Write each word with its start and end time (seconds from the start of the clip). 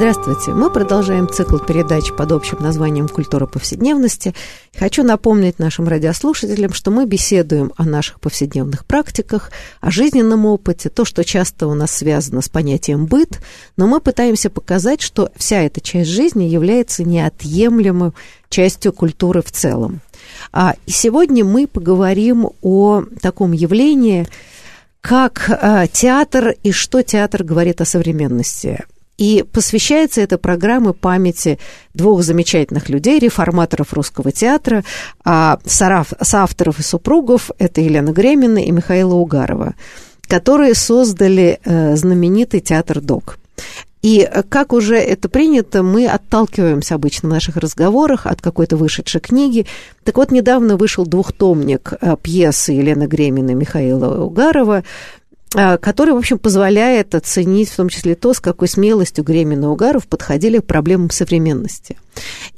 Здравствуйте. 0.00 0.52
Мы 0.52 0.70
продолжаем 0.70 1.28
цикл 1.28 1.58
передач 1.58 2.10
под 2.16 2.32
общим 2.32 2.56
названием 2.62 3.06
«Культура 3.06 3.44
повседневности». 3.44 4.34
Хочу 4.74 5.02
напомнить 5.02 5.58
нашим 5.58 5.86
радиослушателям, 5.88 6.72
что 6.72 6.90
мы 6.90 7.04
беседуем 7.04 7.74
о 7.76 7.84
наших 7.84 8.18
повседневных 8.18 8.86
практиках, 8.86 9.50
о 9.82 9.90
жизненном 9.90 10.46
опыте, 10.46 10.88
то, 10.88 11.04
что 11.04 11.22
часто 11.22 11.66
у 11.66 11.74
нас 11.74 11.90
связано 11.90 12.40
с 12.40 12.48
понятием 12.48 13.04
«быт», 13.04 13.42
но 13.76 13.86
мы 13.86 14.00
пытаемся 14.00 14.48
показать, 14.48 15.02
что 15.02 15.30
вся 15.36 15.60
эта 15.60 15.82
часть 15.82 16.08
жизни 16.08 16.44
является 16.44 17.04
неотъемлемой 17.04 18.12
частью 18.48 18.94
культуры 18.94 19.42
в 19.42 19.52
целом. 19.52 20.00
А, 20.50 20.76
и 20.86 20.90
сегодня 20.90 21.44
мы 21.44 21.66
поговорим 21.66 22.48
о 22.62 23.02
таком 23.20 23.52
явлении, 23.52 24.26
как 25.02 25.50
а, 25.50 25.86
театр 25.88 26.54
и 26.62 26.72
что 26.72 27.02
театр 27.02 27.44
говорит 27.44 27.82
о 27.82 27.84
современности. 27.84 28.86
И 29.20 29.44
посвящается 29.52 30.22
эта 30.22 30.38
программа 30.38 30.94
памяти 30.94 31.58
двух 31.92 32.22
замечательных 32.22 32.88
людей, 32.88 33.18
реформаторов 33.18 33.92
русского 33.92 34.32
театра, 34.32 34.82
а 35.22 35.58
соавторов 35.66 36.78
и 36.78 36.82
супругов, 36.82 37.50
это 37.58 37.82
Елена 37.82 38.12
Гремина 38.12 38.64
и 38.64 38.70
Михаила 38.70 39.12
Угарова, 39.12 39.74
которые 40.26 40.74
создали 40.74 41.60
э, 41.62 41.96
знаменитый 41.96 42.60
театр 42.60 43.02
ДОК. 43.02 43.36
И 44.00 44.20
э, 44.20 44.42
как 44.48 44.72
уже 44.72 44.96
это 44.96 45.28
принято, 45.28 45.82
мы 45.82 46.06
отталкиваемся 46.06 46.94
обычно 46.94 47.28
в 47.28 47.32
наших 47.32 47.58
разговорах 47.58 48.24
от 48.24 48.40
какой-то 48.40 48.78
вышедшей 48.78 49.20
книги. 49.20 49.66
Так 50.02 50.16
вот, 50.16 50.30
недавно 50.30 50.78
вышел 50.78 51.04
двухтомник 51.04 51.92
э, 52.00 52.16
пьесы 52.22 52.72
Елены 52.72 53.04
Гремина 53.04 53.50
и 53.50 53.54
Михаила 53.54 54.24
Угарова 54.24 54.82
который, 55.50 56.14
в 56.14 56.18
общем, 56.18 56.38
позволяет 56.38 57.14
оценить 57.14 57.70
в 57.70 57.76
том 57.76 57.88
числе 57.88 58.14
то, 58.14 58.32
с 58.32 58.40
какой 58.40 58.68
смелостью 58.68 59.24
Гремин 59.24 59.64
и 59.64 59.66
Угаров 59.66 60.06
подходили 60.06 60.58
к 60.58 60.66
проблемам 60.66 61.10
современности. 61.10 61.96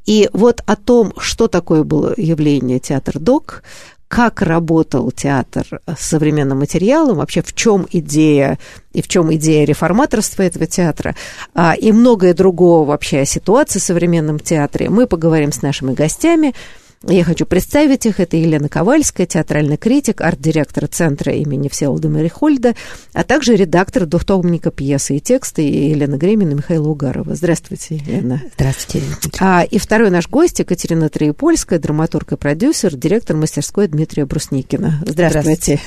И 0.05 0.29
вот 0.33 0.63
о 0.67 0.77
том, 0.77 1.15
что 1.17 1.49
такое 1.49 1.85
было 1.85 2.13
явление 2.17 2.81
театр-док, 2.81 3.63
как 4.09 4.43
работал 4.43 5.11
театр 5.11 5.81
с 5.87 6.07
современным 6.07 6.59
материалом, 6.59 7.17
вообще 7.17 7.41
в 7.41 7.55
чем 7.55 7.87
идея 7.91 8.59
и 8.93 9.01
в 9.01 9.09
чем 9.09 9.35
идея 9.37 9.65
реформаторства 9.65 10.43
этого 10.43 10.67
театра, 10.67 11.17
а, 11.55 11.73
и 11.73 11.93
многое 11.93 12.35
другого 12.35 12.85
вообще 12.85 13.21
о 13.21 13.25
ситуации 13.25 13.79
в 13.79 13.83
современном 13.83 14.39
театре, 14.39 14.91
мы 14.91 15.07
поговорим 15.07 15.51
с 15.51 15.63
нашими 15.63 15.95
гостями– 15.95 16.55
я 17.09 17.25
хочу 17.25 17.47
представить 17.47 18.07
их. 18.07 18.21
Это 18.21 18.37
Елена 18.37 18.69
Ковальская, 18.69 19.27
театральный 19.27 19.77
критик, 19.77 20.21
арт-директор 20.21 20.87
Центра 20.87 21.33
имени 21.33 21.69
Всеволода 21.69 22.09
Мерихольда, 22.09 22.75
а 23.13 23.25
также 23.25 23.57
редактор 23.57 24.07
двухтомника 24.07 24.71
пьесы 24.71 25.17
и 25.17 25.21
текста 25.21 25.63
Елена 25.63 26.17
Гремина 26.17 26.53
и 26.53 26.55
Михаила 26.55 26.89
Угарова. 26.89 27.35
Здравствуйте, 27.35 27.97
Елена. 27.97 28.43
Здравствуйте. 28.55 29.07
А, 29.41 29.65
и 29.65 29.79
второй 29.79 30.11
наш 30.11 30.29
гость 30.29 30.61
Екатерина 30.61 31.09
Троепольская, 31.09 31.79
драматург 31.79 32.33
и 32.33 32.37
продюсер, 32.37 32.95
директор 32.95 33.37
мастерской 33.37 33.89
Дмитрия 33.89 34.25
Брусникина. 34.25 35.03
Здравствуйте. 35.07 35.81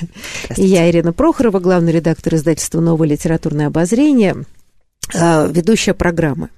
Здравствуйте. 0.44 0.62
И 0.62 0.66
я, 0.66 0.90
Ирина 0.90 1.14
Прохорова, 1.14 1.60
главный 1.60 1.94
редактор 1.94 2.36
издательства 2.36 2.82
«Новое 2.82 3.08
литературное 3.08 3.68
обозрение», 3.68 4.36
а, 5.14 5.48
ведущая 5.48 5.94
программы. 5.94 6.50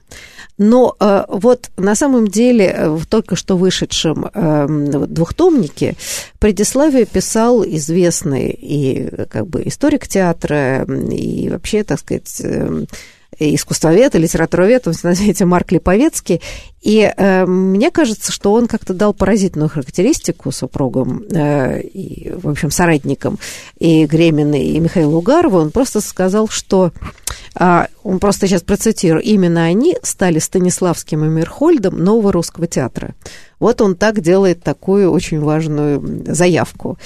Но 0.57 0.95
э, 0.99 1.25
вот 1.27 1.69
на 1.77 1.95
самом 1.95 2.27
деле 2.27 2.65
э, 2.65 2.89
в 2.89 3.05
только 3.05 3.35
что 3.35 3.57
вышедшем 3.57 4.29
э, 4.33 4.67
двухтомнике 5.07 5.95
предиславие 6.39 7.05
писал 7.05 7.63
известный 7.63 8.49
и 8.49 9.09
как 9.29 9.47
бы 9.47 9.61
историк 9.65 10.07
театра, 10.07 10.83
и 10.85 11.49
вообще, 11.49 11.83
так 11.83 11.99
сказать, 11.99 12.41
э, 12.43 12.85
искусствовед 13.39 14.15
и 14.15 14.17
литературовед, 14.17 14.85
назовите 15.03 15.45
Марк 15.45 15.71
Липовецкий. 15.71 16.41
И 16.81 17.11
э, 17.15 17.45
мне 17.45 17.91
кажется, 17.91 18.31
что 18.31 18.53
он 18.53 18.67
как-то 18.67 18.93
дал 18.93 19.13
поразительную 19.13 19.69
характеристику 19.69 20.51
супругам 20.51 21.23
э, 21.29 21.81
и, 21.81 22.31
в 22.31 22.49
общем, 22.49 22.71
соратникам 22.71 23.37
и 23.77 24.05
Гремина, 24.05 24.55
и 24.55 24.79
Михаила 24.79 25.17
Угарова. 25.17 25.61
Он 25.61 25.71
просто 25.71 26.01
сказал, 26.01 26.47
что 26.47 26.91
он 27.59 28.19
просто 28.19 28.47
сейчас 28.47 28.61
процитирую, 28.61 29.23
именно 29.23 29.63
они 29.63 29.97
стали 30.03 30.39
Станиславским 30.39 31.25
и 31.25 31.27
Мирхольдом 31.27 31.97
нового 31.97 32.31
русского 32.31 32.67
театра. 32.67 33.15
Вот 33.59 33.81
он 33.81 33.95
так 33.95 34.21
делает 34.21 34.61
такую 34.61 35.11
очень 35.11 35.39
важную 35.39 36.25
заявку. 36.33 36.97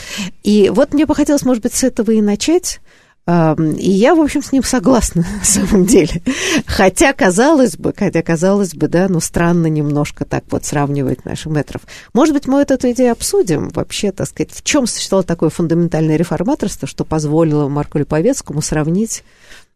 И 0.43 0.69
вот 0.73 0.93
мне 0.93 1.05
бы 1.05 1.15
хотелось, 1.15 1.43
может 1.45 1.63
быть, 1.63 1.73
с 1.73 1.83
этого 1.83 2.11
и 2.11 2.21
начать. 2.21 2.81
И 3.27 3.91
я, 3.91 4.15
в 4.15 4.19
общем, 4.19 4.41
с 4.41 4.51
ним 4.51 4.63
согласна 4.63 5.25
на 5.39 5.45
самом 5.45 5.85
деле. 5.85 6.21
Хотя, 6.65 7.13
казалось 7.13 7.77
бы, 7.77 7.93
хотя, 7.95 8.21
казалось 8.21 8.73
бы, 8.73 8.87
да, 8.87 9.07
ну, 9.07 9.19
странно 9.21 9.67
немножко 9.67 10.25
так 10.25 10.43
вот 10.49 10.65
сравнивать 10.65 11.23
наших 11.23 11.51
метров. 11.51 11.83
Может 12.13 12.33
быть, 12.33 12.47
мы 12.47 12.61
эту 12.61 12.91
идею 12.91 13.13
обсудим 13.13 13.69
вообще, 13.69 14.11
так 14.11 14.27
сказать, 14.27 14.51
в 14.51 14.63
чем 14.63 14.87
существовало 14.87 15.23
такое 15.23 15.49
фундаментальное 15.49 16.17
реформаторство, 16.17 16.87
что 16.87 17.05
позволило 17.05 17.69
Марку 17.69 17.99
Липовецкому 17.99 18.61
сравнить 18.61 19.23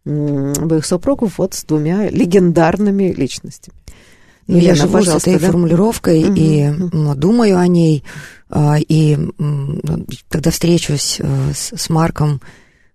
своих 0.06 0.86
супругов 0.86 1.38
вот 1.38 1.54
с 1.54 1.64
двумя 1.64 2.10
легендарными 2.10 3.12
личностями. 3.12 3.76
Ну, 4.48 4.58
Елена, 4.58 4.68
я 4.68 4.76
живу 4.76 5.02
с 5.02 5.08
этой 5.08 5.40
да? 5.40 5.48
формулировкой 5.48 6.26
угу, 6.26 6.34
и 6.36 6.70
угу. 6.70 7.16
думаю 7.16 7.58
о 7.58 7.68
ней. 7.68 8.04
А, 8.50 8.78
и 8.78 9.18
когда 10.30 10.52
встречусь 10.52 11.18
э, 11.20 11.52
с 11.54 11.90
Марком, 11.90 12.42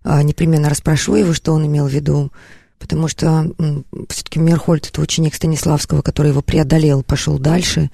а, 0.04 0.22
непременно 0.22 0.68
расспрошу 0.68 1.16
его, 1.16 1.34
что 1.34 1.52
он 1.52 1.66
имел 1.66 1.88
в 1.88 1.92
виду, 1.92 2.30
потому 2.78 3.08
что 3.08 3.52
все-таки 4.08 4.38
Мерхольд 4.38 4.88
это 4.88 5.00
ученик 5.00 5.34
Станиславского, 5.34 6.02
который 6.02 6.28
его 6.28 6.40
преодолел, 6.40 7.02
пошел 7.02 7.38
дальше, 7.38 7.90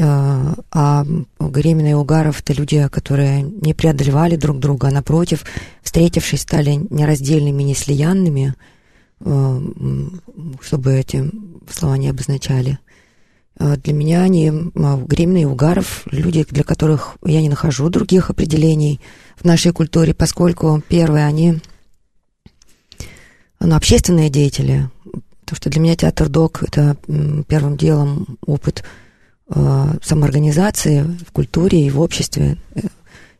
а, 0.00 0.54
а 0.70 1.04
Гремина 1.38 1.90
и 1.90 1.94
Угаров 1.94 2.40
это 2.40 2.52
люди, 2.52 2.88
которые 2.88 3.42
не 3.42 3.74
преодолевали 3.74 4.36
друг 4.36 4.58
друга, 4.58 4.88
а 4.88 4.90
напротив, 4.90 5.44
встретившись, 5.82 6.42
стали 6.42 6.80
нераздельными, 6.90 7.62
неслиянными, 7.62 8.54
а, 9.20 9.62
чтобы 10.60 10.94
эти 10.94 11.30
слова 11.70 11.96
не 11.96 12.08
обозначали. 12.08 12.78
Для 13.56 13.92
меня 13.92 14.22
они, 14.22 14.50
Гремина 14.74 15.42
и 15.42 15.44
Угаров, 15.44 16.02
люди, 16.10 16.44
для 16.50 16.64
которых 16.64 17.16
я 17.24 17.40
не 17.40 17.48
нахожу 17.48 17.88
других 17.88 18.30
определений– 18.30 19.00
в 19.36 19.44
нашей 19.44 19.72
культуре, 19.72 20.14
поскольку, 20.14 20.82
первые 20.88 21.26
они 21.26 21.60
ну, 23.60 23.74
общественные 23.74 24.30
деятели, 24.30 24.88
потому 25.40 25.56
что 25.56 25.70
для 25.70 25.80
меня 25.80 25.96
театр 25.96 26.28
док– 26.28 26.62
это 26.66 26.96
первым 27.48 27.76
делом 27.76 28.38
опыт 28.46 28.80
э, 28.80 28.84
самоорганизации 29.48 31.02
в 31.02 31.32
культуре 31.32 31.86
и 31.86 31.90
в 31.90 32.00
обществе. 32.00 32.56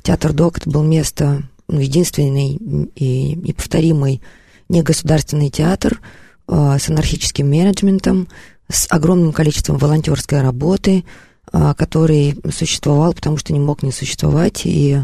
Театр 0.03 0.33
док– 0.33 0.59
это 0.59 0.69
был 0.69 0.83
место, 0.83 1.43
ну, 1.67 1.81
единственный 1.81 2.57
и 2.95 3.35
неповторимый 3.35 4.21
негосударственный 4.69 5.49
театр 5.49 6.01
э, 6.47 6.77
с 6.79 6.89
анархическим 6.89 7.49
менеджментом, 7.49 8.29
с 8.71 8.87
огромным 8.91 9.33
количеством 9.33 9.79
волонтерской 9.79 10.43
работы, 10.43 11.05
э, 11.53 11.75
который 11.77 12.37
существовал, 12.53 13.15
потому 13.15 13.39
что 13.39 13.55
не 13.55 13.61
мог 13.61 13.83
не 13.83 13.93
существовать, 13.93 14.63
и 14.65 15.01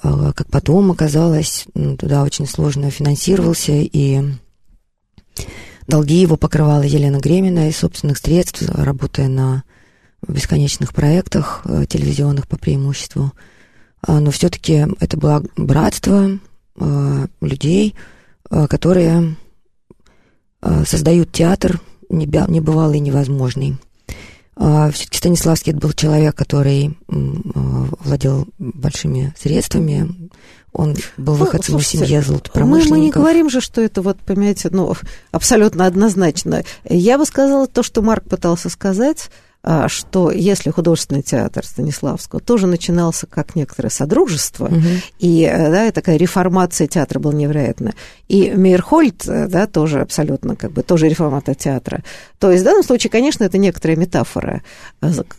как 0.00 0.48
потом 0.50 0.92
оказалось, 0.92 1.66
туда 1.98 2.22
очень 2.22 2.46
сложно 2.46 2.88
финансировался, 2.88 3.72
и 3.72 4.22
долги 5.88 6.20
его 6.20 6.36
покрывала 6.36 6.82
Елена 6.82 7.18
Гремина 7.18 7.68
из 7.68 7.78
собственных 7.78 8.18
средств, 8.18 8.62
работая 8.68 9.26
на 9.26 9.64
бесконечных 10.26 10.92
проектах 10.92 11.62
э, 11.64 11.84
телевизионных 11.88 12.48
по 12.48 12.56
преимуществу. 12.56 13.32
А, 14.06 14.20
но 14.20 14.30
все-таки 14.30 14.86
это 15.00 15.16
было 15.16 15.42
братство 15.56 16.30
э, 16.76 17.26
людей, 17.40 17.94
э, 18.50 18.66
которые 18.66 19.36
создают 20.86 21.30
театр 21.30 21.80
небывалый 22.08 22.98
и 22.98 23.00
невозможный. 23.00 23.76
А, 24.56 24.90
Все-таки 24.90 25.18
Станиславский 25.18 25.72
был 25.72 25.92
человек, 25.92 26.34
который 26.34 26.98
владел 27.06 28.48
большими 28.58 29.32
средствами, 29.38 30.30
он 30.72 30.94
был 31.16 31.34
ну, 31.34 31.44
выходцем 31.44 31.74
ну, 31.74 31.80
из 31.80 31.88
семьи 31.88 32.20
золотопромышленников. 32.20 32.90
Мы, 32.90 32.98
мы 32.98 33.04
не 33.04 33.10
говорим 33.10 33.50
же, 33.50 33.60
что 33.60 33.80
это 33.80 34.02
вот, 34.02 34.18
понимаете, 34.18 34.68
ну, 34.70 34.94
абсолютно 35.32 35.86
однозначно. 35.86 36.62
Я 36.88 37.18
бы 37.18 37.26
сказала 37.26 37.66
то, 37.66 37.82
что 37.82 38.02
Марк 38.02 38.24
пытался 38.24 38.68
сказать, 38.68 39.30
что 39.88 40.30
если 40.30 40.70
художественный 40.70 41.22
театр 41.22 41.64
Станиславского 41.64 42.40
тоже 42.40 42.66
начинался 42.66 43.26
как 43.26 43.56
некоторое 43.56 43.90
содружество, 43.90 44.66
угу. 44.66 44.82
и 45.18 45.42
э, 45.42 45.70
да, 45.70 45.90
такая 45.90 46.16
реформация 46.16 46.86
театра 46.86 47.18
была 47.18 47.34
невероятна, 47.34 47.92
и 48.28 48.50
Мейерхольд, 48.50 49.26
э, 49.26 49.48
да, 49.48 49.66
тоже 49.66 50.00
абсолютно 50.00 50.54
как 50.54 50.72
бы 50.72 50.82
тоже 50.82 51.08
реформатор 51.08 51.56
театра, 51.56 52.04
то 52.38 52.50
есть 52.52 52.62
в 52.62 52.64
данном 52.64 52.84
случае, 52.84 53.10
конечно, 53.10 53.44
это 53.44 53.58
некоторая 53.58 53.96
метафора. 53.96 54.62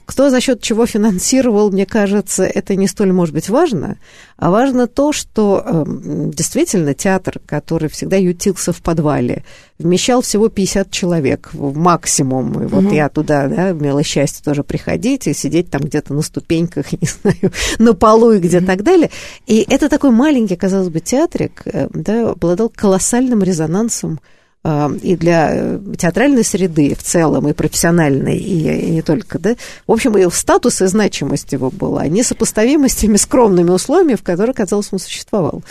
Кто 0.06 0.30
за 0.30 0.42
счет 0.42 0.62
чего 0.62 0.86
финансировал, 0.86 1.72
мне 1.72 1.86
кажется, 1.86 2.44
это 2.44 2.76
не 2.76 2.88
столь 2.88 3.14
может 3.14 3.34
быть 3.34 3.50
важно, 3.50 3.98
а 4.38 4.52
важно 4.52 4.88
то, 4.88 5.14
что 5.14 5.64
эм, 5.66 6.32
действительно 6.32 6.94
театр, 6.94 7.40
который 7.46 7.90
всегда 7.90 8.18
ютился 8.18 8.74
в 8.74 8.82
подвале, 8.82 9.44
вмещал 9.80 10.22
всего 10.22 10.50
50 10.50 10.92
человек 10.92 11.50
в 11.54 11.78
максимум. 11.78 12.64
И 12.64 12.68
вот 12.68 12.86
угу. 12.86 12.94
я 12.94 13.08
туда 13.10 13.48
да, 13.48 13.72
имела 13.72 14.04
счастье 14.04 14.44
тоже 14.44 14.64
приходить 14.64 15.26
и 15.28 15.34
сидеть 15.34 15.72
там 15.72 15.82
где-то 15.82 16.14
на 16.14 16.22
ступеньках, 16.22 16.92
не 17.02 17.08
знаю, 17.08 17.54
на 17.80 17.94
полу 17.94 18.34
и 18.34 18.40
где 18.40 18.58
угу. 18.58 18.68
так 18.68 18.84
далее. 18.84 19.10
И 19.48 19.66
это 19.70 19.90
такой 19.90 20.12
маленький, 20.12 20.58
казалось 20.58 20.90
бы, 20.90 21.00
театрик, 21.00 21.62
э, 21.66 21.88
да, 21.94 22.32
обладал 22.32 22.70
колоссальным 22.70 23.42
резонансом 23.42 24.20
э, 24.66 24.90
и 25.02 25.16
для 25.16 25.50
э, 25.54 25.80
театральной 25.98 26.44
среды 26.44 26.94
в 26.94 27.02
целом, 27.02 27.48
и 27.48 27.54
профессиональной, 27.54 28.38
и, 28.38 28.88
и 28.88 28.92
не 28.92 29.02
только, 29.02 29.40
да. 29.40 29.56
В 29.88 29.94
общем, 29.94 30.18
и 30.18 30.30
статус 30.30 30.82
и 30.82 30.88
значимость 30.88 31.54
его 31.54 31.72
была 31.72 32.06
несопоставимы 32.08 32.90
с 32.90 32.96
теми 32.96 33.16
скромными 33.16 33.72
условиями, 33.72 34.16
в 34.16 34.24
которых, 34.24 34.58
казалось, 34.58 34.90
он 34.92 35.00
существовал. 35.00 35.64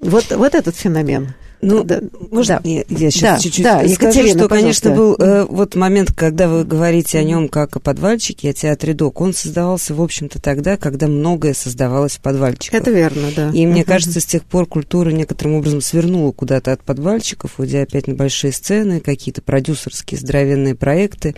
Вот, 0.00 0.30
вот 0.30 0.54
этот 0.54 0.74
феномен. 0.74 1.34
Ну, 1.62 1.84
да, 1.84 2.00
можно 2.32 2.60
да. 2.62 2.68
я, 2.68 2.84
я 2.88 3.10
сейчас 3.12 3.36
да, 3.36 3.38
чуть-чуть 3.38 3.64
да, 3.64 3.78
скажу, 3.78 3.92
Екатерина, 3.92 4.38
что, 4.40 4.48
конечно, 4.48 4.90
был 4.90 5.14
э, 5.16 5.46
вот 5.48 5.76
момент, 5.76 6.12
когда 6.12 6.48
вы 6.48 6.64
говорите 6.64 7.18
о 7.18 7.22
нем 7.22 7.48
как 7.48 7.76
о 7.76 7.80
подвальчике, 7.80 8.50
о 8.50 8.52
театре 8.52 8.94
Док, 8.94 9.20
он 9.20 9.32
создавался, 9.32 9.94
в 9.94 10.02
общем-то, 10.02 10.42
тогда, 10.42 10.76
когда 10.76 11.06
многое 11.06 11.54
создавалось 11.54 12.16
в 12.16 12.20
подвальчиках. 12.20 12.80
Это 12.80 12.90
верно, 12.90 13.28
да. 13.36 13.50
И 13.50 13.64
мне 13.64 13.84
кажется, 13.84 14.18
с 14.18 14.26
тех 14.26 14.42
пор 14.42 14.66
культура 14.66 15.10
некоторым 15.10 15.54
образом 15.54 15.80
свернула 15.80 16.32
куда-то 16.32 16.72
от 16.72 16.82
подвальчиков, 16.82 17.52
уйдя 17.58 17.82
опять 17.82 18.08
на 18.08 18.14
большие 18.14 18.52
сцены, 18.52 18.98
какие-то 18.98 19.40
продюсерские 19.40 20.18
здоровенные 20.18 20.74
проекты. 20.74 21.36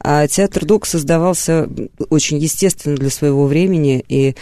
А 0.00 0.26
театр 0.26 0.64
Док 0.64 0.86
создавался 0.86 1.68
очень 2.08 2.38
естественно 2.38 2.96
для 2.96 3.10
своего 3.10 3.46
времени, 3.46 4.02
и 4.08 4.36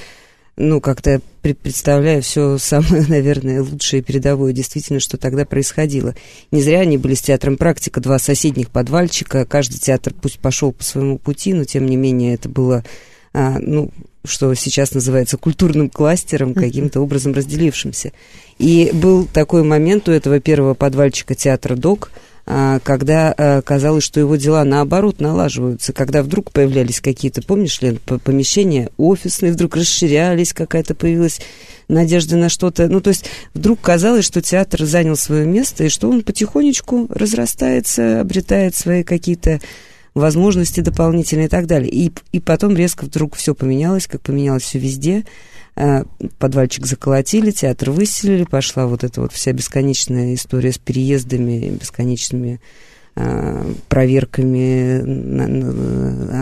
ну, 0.56 0.81
как-то 0.81 1.21
представляю 1.43 2.23
все 2.23 2.59
самое, 2.59 3.05
наверное, 3.09 3.62
лучшее 3.62 4.03
передовое, 4.03 4.53
действительно, 4.53 5.01
что 5.01 5.17
тогда 5.17 5.45
происходило. 5.45 6.15
Не 6.51 6.62
зря 6.62 6.81
они 6.81 6.97
были 6.97 7.15
с 7.15 7.23
театром 7.23 7.56
«Практика», 7.56 8.01
два 8.01 8.19
соседних 8.19 8.71
подвальчика, 8.71 9.45
каждый 9.45 9.79
театр 9.79 10.15
пусть 10.21 10.39
пошел 10.39 10.73
по 10.73 10.85
своему 10.85 11.19
пути, 11.19 11.53
но, 11.55 11.65
тем 11.65 11.87
не 11.87 11.97
менее, 11.97 12.35
это 12.35 12.49
было, 12.49 12.85
а, 13.33 13.59
ну, 13.59 13.91
что 14.25 14.55
сейчас 14.55 14.95
называется 14.95 15.37
культурным 15.37 15.91
кластером, 15.91 16.55
каким-то 16.55 17.00
образом 17.00 17.35
разделившимся. 17.35 18.12
И 18.59 18.91
был 18.95 19.27
такой 19.27 19.65
момент 19.65 20.09
у 20.09 20.12
этого 20.12 20.41
первого 20.41 20.75
подвальчика 20.75 21.35
театра 21.35 21.75
«Док», 21.77 22.11
когда 22.46 23.35
а, 23.37 23.62
казалось, 23.62 24.05
что 24.05 24.20
его 24.20 24.37
дела 24.37 24.64
наоборот 24.64 25.20
налаживаются, 25.20 25.94
когда 25.94 26.23
вдруг 26.23 26.52
появлялись 26.52 27.00
какие-то, 27.00 27.43
помнишь, 27.43 27.81
Лен, 27.81 27.99
помещения 27.99 28.91
офисные, 28.99 29.52
вдруг 29.52 29.76
расширялись, 29.76 30.52
какая-то 30.52 30.94
появилась 30.94 31.41
надежда 31.88 32.37
на 32.37 32.49
что-то. 32.50 32.88
Ну, 32.88 33.00
то 33.00 33.08
есть 33.08 33.26
вдруг 33.55 33.81
казалось, 33.81 34.26
что 34.26 34.43
театр 34.43 34.85
занял 34.85 35.17
свое 35.17 35.46
место, 35.46 35.85
и 35.85 35.88
что 35.88 36.11
он 36.11 36.23
потихонечку 36.23 37.06
разрастается, 37.08 38.20
обретает 38.20 38.76
свои 38.76 39.05
какие-то 39.05 39.61
возможности 40.14 40.81
дополнительные 40.81 41.47
и 41.47 41.50
так 41.50 41.67
далее. 41.67 41.90
И, 41.90 42.12
и 42.32 42.40
потом 42.40 42.76
резко 42.76 43.05
вдруг 43.05 43.37
все 43.37 43.55
поменялось, 43.55 44.06
как 44.06 44.20
поменялось 44.20 44.62
все 44.62 44.79
везде. 44.79 45.25
Э, 45.76 46.05
подвальчик 46.38 46.87
заколотили, 46.87 47.50
театр 47.50 47.91
выселили, 47.91 48.44
пошла 48.44 48.87
вот 48.87 49.03
эта 49.03 49.21
вот 49.21 49.32
вся 49.32 49.53
бесконечная 49.53 50.35
история 50.35 50.71
с 50.71 50.79
переездами, 50.79 51.76
бесконечными 51.81 52.61
э, 53.17 53.73
проверками 53.88 55.00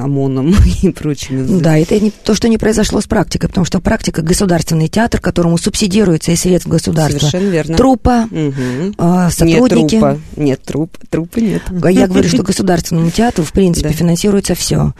ОМОНом 0.02 0.54
и 0.82 0.90
прочими. 0.90 1.60
Да, 1.60 1.78
это 1.78 1.98
не 1.98 2.10
то, 2.10 2.34
что 2.34 2.50
не 2.50 2.58
произошло 2.58 3.00
с 3.00 3.06
практикой, 3.06 3.48
потому 3.48 3.64
что 3.64 3.80
практика 3.80 4.20
государственный 4.20 4.88
театр, 4.88 5.18
которому 5.18 5.56
субсидируется 5.56 6.32
из 6.32 6.40
средств 6.40 6.68
государства. 6.68 7.20
Совершенно 7.20 7.50
верно. 7.50 7.76
Трупа, 7.78 8.28
угу. 8.30 9.30
сотрудники. 9.30 9.94
Нет 9.94 10.02
трупа, 10.02 10.20
нет 10.36 10.62
труп, 10.62 10.98
трупа 11.08 11.38
нет. 11.38 11.62
Я 11.90 12.06
говорю, 12.06 12.28
что 12.32 12.42
государственному 12.42 13.10
театру, 13.10 13.44
в 13.44 13.52
принципе, 13.52 13.88
да. 13.88 13.94
финансируется 13.94 14.54
все. 14.54 14.92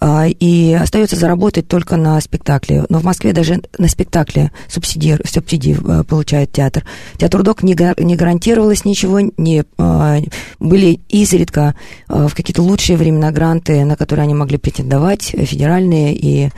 А, 0.00 0.26
и 0.28 0.72
остается 0.74 1.16
заработать 1.16 1.66
только 1.66 1.96
на 1.96 2.20
спектакле. 2.20 2.84
Но 2.88 3.00
в 3.00 3.04
Москве 3.04 3.32
даже 3.32 3.62
на 3.78 3.88
спектакле 3.88 4.52
субсидии, 4.68 5.18
субсидии 5.26 5.76
э, 5.76 6.04
получает 6.04 6.52
театр. 6.52 6.84
Театр 7.16 7.42
ДОК 7.42 7.62
не, 7.62 7.76
не 8.02 8.16
гарантировалось 8.16 8.84
ничего, 8.84 9.20
не, 9.36 9.64
а, 9.76 10.18
были 10.60 11.00
изредка 11.08 11.74
а, 12.06 12.28
в 12.28 12.34
какие-то 12.34 12.62
лучшие 12.62 12.96
времена 12.96 13.32
гранты, 13.32 13.84
на 13.84 13.96
которые 13.96 14.24
они 14.24 14.34
могли 14.34 14.58
претендовать, 14.58 15.22
федеральные 15.22 16.14
и 16.14 16.50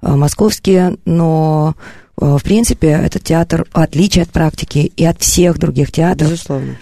московские, 0.00 0.98
но 1.04 1.74
в 2.16 2.40
принципе 2.42 2.88
этот 2.88 3.24
театр, 3.24 3.66
в 3.72 3.78
отличие 3.78 4.22
от 4.22 4.30
практики 4.30 4.92
и 4.94 5.04
от 5.04 5.20
всех 5.20 5.58
других 5.58 5.90
театров, 5.90 6.30
Безусловно 6.30 6.76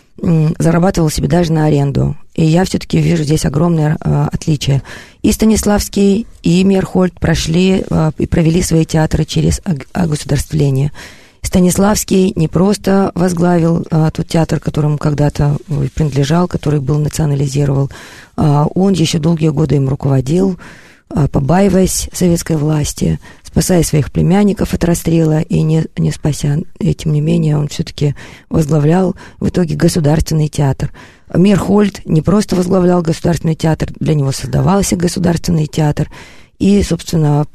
зарабатывал 0.59 1.11
себе 1.11 1.29
даже 1.29 1.53
на 1.53 1.67
аренду. 1.67 2.17
И 2.35 2.45
я 2.45 2.65
все-таки 2.65 2.99
вижу 2.99 3.23
здесь 3.23 3.45
огромное 3.45 3.97
э, 4.01 4.29
отличие. 4.33 4.83
И 5.23 5.31
Станиславский, 5.33 6.27
и 6.43 6.65
Мерхольд 6.65 7.19
прошли 7.21 7.85
э, 7.89 8.11
и 8.19 8.27
провели 8.27 8.61
свои 8.63 8.85
театры 8.85 9.25
через 9.25 9.61
огосударствление. 9.93 10.91
Станиславский 11.45 12.33
не 12.35 12.49
просто 12.49 13.13
возглавил 13.15 13.87
э, 13.89 14.11
тот 14.13 14.27
театр, 14.27 14.59
которому 14.59 14.99
когда-то 14.99 15.59
принадлежал, 15.95 16.49
который 16.49 16.81
был 16.81 16.99
национализировал, 16.99 17.91
э, 18.37 18.65
он 18.75 18.95
еще 18.95 19.19
долгие 19.19 19.51
годы 19.51 19.77
им 19.77 19.89
руководил, 19.89 20.59
э, 21.11 21.29
побаиваясь 21.29 22.09
советской 22.13 22.57
власти, 22.57 23.21
спасая 23.45 23.85
своих 23.85 24.11
племянников 24.11 24.75
от 24.75 24.85
расстрела 24.85 25.41
и 25.43 25.63
не, 25.63 25.85
не 25.97 26.11
спася. 26.11 26.61
И 26.81 26.95
тем 26.95 27.13
не 27.13 27.21
менее 27.21 27.59
он 27.59 27.69
все-таки 27.69 28.17
возглавлял 28.49 29.15
в 29.39 29.49
итоге 29.49 29.77
государственный 29.77 30.49
театр. 30.49 30.91
Мирхольд 31.35 32.05
не 32.07 32.23
просто 32.23 32.57
возглавлял 32.57 33.03
государственный 33.03 33.55
театр, 33.55 33.91
для 33.99 34.15
него 34.15 34.33
создавался 34.33 34.97
государственный 34.97 35.67
театр. 35.67 36.11
И, 36.59 36.83
собственно, 36.83 37.47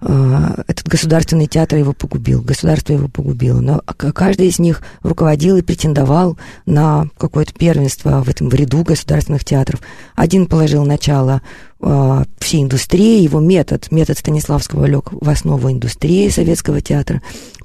а, 0.00 0.62
этот 0.68 0.86
государственный 0.86 1.46
театр 1.46 1.78
его 1.78 1.92
погубил, 1.92 2.40
государство 2.40 2.92
его 2.92 3.08
погубило. 3.08 3.60
Но 3.60 3.82
каждый 3.86 4.46
из 4.48 4.58
них 4.58 4.82
руководил 5.02 5.56
и 5.56 5.62
претендовал 5.62 6.38
на 6.66 7.08
какое-то 7.18 7.52
первенство 7.52 8.22
в 8.22 8.28
этом 8.28 8.48
в 8.48 8.54
ряду 8.54 8.84
государственных 8.84 9.44
театров. 9.44 9.80
Один 10.14 10.46
положил 10.46 10.84
начало 10.84 11.42
э, 11.80 12.24
всей 12.38 12.62
индустрии, 12.62 13.22
его 13.22 13.40
метод, 13.40 13.90
метод 13.90 14.18
Станиславского 14.18 14.84
лег 14.84 15.08
в 15.10 15.28
основу 15.28 15.70
индустрии 15.70 16.28
советского 16.28 16.80
театра. 16.80 17.20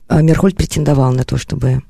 А 0.07 0.21
Мерхольд 0.21 0.57
претендовал 0.57 1.11
на 1.11 1.25
то, 1.25 1.37
чтобы 1.37 1.67
э, 1.67 1.81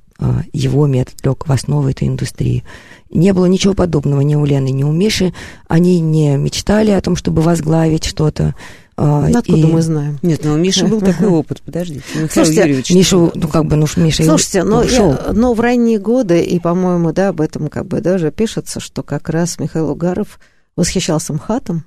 его 0.53 0.87
метод 0.87 1.15
лег 1.23 1.47
в 1.47 1.51
основу 1.51 1.89
этой 1.89 2.07
индустрии. 2.07 2.63
Не 3.09 3.33
было 3.33 3.45
ничего 3.45 3.73
подобного 3.73 4.21
ни 4.21 4.35
у 4.35 4.43
Лены, 4.43 4.71
ни 4.71 4.83
у 4.83 4.91
Миши. 4.91 5.33
Они 5.67 5.99
не 5.99 6.35
мечтали 6.35 6.91
о 6.91 7.01
том, 7.01 7.15
чтобы 7.15 7.41
возглавить 7.41 8.05
что-то. 8.05 8.55
А, 8.95 9.27
ну, 9.27 9.39
откуда 9.39 9.67
и... 9.67 9.71
мы 9.71 9.81
знаем? 9.81 10.19
Нет, 10.21 10.41
ну 10.43 10.53
у 10.53 10.57
Миши 10.57 10.85
был 10.85 11.01
такой 11.01 11.27
опыт, 11.29 11.61
подождите. 11.61 12.03
Михаил 12.13 12.29
Слушайте, 12.29 12.61
Юрьевич. 12.61 12.91
Мишу, 12.91 13.31
ну 13.33 13.47
как 13.47 13.65
бы, 13.65 13.75
ну 13.75 13.87
Миша 13.97 14.23
Слушайте, 14.23 14.63
но, 14.63 14.83
я, 14.83 15.31
но 15.33 15.53
в 15.53 15.59
ранние 15.59 15.99
годы, 15.99 16.41
и, 16.43 16.59
по-моему, 16.59 17.11
да, 17.11 17.29
об 17.29 17.41
этом 17.41 17.69
как 17.69 17.87
бы 17.87 18.01
даже 18.01 18.31
пишется, 18.31 18.79
что 18.79 19.01
как 19.01 19.29
раз 19.29 19.59
Михаил 19.59 19.89
Угаров 19.89 20.39
восхищался 20.75 21.33
МХАТом, 21.33 21.85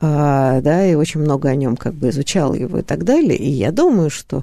а, 0.00 0.60
да, 0.60 0.86
и 0.86 0.94
очень 0.94 1.20
много 1.20 1.48
о 1.48 1.54
нем 1.54 1.76
как 1.76 1.94
бы 1.94 2.10
изучал 2.10 2.52
его 2.52 2.78
и 2.78 2.82
так 2.82 3.04
далее. 3.04 3.36
И 3.36 3.50
я 3.50 3.72
думаю, 3.72 4.10
что 4.10 4.38
а, 4.38 4.42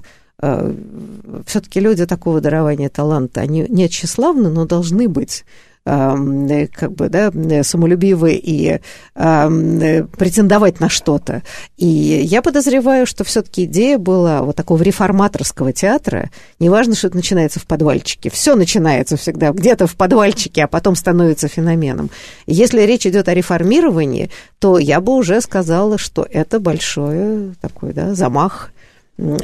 все-таки 1.46 1.80
люди 1.80 2.04
такого 2.04 2.40
дарования 2.40 2.88
таланта, 2.88 3.40
они 3.42 3.64
не 3.68 3.88
тщеславны, 3.88 4.48
но 4.50 4.66
должны 4.66 5.08
быть 5.08 5.44
как 5.84 6.92
бы, 6.92 7.08
да, 7.08 7.32
самолюбивы 7.64 8.34
и 8.34 8.78
претендовать 9.14 10.78
на 10.78 10.88
что-то. 10.88 11.42
И 11.76 11.86
я 11.86 12.40
подозреваю, 12.40 13.04
что 13.04 13.24
все-таки 13.24 13.64
идея 13.64 13.98
была 13.98 14.42
вот 14.42 14.54
такого 14.54 14.80
реформаторского 14.80 15.72
театра. 15.72 16.30
Неважно, 16.60 16.94
что 16.94 17.08
это 17.08 17.16
начинается 17.16 17.58
в 17.58 17.66
подвальчике. 17.66 18.30
Все 18.30 18.54
начинается 18.54 19.16
всегда 19.16 19.50
где-то 19.50 19.88
в 19.88 19.96
подвальчике, 19.96 20.62
а 20.62 20.68
потом 20.68 20.94
становится 20.94 21.48
феноменом. 21.48 22.10
Если 22.46 22.82
речь 22.82 23.04
идет 23.04 23.28
о 23.28 23.34
реформировании, 23.34 24.30
то 24.60 24.78
я 24.78 25.00
бы 25.00 25.14
уже 25.14 25.40
сказала, 25.40 25.98
что 25.98 26.24
это 26.30 26.60
большой 26.60 27.54
такой 27.60 27.92
да, 27.92 28.14
замах 28.14 28.71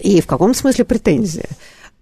и 0.03 0.21
в 0.21 0.27
каком 0.27 0.55
смысле 0.55 0.85
претензия. 0.85 1.49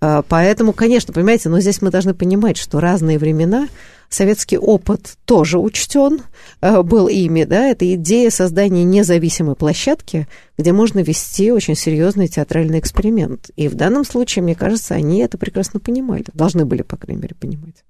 А, 0.00 0.22
поэтому, 0.22 0.72
конечно, 0.72 1.12
понимаете, 1.12 1.48
но 1.48 1.60
здесь 1.60 1.80
мы 1.82 1.90
должны 1.90 2.14
понимать, 2.14 2.56
что 2.56 2.80
разные 2.80 3.18
времена 3.18 3.68
советский 4.08 4.58
опыт 4.58 5.16
тоже 5.24 5.58
учтен, 5.58 6.20
а, 6.60 6.82
был 6.82 7.08
ими, 7.08 7.44
да, 7.44 7.68
это 7.68 7.92
идея 7.94 8.30
создания 8.30 8.84
независимой 8.84 9.56
площадки, 9.56 10.28
где 10.58 10.72
можно 10.72 11.00
вести 11.00 11.50
очень 11.50 11.74
серьезный 11.74 12.28
театральный 12.28 12.78
эксперимент. 12.78 13.50
И 13.56 13.68
в 13.68 13.74
данном 13.74 14.04
случае, 14.04 14.42
мне 14.42 14.54
кажется, 14.54 14.94
они 14.94 15.20
это 15.20 15.38
прекрасно 15.38 15.80
понимали, 15.80 16.24
должны 16.34 16.64
были, 16.64 16.82
по 16.82 16.96
крайней 16.96 17.22
мере, 17.22 17.34
понимать. 17.34 17.84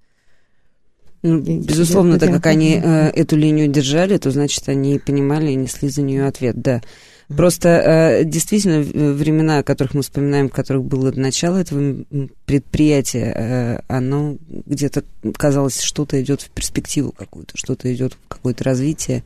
Ну, 1.22 1.40
безусловно, 1.40 2.18
так 2.18 2.30
как 2.30 2.46
они 2.46 2.80
э, 2.82 3.08
эту 3.08 3.36
линию 3.36 3.66
держали, 3.66 4.16
то 4.16 4.30
значит 4.30 4.68
они 4.68 4.98
понимали 4.98 5.50
и 5.50 5.56
несли 5.56 5.88
за 5.88 6.02
нее 6.02 6.26
ответ, 6.26 6.60
да. 6.60 6.82
Просто 7.28 7.68
э, 7.68 8.24
действительно 8.24 8.80
времена, 8.80 9.58
о 9.58 9.62
которых 9.64 9.94
мы 9.94 10.02
вспоминаем, 10.02 10.48
в 10.48 10.52
которых 10.52 10.84
было 10.84 11.10
начало 11.10 11.56
этого 11.56 12.04
предприятия, 12.44 13.32
э, 13.34 13.80
оно 13.88 14.36
где-то 14.48 15.02
казалось, 15.36 15.80
что-то 15.80 16.22
идет 16.22 16.42
в 16.42 16.50
перспективу 16.50 17.10
какую-то, 17.10 17.56
что-то 17.56 17.92
идет 17.92 18.14
в 18.14 18.28
какое-то 18.28 18.62
развитие, 18.62 19.24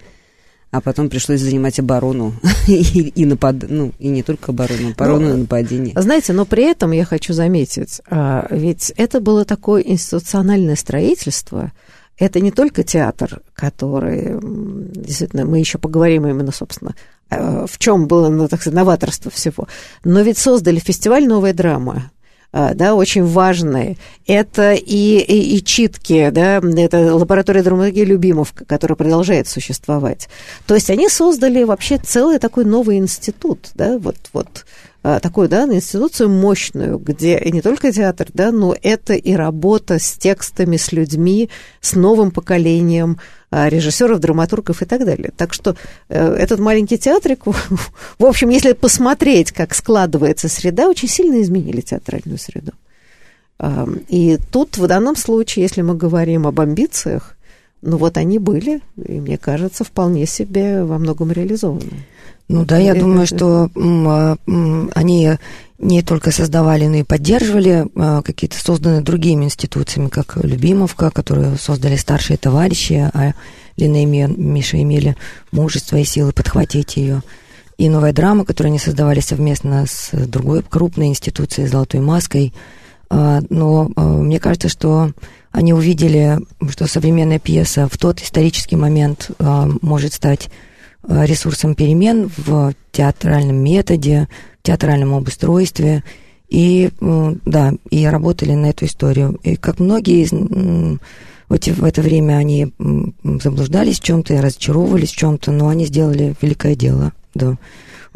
а 0.71 0.80
потом 0.80 1.11
пришлось 1.11 1.40
занимать 1.40 1.78
оборону 1.78 2.35
и, 2.69 3.09
и 3.09 3.26
напад, 3.26 3.57
ну 3.69 3.92
и 3.99 4.09
не 4.09 4.23
только 4.23 4.52
оборону, 4.52 4.92
оборону 4.92 5.28
ну, 5.28 5.35
и 5.35 5.40
нападение. 5.40 5.92
Знаете, 6.00 6.33
но 6.33 6.47
при 6.47 6.71
этом 6.71 6.92
я 6.92 7.04
хочу 7.04 7.35
заметить, 7.35 8.00
а, 8.09 8.47
ведь 8.50 8.95
это 8.97 9.21
было 9.21 9.45
такое 9.45 9.83
институциональное 9.83 10.76
строительство, 10.76 11.73
это 12.20 12.38
не 12.38 12.52
только 12.52 12.84
театр, 12.84 13.42
который, 13.54 14.38
действительно, 14.40 15.44
мы 15.44 15.58
еще 15.58 15.78
поговорим 15.78 16.28
именно, 16.28 16.52
собственно, 16.52 16.94
Э, 17.30 17.66
в 17.68 17.78
чем 17.78 18.06
было, 18.06 18.28
ну, 18.28 18.48
так 18.48 18.60
сказать, 18.60 18.76
новаторство 18.76 19.30
всего. 19.30 19.68
Но 20.04 20.20
ведь 20.20 20.38
создали 20.38 20.78
фестиваль 20.78 21.26
«Новая 21.26 21.52
драма», 21.52 22.10
э, 22.52 22.74
да, 22.74 22.94
очень 22.94 23.24
важные. 23.24 23.96
Это 24.26 24.74
и, 24.74 25.18
и, 25.18 25.56
и 25.56 25.64
читки, 25.64 26.30
да, 26.30 26.56
это 26.58 27.14
лаборатория 27.14 27.62
драматургии 27.62 28.04
Любимов, 28.04 28.52
которая 28.66 28.96
продолжает 28.96 29.46
существовать. 29.46 30.28
То 30.66 30.74
есть 30.74 30.90
они 30.90 31.08
создали 31.08 31.62
вообще 31.62 31.98
целый 31.98 32.38
такой 32.38 32.64
новый 32.64 32.98
институт, 32.98 33.70
да, 33.74 33.98
вот, 33.98 34.16
вот 34.32 34.66
такую, 35.02 35.49
да, 35.49 35.64
институцию 35.64 36.28
мощную, 36.28 36.99
где 36.99 37.40
не 37.47 37.62
только 37.62 37.92
театр, 37.92 38.28
да, 38.35 38.52
но 38.52 38.76
это 38.83 39.14
и 39.14 39.33
работа 39.35 39.99
с 39.99 40.12
текстами, 40.12 40.76
с 40.76 40.92
людьми, 40.92 41.49
с 41.80 41.95
новым 41.95 42.30
поколением, 42.30 43.19
а, 43.50 43.69
режиссеров, 43.69 44.21
драматургов 44.21 44.83
и 44.83 44.85
так 44.85 45.04
далее. 45.04 45.33
Так 45.37 45.54
что 45.54 45.75
э, 46.09 46.35
этот 46.35 46.61
маленький 46.61 46.99
театрик, 46.99 47.47
в 48.19 48.25
общем, 48.25 48.50
если 48.50 48.73
посмотреть, 48.73 49.52
как 49.52 49.75
складывается 49.75 50.49
среда, 50.49 50.88
очень 50.88 51.09
сильно 51.09 51.40
изменили 51.40 51.80
театральную 51.80 52.38
среду. 52.38 52.73
И 54.09 54.38
тут 54.50 54.78
в 54.78 54.87
данном 54.87 55.16
случае, 55.16 55.64
если 55.64 55.83
мы 55.83 55.95
говорим 55.95 56.47
об 56.47 56.61
амбициях, 56.61 57.37
ну 57.82 57.96
вот 57.96 58.16
они 58.18 58.38
были, 58.38 58.80
и 58.96 59.20
мне 59.20 59.38
кажется, 59.38 59.84
вполне 59.84 60.26
себе 60.26 60.84
во 60.84 60.99
многом 60.99 61.32
реализованы. 61.32 62.04
Ну 62.49 62.64
да, 62.64 62.78
я 62.78 62.94
думаю, 62.94 63.26
что 63.26 63.70
а, 63.76 64.37
они 64.94 65.30
не 65.78 66.02
только 66.02 66.30
создавали, 66.32 66.87
но 66.88 66.96
и 66.96 67.02
поддерживали 67.04 67.87
а, 67.94 68.22
какие-то 68.22 68.58
созданные 68.58 69.02
другими 69.02 69.44
институциями, 69.44 70.08
как 70.08 70.37
Любимовка, 70.42 71.10
которую 71.10 71.56
создали 71.56 71.96
старшие 71.96 72.37
товарищи, 72.37 73.08
а 73.14 73.34
Лина 73.76 74.02
и 74.02 74.04
Миша 74.04 74.82
имели 74.82 75.16
мужество 75.52 75.96
и 75.96 76.04
силы 76.04 76.32
подхватить 76.32 76.96
ее. 76.96 77.22
И 77.78 77.88
новая 77.88 78.12
драма, 78.12 78.44
которую 78.44 78.70
они 78.70 78.78
создавали 78.78 79.20
совместно 79.20 79.87
с 79.88 80.10
другой 80.12 80.62
крупной 80.62 81.06
институцией 81.06 81.68
«Золотой 81.68 82.00
маской». 82.00 82.52
А, 83.08 83.40
но 83.49 83.90
мне 83.96 84.38
кажется, 84.38 84.68
что 84.68 85.12
они 85.50 85.73
увидели, 85.73 86.38
что 86.71 86.87
современная 86.87 87.38
пьеса 87.38 87.88
в 87.90 87.99
тот 87.99 88.21
исторический 88.21 88.76
момент 88.76 89.30
может 89.38 90.12
стать 90.14 90.50
ресурсом 91.09 91.75
перемен 91.75 92.30
в 92.37 92.75
театральном 92.92 93.57
методе, 93.57 94.28
театральном 94.62 95.14
обустройстве. 95.14 96.04
И, 96.49 96.90
да, 97.00 97.75
и 97.90 98.04
работали 98.07 98.54
на 98.54 98.71
эту 98.71 98.87
историю. 98.87 99.38
И 99.45 99.54
как 99.54 99.78
многие 99.78 100.25
из 100.25 100.33
в 100.33 101.85
это 101.85 102.02
время 102.02 102.38
они 102.38 102.73
заблуждались 103.23 104.00
в 104.00 104.02
чем-то, 104.02 104.42
разочаровывались 104.42 105.11
в 105.11 105.16
чем-то, 105.16 105.52
но 105.52 105.69
они 105.69 105.87
сделали 105.87 106.35
великое 106.40 106.75
дело, 106.75 107.12
да. 107.35 107.57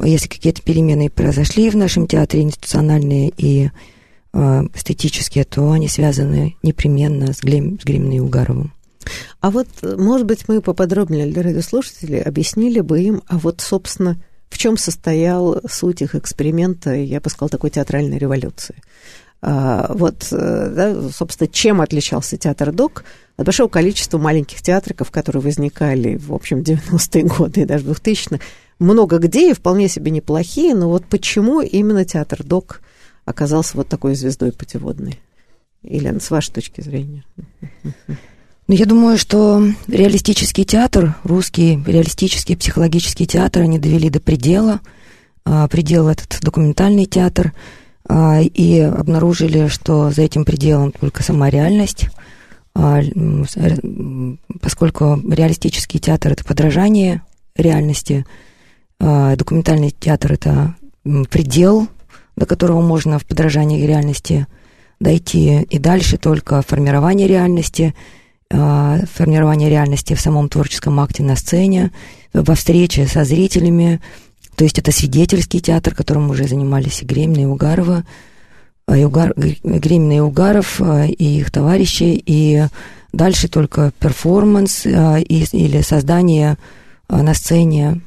Если 0.03 0.29
какие-то 0.29 0.63
перемены 0.63 1.11
произошли 1.11 1.71
в 1.71 1.77
нашем 1.77 2.09
театре, 2.09 2.43
институциональные 2.43 3.33
и 3.37 3.71
эстетические, 4.35 5.45
то 5.45 5.71
они 5.71 5.89
связаны 5.89 6.57
непременно 6.63 7.33
с, 7.33 7.41
Глем, 7.41 7.79
с 7.81 7.85
Гримной 7.85 8.17
и 8.17 8.21
Угаровым. 8.21 8.73
А 9.41 9.51
вот, 9.51 9.69
может 9.83 10.27
быть, 10.27 10.49
мы 10.49 10.61
поподробнее 10.61 11.27
для 11.27 11.43
радиослушателей 11.43 12.23
объяснили 12.23 12.81
бы 12.81 13.01
им, 13.01 13.23
а 13.29 13.39
вот, 13.39 13.61
собственно, 13.61 14.17
в 14.49 14.59
чем 14.59 14.77
состоял 14.77 15.61
суть 15.69 16.03
их 16.03 16.15
эксперимента, 16.15 16.95
я 16.95 17.21
бы 17.21 17.29
сказала, 17.29 17.51
такой 17.51 17.71
театральной 17.71 18.19
революции. 18.19 18.77
А, 19.43 19.93
вот, 19.93 20.29
э, 20.33 20.73
да, 20.75 21.11
собственно, 21.11 21.49
чем 21.49 21.83
отличался 21.83 22.39
театр 22.39 22.73
ДОК 22.73 23.05
от 23.37 23.45
большого 23.45 23.69
количества 23.69 24.17
маленьких 24.17 24.63
театриков, 24.63 25.11
которые 25.11 25.43
возникали, 25.43 26.17
в 26.17 26.33
общем, 26.33 26.61
90-е 26.61 27.25
годы 27.25 27.63
и 27.63 27.65
даже 27.67 27.85
2000-х. 27.85 28.43
Много 28.79 29.19
где 29.19 29.51
и 29.51 29.55
вполне 29.55 29.89
себе 29.89 30.11
неплохие, 30.11 30.75
но 30.75 30.89
вот 30.89 31.05
почему 31.07 31.61
именно 31.61 32.05
театр 32.05 32.43
ДОК 32.43 32.81
оказался 33.25 33.77
вот 33.77 33.89
такой 33.89 34.15
звездой 34.15 34.53
путеводной? 34.53 35.21
Елена, 35.83 36.21
с 36.21 36.31
вашей 36.31 36.53
точки 36.53 36.81
зрения. 36.81 37.25
Ну, 38.67 38.75
я 38.75 38.87
думаю, 38.87 39.19
что 39.19 39.63
реалистический 39.89 40.65
театр, 40.65 41.15
русский 41.23 41.79
реалистический 41.87 42.57
психологический 42.57 43.27
театр, 43.27 43.63
они 43.63 43.79
довели 43.79 44.09
до 44.09 44.21
предела. 44.21 44.81
А, 45.45 45.69
предел 45.69 46.09
этот 46.09 46.41
документальный 46.41 47.05
театр. 47.05 47.53
А, 48.09 48.41
и 48.41 48.81
обнаружили, 48.81 49.69
что 49.69 50.11
за 50.11 50.23
этим 50.23 50.47
пределом 50.47 50.93
только 50.93 51.23
сама 51.23 51.51
реальность. 51.51 52.09
А, 52.75 53.03
поскольку 54.63 55.21
реалистический 55.31 56.01
театр– 56.01 56.33
это 56.33 56.45
подражание 56.45 57.23
реальности, 57.57 58.25
документальный 58.99 59.91
театр– 59.91 60.33
это 60.35 60.75
предел, 61.31 61.89
до 62.37 62.47
которого 62.47 62.81
можно 62.81 63.19
в 63.19 63.27
подражании 63.27 63.87
реальности 63.87 64.47
дойти, 65.01 65.63
и 65.63 65.79
дальше 65.79 66.19
только 66.19 66.63
формирование 66.63 67.27
реальности– 67.29 67.95
а, 68.57 69.01
формирование 69.13 69.71
реальности 69.71 70.15
в 70.15 70.21
самом 70.21 70.49
творческом 70.49 71.01
акте 71.01 71.23
на 71.23 71.35
сцене, 71.35 71.93
во 72.33 72.55
встрече 72.55 73.07
со 73.07 73.25
зрителями. 73.25 74.01
То 74.55 74.65
есть 74.65 74.79
это 74.79 74.93
свидетельский 74.93 75.61
театр, 75.61 75.95
которым 75.95 76.31
уже 76.31 76.47
занимались 76.47 77.03
и 77.03 77.05
Гремина, 77.05 77.41
и 77.41 77.47
Угарова, 77.47 78.05
а, 78.87 78.97
и 78.97 79.05
Угар, 79.05 79.33
Гремина 79.37 80.13
и 80.17 80.21
Угаров, 80.21 80.81
а, 80.81 81.07
и 81.07 81.39
их 81.39 81.51
товарищи, 81.51 82.23
и 82.25 82.67
дальше 83.13 83.49
только 83.49 83.93
перформанс 83.99 84.85
или 84.87 85.81
создание 85.83 86.57
на 87.09 87.35
сцене 87.35 88.01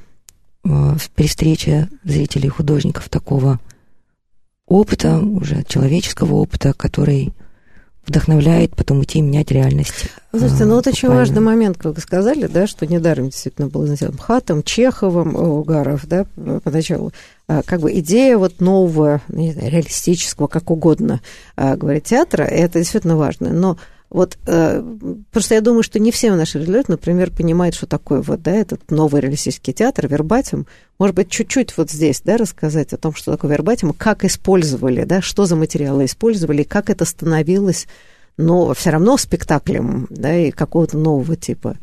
при 0.64 1.28
встрече 1.28 1.88
зрителей 2.04 2.48
и 2.48 2.50
художников 2.50 3.08
такого 3.08 3.60
опыта, 4.68 5.20
уже 5.20 5.64
человеческого 5.64 6.36
опыта, 6.36 6.74
который 6.74 7.34
вдохновляет 8.06 8.76
потом 8.76 9.04
идти 9.04 9.22
менять 9.22 9.52
реальность. 9.52 10.10
Слушайте, 10.32 10.66
ну 10.66 10.76
вот 10.76 10.88
очень 10.88 11.10
важный 11.10 11.42
момент, 11.42 11.78
как 11.78 11.96
вы 11.96 12.02
сказали, 12.02 12.48
да, 12.48 12.66
что 12.66 12.88
недаром 12.88 13.26
действительно 13.26 13.68
был 13.68 13.86
сделан 13.88 14.18
Хатом, 14.18 14.64
Чеховым, 14.64 15.36
Угаров, 15.36 16.08
да, 16.08 16.26
поначалу. 16.64 17.12
А, 17.50 17.64
как 17.64 17.82
бы 17.82 17.92
идея 18.00 18.38
вот 18.38 18.62
нового, 18.62 19.22
не 19.28 19.52
знаю, 19.52 19.72
реалистического, 19.72 20.48
как 20.48 20.72
угодно 20.72 21.22
а, 21.56 21.76
говорить, 21.76 22.06
театра, 22.06 22.44
это 22.44 22.80
действительно 22.80 23.18
важно. 23.18 23.52
Но 23.52 23.78
вот 24.10 24.38
э, 24.46 24.84
просто 25.32 25.56
я 25.56 25.62
думаю, 25.62 25.84
что 25.84 26.00
не 26.00 26.12
все 26.12 26.34
наши 26.34 26.60
люди, 26.60 26.86
например, 26.88 27.32
понимают, 27.32 27.76
что 27.76 27.88
такое 27.88 28.22
вот, 28.22 28.42
да, 28.42 28.52
этот 28.52 28.90
новый 28.90 29.22
реалистический 29.22 29.74
театр, 29.74 30.08
вербатим. 30.08 30.66
Может 30.98 31.16
быть, 31.16 31.30
чуть-чуть 31.30 31.76
вот 31.78 31.92
здесь, 31.92 32.22
да, 32.24 32.38
рассказать 32.38 32.94
о 32.94 32.98
том, 32.98 33.14
что 33.14 33.32
такое 33.32 33.52
вербатим, 33.52 33.94
как 33.94 34.24
использовали, 34.24 35.04
да, 35.04 35.22
что 35.22 35.46
за 35.46 35.56
материалы 35.56 36.06
использовали, 36.06 36.64
как 36.64 36.90
это 36.90 37.06
становилось 37.06 37.88
но 38.38 38.74
все 38.74 38.92
равно 38.92 39.18
спектаклем, 39.18 40.08
да, 40.10 40.36
и 40.36 40.52
какого-то 40.52 40.98
нового 40.98 41.36
типа. 41.36 41.76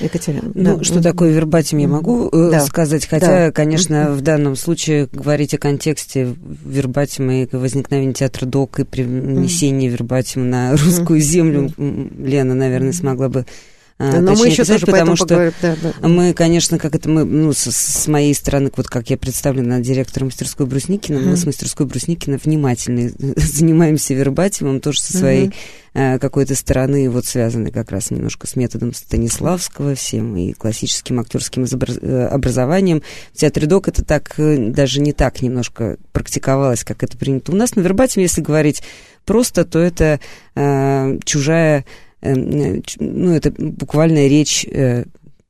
Екатерина. 0.00 0.50
Ну, 0.54 0.78
да. 0.78 0.84
что 0.84 1.02
такое 1.02 1.30
вербатим, 1.30 1.78
я 1.78 1.88
могу 1.88 2.28
э, 2.28 2.50
да. 2.50 2.60
сказать, 2.64 3.06
хотя, 3.06 3.46
да. 3.46 3.52
конечно, 3.52 4.12
в 4.12 4.20
данном 4.22 4.56
случае 4.56 5.08
говорить 5.12 5.54
о 5.54 5.58
контексте 5.58 6.34
вербатима 6.64 7.42
и 7.42 7.48
возникновения 7.56 8.14
театра 8.14 8.46
ДОК 8.46 8.80
и 8.80 8.84
привнесения 8.84 9.88
вербатима 9.90 10.44
на 10.44 10.70
русскую 10.72 11.20
землю, 11.20 11.70
Лена, 11.76 12.54
наверное, 12.54 12.92
смогла 12.92 13.28
бы 13.28 13.46
а, 13.96 14.20
Но 14.20 14.34
мы 14.34 14.48
еще 14.48 14.64
тоже 14.64 14.86
потому 14.86 15.14
что 15.14 15.26
поговорим. 15.26 15.52
Да, 15.62 15.76
да. 15.80 16.08
мы, 16.08 16.32
конечно, 16.32 16.80
как 16.80 16.96
это 16.96 17.08
мы, 17.08 17.24
ну, 17.24 17.52
с, 17.52 17.70
с 17.70 18.08
моей 18.08 18.34
стороны, 18.34 18.72
вот 18.76 18.88
как 18.88 19.08
я 19.08 19.16
представлена 19.16 19.78
директором 19.78 20.28
мастерской 20.28 20.66
Брусникина, 20.66 21.18
mm. 21.18 21.24
мы 21.24 21.36
с 21.36 21.46
мастерской 21.46 21.86
Брусникина 21.86 22.40
внимательно 22.42 23.12
занимаемся 23.36 24.14
вербатимом, 24.14 24.80
тоже 24.80 25.00
со 25.00 25.16
своей 25.16 25.52
mm-hmm. 25.94 26.18
какой-то 26.18 26.56
стороны, 26.56 27.08
вот 27.08 27.26
связанной 27.26 27.70
как 27.70 27.92
раз 27.92 28.10
немножко 28.10 28.48
с 28.48 28.56
методом 28.56 28.92
Станиславского 28.94 29.94
всем 29.94 30.36
и 30.36 30.54
классическим 30.54 31.20
актерским 31.20 31.64
э, 31.64 32.26
образованием. 32.26 33.00
В 33.32 33.38
театре 33.38 33.68
ДОК 33.68 33.88
это 33.88 34.04
так, 34.04 34.34
э, 34.38 34.56
даже 34.70 35.00
не 35.00 35.12
так 35.12 35.40
немножко 35.40 35.98
практиковалось, 36.10 36.82
как 36.82 37.04
это 37.04 37.16
принято 37.16 37.52
у 37.52 37.54
нас. 37.54 37.76
На 37.76 37.80
вербатиме, 37.80 38.24
если 38.24 38.40
говорить 38.40 38.82
просто, 39.24 39.64
то 39.64 39.78
это 39.78 40.18
э, 40.56 41.18
чужая 41.24 41.84
ну, 42.24 43.34
это 43.34 43.52
буквальная 43.56 44.28
речь 44.28 44.66
э, 44.70 45.04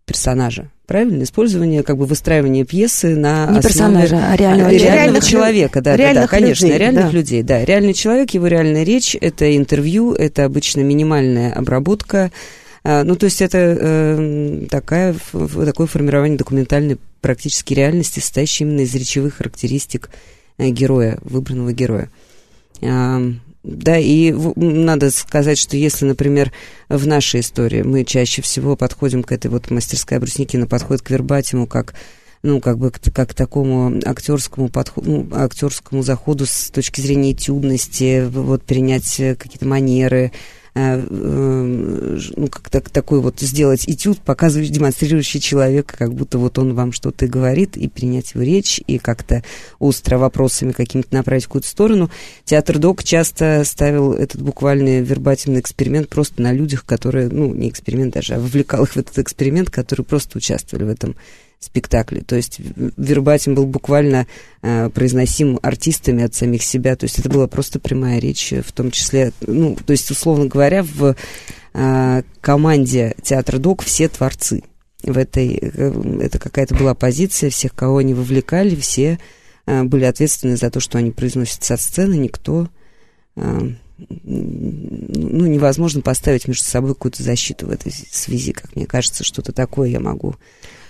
персонажа. 0.05 0.71
Правильно? 0.87 1.23
Использование, 1.23 1.83
как 1.83 1.97
бы 1.97 2.05
выстраивание 2.05 2.65
пьесы 2.65 3.17
на 3.17 3.47
Не 3.47 3.63
персонажа, 3.63 4.17
а 4.31 4.37
реального, 4.37 4.69
реального 4.69 4.95
реальных 4.95 5.25
человека. 5.25 5.81
Да, 5.81 5.97
реальных 5.97 6.25
да, 6.25 6.29
да, 6.29 6.29
конечно, 6.29 6.67
людей, 6.67 6.79
реальных 6.79 7.05
да. 7.07 7.11
людей. 7.11 7.43
Да, 7.43 7.65
реальный 7.65 7.95
человек, 7.95 8.31
его 8.33 8.47
реальная 8.49 8.83
речь, 8.83 9.17
это 9.19 9.57
интервью, 9.57 10.13
это 10.13 10.45
обычно 10.45 10.81
минимальная 10.81 11.53
обработка. 11.53 12.31
А, 12.83 13.03
ну, 13.03 13.17
то 13.17 13.25
есть 13.25 13.41
это 13.41 13.59
э, 13.81 14.67
такая, 14.71 15.17
такое 15.33 15.87
формирование 15.87 16.37
документальной 16.37 16.99
практически 17.23 17.73
реальности, 17.73 18.21
состоящей 18.21 18.65
именно 18.65 18.81
из 18.81 18.95
речевых 18.95 19.37
характеристик 19.37 20.11
э, 20.59 20.69
героя, 20.69 21.19
выбранного 21.23 21.73
героя. 21.73 22.11
Да, 23.65 23.97
и 23.97 24.31
надо 24.57 25.11
сказать, 25.11 25.59
что 25.59 25.79
если, 25.79 26.05
например, 26.05 26.53
в 26.91 27.07
нашей 27.07 27.41
истории 27.41 27.81
мы 27.81 28.05
чаще 28.05 28.43
всего 28.43 28.77
подходим 28.77 29.23
к 29.23 29.33
этой 29.33 29.51
вот 29.51 29.71
мастерской 29.71 30.19
Брусникина, 30.19 30.67
подходит 30.67 31.03
к 31.03 31.11
вербатиму 31.11 31.67
как 31.67 31.95
ну, 32.43 32.61
как 32.61 32.77
бы, 32.77 32.91
как 32.91 33.31
к 33.31 33.35
такому 33.35 34.03
актерскому 34.05 34.69
подходу, 34.69 35.11
ну, 35.11 35.29
актерскому 35.33 36.03
заходу 36.03 36.45
с 36.45 36.71
точки 36.71 37.01
зрения 37.01 37.33
этюдности, 37.33 38.27
вот, 38.29 38.63
перенять 38.65 39.17
какие-то 39.17 39.67
манеры, 39.67 40.31
Э, 40.31 40.31
э, 40.31 40.64
ну, 40.75 42.49
как 42.49 42.69
так, 42.69 42.91
такой 42.91 43.21
вот 43.21 43.39
сделать 43.39 43.89
этюд, 43.89 44.19
показывающий, 44.19 44.73
демонстрирующий 44.73 45.41
человека, 45.41 45.97
как 45.97 46.13
будто 46.15 46.39
вот 46.39 46.59
он 46.59 46.75
вам 46.75 46.93
что-то 46.93 47.29
говорит, 47.29 47.77
и 47.77 47.89
принять 47.89 48.35
его 48.35 48.43
речь, 48.43 48.81
и 48.87 48.99
как-то 48.99 49.45
остро 49.79 50.19
вопросами 50.19 50.73
какими-то 50.73 51.15
направить 51.15 51.45
в 51.45 51.49
какую-то 51.49 51.69
сторону. 51.69 52.11
Театр 52.45 52.79
Док 52.79 53.05
часто 53.05 53.63
ставил 53.65 54.15
этот 54.15 54.43
буквальный 54.43 55.01
вербативный 55.01 55.61
эксперимент 55.61 56.09
просто 56.09 56.43
на 56.43 56.53
людях, 56.53 56.85
которые, 56.85 57.29
ну, 57.29 57.55
не 57.55 57.69
эксперимент 57.69 58.15
даже, 58.15 58.35
а 58.35 58.41
вовлекал 58.41 58.83
их 58.83 58.93
в 58.93 58.97
этот 58.97 59.19
эксперимент, 59.19 59.71
которые 59.71 60.05
просто 60.05 60.39
участвовали 60.39 60.85
в 60.85 60.89
этом 60.89 61.15
спектакле. 61.65 62.21
То 62.21 62.37
есть 62.37 62.61
вербатим 62.97 63.55
был 63.55 63.67
буквально 63.67 64.27
э, 64.63 64.89
произносим 64.91 65.59
артистами 65.63 66.25
от 66.25 66.35
самих 66.35 66.63
себя. 66.63 66.97
То 66.97 67.05
есть 67.05 67.19
это 67.19 67.29
была 67.29 67.47
просто 67.47 67.81
прямая 67.81 68.19
речь, 68.19 68.53
в 68.53 68.73
том 68.73 68.91
числе, 68.91 69.33
ну, 69.47 69.77
то 69.77 69.93
есть, 69.93 70.11
условно 70.11 70.47
говоря, 70.47 70.83
в 70.83 71.17
э, 71.75 72.23
команде 72.41 73.15
театра 73.23 73.59
ДОК 73.59 73.83
все 73.83 74.09
творцы. 74.09 74.63
В 75.03 75.19
этой, 75.19 75.59
э, 75.61 76.21
это 76.21 76.39
какая-то 76.39 76.75
была 76.75 76.95
позиция, 76.95 77.51
всех, 77.51 77.75
кого 77.75 77.99
они 77.99 78.15
вовлекали, 78.15 78.75
все 78.77 79.19
э, 79.67 79.83
были 79.83 80.05
ответственны 80.05 80.57
за 80.57 80.71
то, 80.71 80.81
что 80.81 80.99
они 80.99 81.11
произносят 81.11 81.65
со 81.65 81.77
сцены, 81.77 82.15
никто... 82.15 82.69
Э, 83.37 83.71
ну, 83.97 85.47
невозможно 85.47 86.01
поставить 86.01 86.49
между 86.49 86.65
собой 86.65 86.95
какую-то 86.95 87.23
защиту 87.23 87.67
в 87.67 87.71
этой 87.71 87.93
связи, 87.93 88.53
как 88.53 88.75
мне 88.75 88.87
кажется, 88.87 89.25
что-то 89.25 89.53
такое 89.53 89.89
я 89.89 90.01
могу 90.01 90.35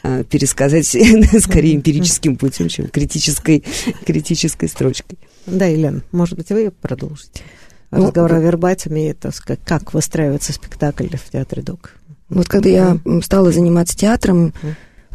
а, 0.03 0.25
пересказать 0.25 0.87
скорее 1.41 1.77
эмпирическим 1.77 2.37
путем, 2.37 2.69
чем 2.69 2.89
критической, 2.89 3.65
критической 4.07 4.69
строчкой. 4.69 5.19
Да, 5.47 5.67
Елена, 5.67 6.03
может 6.13 6.37
быть, 6.37 6.49
вы 6.51 6.71
продолжите? 6.71 7.43
Ну, 7.91 8.07
Разговор 8.07 8.33
ну, 8.33 8.39
о 8.39 8.41
вербатиме, 8.41 9.11
это 9.11 9.31
как 9.65 9.95
выстраивается 9.95 10.53
спектакль 10.53 11.09
в 11.17 11.31
театре 11.31 11.63
ДОК. 11.63 11.93
Вот 12.29 12.49
когда 12.49 12.69
я 12.69 12.99
стала 13.23 13.53
заниматься 13.53 13.97
театром, 13.97 14.53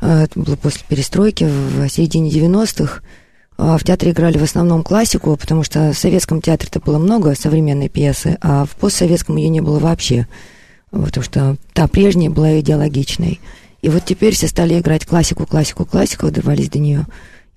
а, 0.02 0.24
это 0.24 0.40
было 0.40 0.56
после 0.56 0.82
перестройки 0.88 1.46
в 1.46 1.90
середине 1.90 2.30
90-х, 2.30 3.02
а, 3.02 3.02
в 3.60 3.84
театре 3.84 4.12
играли 4.12 4.38
в 4.38 4.44
основном 4.44 4.84
классику, 4.84 5.36
потому 5.36 5.64
что 5.64 5.92
в 5.92 5.98
советском 5.98 6.42
театре-то 6.42 6.80
было 6.80 6.98
много 6.98 7.36
современной 7.36 7.90
пьесы, 7.90 8.38
а 8.42 8.66
в 8.66 8.72
постсоветском 8.72 9.36
ее 9.36 9.50
не 9.50 9.60
было 9.60 9.80
вообще, 9.80 10.28
потому 10.92 11.24
что 11.24 11.58
та 11.74 11.88
прежняя 11.88 12.30
была 12.30 12.60
идеологичной. 12.60 13.40
И 13.82 13.90
вот 13.90 14.06
теперь 14.06 14.34
все 14.34 14.48
стали 14.48 14.80
играть 14.80 15.06
классику, 15.06 15.46
классику, 15.46 15.86
классику, 15.86 16.32
дорвались 16.32 16.70
до 16.70 16.80
нее. 16.80 17.06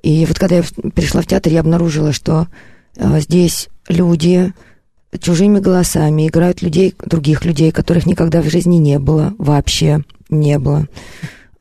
И 0.03 0.27
вот 0.27 0.38
когда 0.38 0.57
я 0.57 0.65
пришла 0.95 1.23
в 1.23 1.27
театр, 1.27 1.53
я 1.53 1.61
обнаружила, 1.61 2.12
что 2.12 2.49
э, 2.97 3.21
здесь 3.21 3.69
люди 3.88 4.53
чужими 5.21 5.59
голосами 5.59 6.27
играют 6.27 6.62
людей, 6.62 6.95
других 7.05 7.45
людей, 7.45 7.71
которых 7.71 8.07
никогда 8.07 8.41
в 8.41 8.51
жизни 8.51 8.77
не 8.77 8.99
было, 8.99 9.35
вообще 9.38 10.03
не 10.31 10.59
было. 10.59 10.88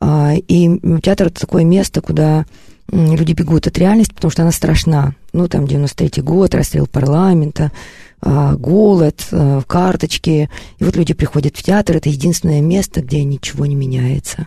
А, 0.00 0.32
и 0.34 0.80
театр 1.00 1.28
это 1.28 1.40
такое 1.40 1.64
место, 1.64 2.00
куда 2.00 2.46
люди 2.90 3.32
бегут 3.32 3.66
от 3.66 3.78
реальности, 3.78 4.14
потому 4.14 4.30
что 4.30 4.42
она 4.42 4.52
страшна. 4.52 5.14
Ну, 5.32 5.48
там, 5.48 5.64
93-й 5.64 6.22
год, 6.22 6.54
расстрел 6.54 6.86
парламента, 6.86 7.72
а, 8.20 8.54
голод, 8.54 9.26
а, 9.32 9.62
карточки. 9.62 10.50
И 10.78 10.84
вот 10.84 10.96
люди 10.96 11.14
приходят 11.14 11.56
в 11.56 11.62
театр, 11.62 11.96
это 11.96 12.08
единственное 12.08 12.60
место, 12.60 13.02
где 13.02 13.24
ничего 13.24 13.66
не 13.66 13.74
меняется. 13.74 14.46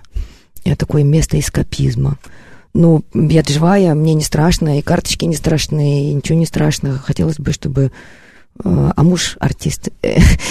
Это 0.64 0.78
такое 0.78 1.04
место 1.04 1.40
эскапизма. 1.40 2.18
Ну, 2.74 3.04
я 3.14 3.44
живая, 3.44 3.94
мне 3.94 4.14
не 4.14 4.24
страшно, 4.24 4.80
и 4.80 4.82
карточки 4.82 5.26
не 5.26 5.36
страшны, 5.36 6.10
и 6.10 6.14
ничего 6.14 6.38
не 6.38 6.46
страшно. 6.46 6.98
Хотелось 6.98 7.38
бы, 7.38 7.54
чтобы 7.54 7.92
а, 8.64 8.94
а 8.96 9.04
муж 9.04 9.38
артист. 9.40 9.90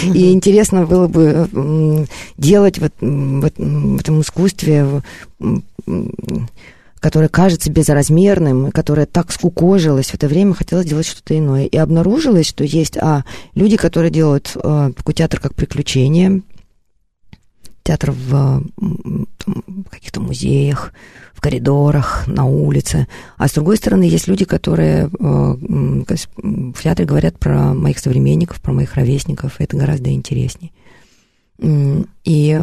И 0.03 0.31
интересно 0.31 0.85
было 0.85 1.07
бы 1.07 2.07
делать 2.37 2.77
в, 2.79 2.89
в, 2.99 3.51
в 3.57 3.99
этом 3.99 4.21
искусстве 4.21 5.01
которое 7.05 7.27
кажется 7.27 7.71
безразмерным, 7.71 8.71
которое 8.71 9.05
так 9.05 9.31
скукожилось, 9.31 10.07
в 10.07 10.15
это 10.15 10.27
время 10.27 10.55
хотелось 10.55 10.87
делать 10.87 11.05
что-то 11.05 11.37
иное. 11.37 11.65
И 11.65 11.77
обнаружилось, 11.77 12.47
что 12.47 12.63
есть 12.63 12.97
а, 12.97 13.23
люди, 13.53 13.77
которые 13.77 14.09
делают 14.09 14.53
а, 14.55 14.91
такой 14.91 15.13
театр 15.13 15.39
как 15.39 15.53
приключение, 15.53 16.41
театр 17.83 18.09
в, 18.09 18.63
в 18.75 19.89
каких-то 19.91 20.19
музеях, 20.19 20.93
в 21.35 21.41
коридорах, 21.41 22.25
на 22.25 22.45
улице. 22.45 23.07
А 23.37 23.49
с 23.49 23.53
другой 23.53 23.77
стороны, 23.77 24.05
есть 24.05 24.27
люди, 24.27 24.45
которые 24.45 25.05
а, 25.05 25.55
в 25.59 26.81
театре 26.81 27.05
говорят 27.05 27.37
про 27.37 27.75
моих 27.75 27.99
современников, 27.99 28.59
про 28.63 28.73
моих 28.73 28.95
ровесников. 28.95 29.57
Это 29.59 29.77
гораздо 29.77 30.09
интереснее. 30.09 30.71
И 32.23 32.59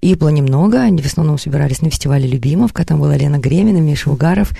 их 0.00 0.18
было 0.18 0.28
немного, 0.28 0.80
они 0.80 1.02
в 1.02 1.06
основном 1.06 1.38
собирались 1.38 1.82
на 1.82 1.90
фестивале 1.90 2.28
Любимовка, 2.28 2.84
там 2.84 3.00
была 3.00 3.16
Лена 3.16 3.38
Гремина, 3.38 3.78
Миша 3.78 4.10
Угаров. 4.10 4.52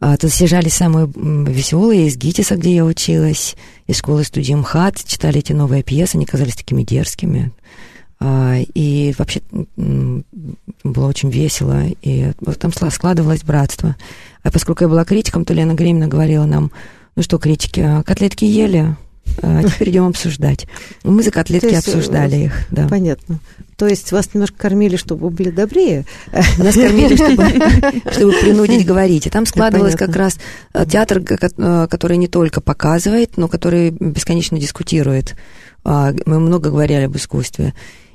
А, 0.00 0.16
тут 0.16 0.30
съезжались 0.30 0.74
самые 0.74 1.10
веселые 1.14 2.06
из 2.06 2.16
ГИТИСа, 2.16 2.56
где 2.56 2.76
я 2.76 2.84
училась, 2.84 3.56
из 3.86 3.98
школы 3.98 4.24
студии 4.24 4.54
МХАТ, 4.54 5.04
читали 5.04 5.40
эти 5.40 5.52
новые 5.52 5.82
пьесы, 5.82 6.16
они 6.16 6.24
казались 6.24 6.54
такими 6.54 6.84
дерзкими. 6.84 7.50
А, 8.20 8.58
и 8.74 9.14
вообще 9.18 9.40
было 9.76 11.06
очень 11.06 11.30
весело, 11.30 11.82
и 12.02 12.32
там 12.58 12.72
складывалось 12.72 13.42
братство. 13.42 13.96
А 14.42 14.50
поскольку 14.50 14.84
я 14.84 14.88
была 14.88 15.04
критиком, 15.04 15.44
то 15.44 15.52
Лена 15.52 15.74
Гремина 15.74 16.06
говорила 16.06 16.44
нам, 16.44 16.70
ну 17.16 17.22
что, 17.22 17.38
критики, 17.38 17.80
а 17.80 18.02
котлетки 18.04 18.44
ели? 18.44 18.96
А 19.42 19.62
теперь 19.62 19.90
идем 19.90 20.06
обсуждать. 20.06 20.66
Мы 21.04 21.22
за 21.22 21.30
котлетки 21.30 21.66
есть, 21.66 21.88
обсуждали 21.88 22.36
их. 22.36 22.66
Да. 22.70 22.88
Понятно. 22.88 23.40
То 23.76 23.86
есть 23.86 24.10
вас 24.10 24.34
немножко 24.34 24.56
кормили, 24.58 24.96
чтобы 24.96 25.28
вы 25.28 25.30
были 25.30 25.50
добрее? 25.50 26.04
Нас 26.32 26.74
кормили, 26.74 27.14
чтобы, 28.04 28.12
чтобы 28.12 28.32
принудить 28.32 28.84
говорить. 28.84 29.26
И 29.26 29.30
там 29.30 29.46
складывалось 29.46 29.94
как 29.94 30.14
раз 30.16 30.38
э, 30.74 30.84
театр, 30.84 31.22
э, 31.22 31.86
который 31.88 32.16
не 32.16 32.26
только 32.26 32.60
показывает, 32.60 33.36
но 33.36 33.46
который 33.46 33.90
бесконечно 33.90 34.58
дискутирует. 34.58 35.36
А, 35.84 36.12
мы 36.26 36.40
много 36.40 36.70
говорили 36.70 37.02
об 37.02 37.16
искусстве. 37.16 37.74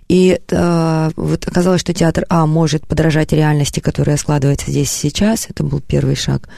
И 0.09 0.39
э, 0.47 1.09
вот 1.15 1.47
оказалось, 1.47 1.81
что 1.81 1.93
театр 1.93 2.25
А 2.29 2.45
может 2.45 2.85
подражать 2.85 3.31
реальности, 3.31 3.79
которая 3.79 4.17
складывается 4.17 4.69
здесь 4.69 4.91
сейчас. 4.91 5.47
Это 5.49 5.63
был 5.63 5.79
первый 5.79 6.15
шаг. 6.15 6.49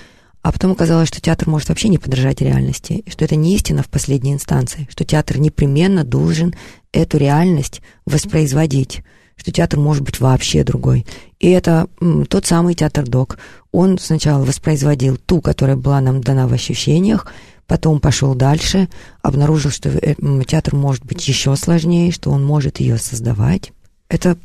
А 0.46 0.52
потом 0.52 0.74
оказалось, 0.74 1.08
что 1.08 1.20
театр 1.20 1.50
может 1.50 1.70
вообще 1.70 1.88
не 1.90 1.98
подражать 1.98 2.40
реальности, 2.40 3.04
что 3.08 3.26
это 3.26 3.36
не 3.36 3.56
истина 3.56 3.82
в 3.82 3.90
последней 3.90 4.32
инстанции, 4.32 4.88
что 4.92 5.04
театр 5.04 5.40
непременно 5.40 6.04
должен 6.04 6.54
эту 6.92 7.18
реальность 7.18 7.82
воспроизводить, 8.06 9.02
что 9.38 9.52
театр 9.52 9.80
может 9.80 10.04
быть 10.04 10.20
вообще 10.20 10.64
другой. 10.64 11.08
И 11.40 11.50
это 11.50 11.88
м, 12.00 12.28
тот 12.28 12.46
самый 12.46 12.76
театр 12.76 13.08
Док. 13.08 13.40
Он 13.72 13.98
сначала 13.98 14.46
воспроизводил 14.46 15.18
ту, 15.18 15.42
которая 15.42 15.78
была 15.78 16.00
нам 16.00 16.22
дана 16.22 16.48
в 16.48 16.54
ощущениях, 16.54 17.26
потом 17.66 18.00
пошел 18.00 18.36
дальше, 18.36 18.88
обнаружил, 19.24 19.72
что 19.72 19.90
э, 19.90 20.14
театр 20.46 20.76
может 20.76 21.04
быть 21.04 21.28
еще 21.28 21.56
сложнее, 21.56 22.12
что 22.12 22.30
он 22.30 22.46
может 22.46 22.80
ее 22.80 23.00
создавать. 23.00 23.72
Это 24.10 24.38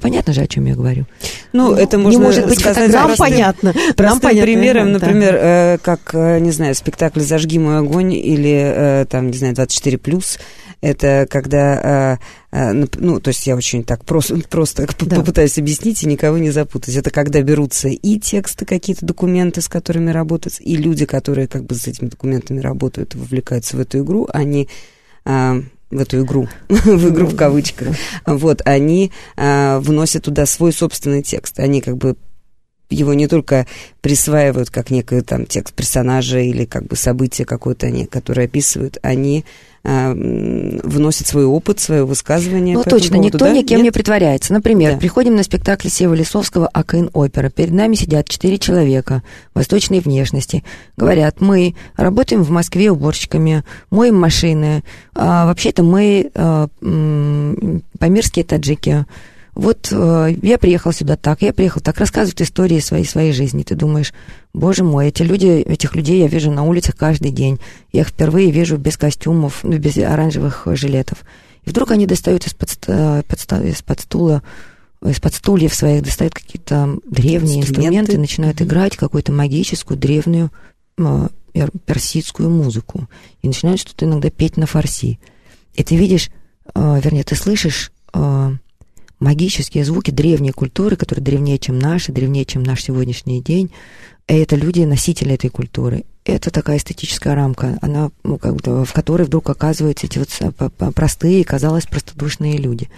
понятно 0.00 0.32
же, 0.32 0.40
о 0.42 0.46
чем 0.46 0.66
я 0.66 0.74
говорю. 0.74 1.06
Ну, 1.52 1.74
это 1.74 1.98
можно 1.98 2.18
не 2.18 2.24
может 2.24 2.46
быть 2.46 2.60
сказать 2.60 2.92
Нам 2.92 3.06
простым, 3.06 3.26
понятно. 3.26 3.72
простым 3.72 4.04
Нам 4.06 4.20
понятно, 4.20 4.42
примером, 4.42 4.86
да. 4.86 4.92
например, 4.98 5.34
э, 5.40 5.78
как, 5.82 6.10
э, 6.14 6.38
не 6.40 6.50
знаю, 6.50 6.74
спектакль 6.74 7.20
«Зажги 7.20 7.58
мой 7.58 7.78
огонь» 7.78 8.12
или, 8.12 9.02
э, 9.02 9.06
там, 9.08 9.28
не 9.30 9.36
знаю, 9.38 9.54
«24+,» 9.54 10.38
это 10.80 11.26
когда, 11.28 12.18
э, 12.52 12.56
э, 12.56 12.84
ну, 12.98 13.20
то 13.20 13.28
есть 13.28 13.46
я 13.46 13.56
очень 13.56 13.82
так 13.82 14.04
просто, 14.04 14.36
просто 14.50 14.86
Да. 15.04 15.16
попытаюсь 15.16 15.58
объяснить 15.58 16.02
и 16.02 16.06
никого 16.06 16.38
не 16.38 16.50
запутать. 16.50 16.94
Это 16.94 17.10
когда 17.10 17.42
берутся 17.42 17.88
и 17.88 18.18
тексты, 18.18 18.64
какие-то 18.64 19.04
документы, 19.04 19.60
с 19.60 19.68
которыми 19.68 20.10
работают, 20.10 20.56
и 20.60 20.76
люди, 20.76 21.04
которые 21.04 21.48
как 21.48 21.64
бы 21.64 21.74
с 21.74 21.86
этими 21.88 22.08
документами 22.08 22.60
работают, 22.60 23.14
вовлекаются 23.14 23.76
в 23.76 23.80
эту 23.80 23.98
игру, 24.00 24.28
они 24.32 24.68
а, 25.24 25.60
в 25.90 25.98
эту 25.98 26.22
игру, 26.22 26.48
в 26.68 27.08
игру 27.08 27.26
в 27.26 27.36
кавычках, 27.36 27.96
вот, 28.26 28.62
они 28.64 29.12
а, 29.36 29.80
вносят 29.80 30.24
туда 30.24 30.46
свой 30.46 30.72
собственный 30.72 31.22
текст. 31.22 31.58
Они 31.60 31.80
как 31.80 31.96
бы 31.96 32.16
его 32.90 33.14
не 33.14 33.26
только 33.28 33.66
присваивают 34.00 34.70
как 34.70 34.90
некий 34.90 35.20
там 35.20 35.46
текст 35.46 35.74
персонажа 35.74 36.40
или 36.40 36.64
как 36.64 36.86
бы 36.86 36.96
событие 36.96 37.44
какое-то, 37.44 37.86
они, 37.86 38.06
которое 38.06 38.46
описывают, 38.46 38.98
они 39.02 39.44
м, 39.84 40.80
вносят 40.82 41.26
свой 41.26 41.44
опыт, 41.44 41.80
свое 41.80 42.04
высказывание. 42.04 42.76
Ну, 42.76 42.84
по 42.84 42.90
точно, 42.90 43.16
поводу, 43.16 43.26
никто 43.26 43.38
да? 43.46 43.52
никем 43.52 43.78
Нет? 43.78 43.84
не 43.84 43.90
притворяется. 43.90 44.52
Например, 44.52 44.92
Да. 44.92 44.98
приходим 44.98 45.36
на 45.36 45.42
спектакль 45.42 45.88
Сева 45.88 46.14
Лисовского 46.14 46.68
«Акын 46.68 47.10
опера». 47.12 47.48
Перед 47.50 47.72
нами 47.72 47.94
сидят 47.94 48.28
четыре 48.28 48.58
человека 48.58 49.22
восточной 49.54 50.00
внешности. 50.00 50.64
Говорят, 50.96 51.40
мы 51.40 51.74
работаем 51.96 52.42
в 52.42 52.50
Москве 52.50 52.90
уборщиками, 52.90 53.64
моем 53.90 54.16
машины. 54.16 54.82
А, 55.14 55.46
вообще-то 55.46 55.82
мы 55.82 56.30
а, 56.34 56.68
м, 56.82 57.82
памирские 57.98 58.44
таджики. 58.44 59.06
Вот 59.58 59.88
э, 59.90 60.36
я 60.40 60.56
приехал 60.56 60.92
сюда 60.92 61.16
так, 61.16 61.42
я 61.42 61.52
приехал 61.52 61.80
так, 61.80 61.98
рассказывают 61.98 62.40
истории 62.40 62.78
своей, 62.78 63.04
своей 63.04 63.32
жизни. 63.32 63.64
Ты 63.64 63.74
думаешь, 63.74 64.14
боже 64.54 64.84
мой, 64.84 65.08
эти 65.08 65.24
люди, 65.24 65.46
этих 65.46 65.96
людей 65.96 66.20
я 66.20 66.28
вижу 66.28 66.52
на 66.52 66.62
улицах 66.62 66.96
каждый 66.96 67.32
день. 67.32 67.58
Я 67.92 68.02
их 68.02 68.08
впервые 68.10 68.52
вижу 68.52 68.76
без 68.76 68.96
костюмов, 68.96 69.64
ну, 69.64 69.76
без 69.78 69.98
оранжевых 69.98 70.68
жилетов. 70.74 71.18
И 71.64 71.70
вдруг 71.70 71.90
они 71.90 72.06
достают 72.06 72.46
из-под, 72.46 72.70
из-под 72.88 74.00
стула, 74.00 74.42
из-под 75.04 75.34
стульев 75.34 75.74
своих, 75.74 76.04
достают 76.04 76.34
какие-то 76.34 76.96
древние 77.04 77.58
Инструменты. 77.62 77.66
инструменты, 77.98 78.18
начинают 78.18 78.60
Мгм. 78.60 78.68
играть 78.68 78.96
какую-то 78.96 79.32
магическую, 79.32 79.98
древнюю 79.98 80.52
э, 80.98 81.28
пер- 81.52 81.72
персидскую 81.84 82.48
музыку. 82.48 83.08
И 83.42 83.48
начинают 83.48 83.80
что-то 83.80 84.04
иногда 84.04 84.30
петь 84.30 84.56
на 84.56 84.66
фарси. 84.66 85.18
И 85.74 85.82
ты 85.82 85.96
видишь, 85.96 86.30
э, 86.76 87.00
вернее, 87.02 87.24
ты 87.24 87.34
слышишь 87.34 87.90
э, 88.14 88.52
магические 89.20 89.84
звуки 89.84 90.10
древней 90.10 90.52
культуры, 90.52 90.96
которые 90.96 91.24
древнее, 91.24 91.58
чем 91.58 91.78
наши, 91.78 92.12
древнее, 92.12 92.44
чем 92.44 92.62
наш 92.62 92.82
сегодняшний 92.82 93.42
день. 93.42 93.70
И 94.28 94.34
это 94.34 94.56
люди, 94.56 94.80
носители 94.80 95.34
этой 95.34 95.50
культуры. 95.50 96.04
Это 96.24 96.50
такая 96.50 96.76
эстетическая 96.76 97.34
рамка, 97.34 97.78
она, 97.80 98.10
ну, 98.22 98.36
как 98.36 98.56
бы, 98.56 98.84
в 98.84 98.92
которой 98.92 99.22
вдруг 99.22 99.48
оказываются 99.48 100.06
эти 100.06 100.18
вот 100.18 100.94
простые, 100.94 101.42
казалось, 101.44 101.86
простодушные 101.86 102.58
люди. 102.58 102.90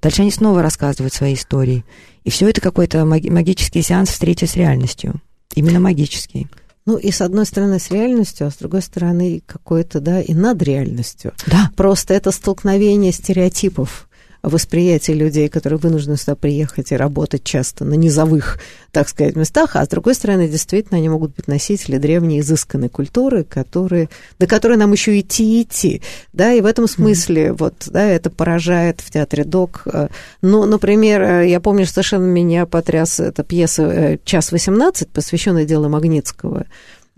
Дальше 0.00 0.22
они 0.22 0.30
снова 0.30 0.62
рассказывают 0.62 1.12
свои 1.12 1.34
истории. 1.34 1.84
И 2.24 2.30
все 2.30 2.48
это 2.48 2.62
какой-то 2.62 3.04
маги- 3.04 3.28
магический 3.28 3.82
сеанс 3.82 4.08
встречи 4.08 4.46
с 4.46 4.56
реальностью. 4.56 5.20
Именно 5.54 5.80
магический. 5.80 6.46
Ну, 6.86 6.96
и 6.96 7.10
с 7.10 7.20
одной 7.20 7.44
стороны 7.44 7.78
с 7.78 7.90
реальностью, 7.90 8.46
а 8.46 8.50
с 8.50 8.56
другой 8.56 8.80
стороны 8.80 9.42
какой-то, 9.44 10.00
да, 10.00 10.22
и 10.22 10.32
над 10.32 10.62
реальностью. 10.62 11.34
Да. 11.46 11.70
Просто 11.76 12.14
это 12.14 12.30
столкновение 12.30 13.12
стереотипов 13.12 14.07
восприятия 14.42 15.14
людей, 15.14 15.48
которые 15.48 15.78
вынуждены 15.78 16.16
сюда 16.16 16.36
приехать 16.36 16.92
и 16.92 16.96
работать 16.96 17.44
часто 17.44 17.84
на 17.84 17.94
низовых, 17.94 18.58
так 18.92 19.08
сказать, 19.08 19.36
местах, 19.36 19.76
а 19.76 19.84
с 19.84 19.88
другой 19.88 20.14
стороны, 20.14 20.48
действительно, 20.48 20.98
они 20.98 21.08
могут 21.08 21.34
быть 21.34 21.48
носители 21.48 21.98
древней 21.98 22.40
изысканной 22.40 22.88
культуры, 22.88 23.44
которые, 23.44 24.08
до 24.38 24.46
которой 24.46 24.76
нам 24.76 24.92
еще 24.92 25.18
идти 25.18 25.58
и 25.58 25.62
идти, 25.62 26.02
да, 26.32 26.52
и 26.52 26.60
в 26.60 26.66
этом 26.66 26.86
смысле, 26.88 27.52
вот, 27.52 27.74
да, 27.86 28.04
это 28.04 28.30
поражает 28.30 29.00
в 29.00 29.10
театре 29.10 29.44
ДОК. 29.44 29.82
Э, 29.86 30.08
Ну, 30.42 30.64
например, 30.66 31.22
э, 31.22 31.48
я 31.48 31.60
помню, 31.60 31.86
совершенно 31.86 32.26
меня 32.26 32.66
потряс 32.66 33.20
эта 33.20 33.42
пьеса 33.42 33.82
э, 33.82 34.18
«Час 34.24 34.52
18», 34.52 35.08
посвященная 35.12 35.64
делу 35.64 35.88
Магнитского, 35.88 36.66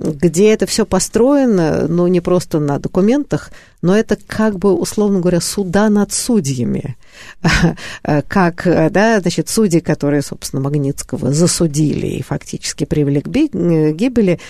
где 0.01 0.53
это 0.53 0.67
все 0.67 0.87
построено, 0.87 1.87
ну, 1.87 2.07
не 2.07 2.21
просто 2.21 2.59
на 2.59 2.79
документах, 2.79 3.51
но 3.83 3.97
это 3.97 4.17
как 4.27 4.59
бы, 4.59 4.73
условно 4.73 5.21
говоря, 5.21 5.41
суда 5.41 5.89
над 5.89 6.13
судьями. 6.13 6.97
Как, 8.29 8.63
да, 8.65 9.21
значит, 9.21 9.49
судьи, 9.49 9.81
которые, 9.81 10.23
собственно, 10.23 10.63
Магнитского 10.63 11.33
засудили 11.33 12.07
и 12.07 12.23
фактически 12.23 12.85
привели 12.85 13.21
к 13.21 13.29
гибели, 13.29 14.41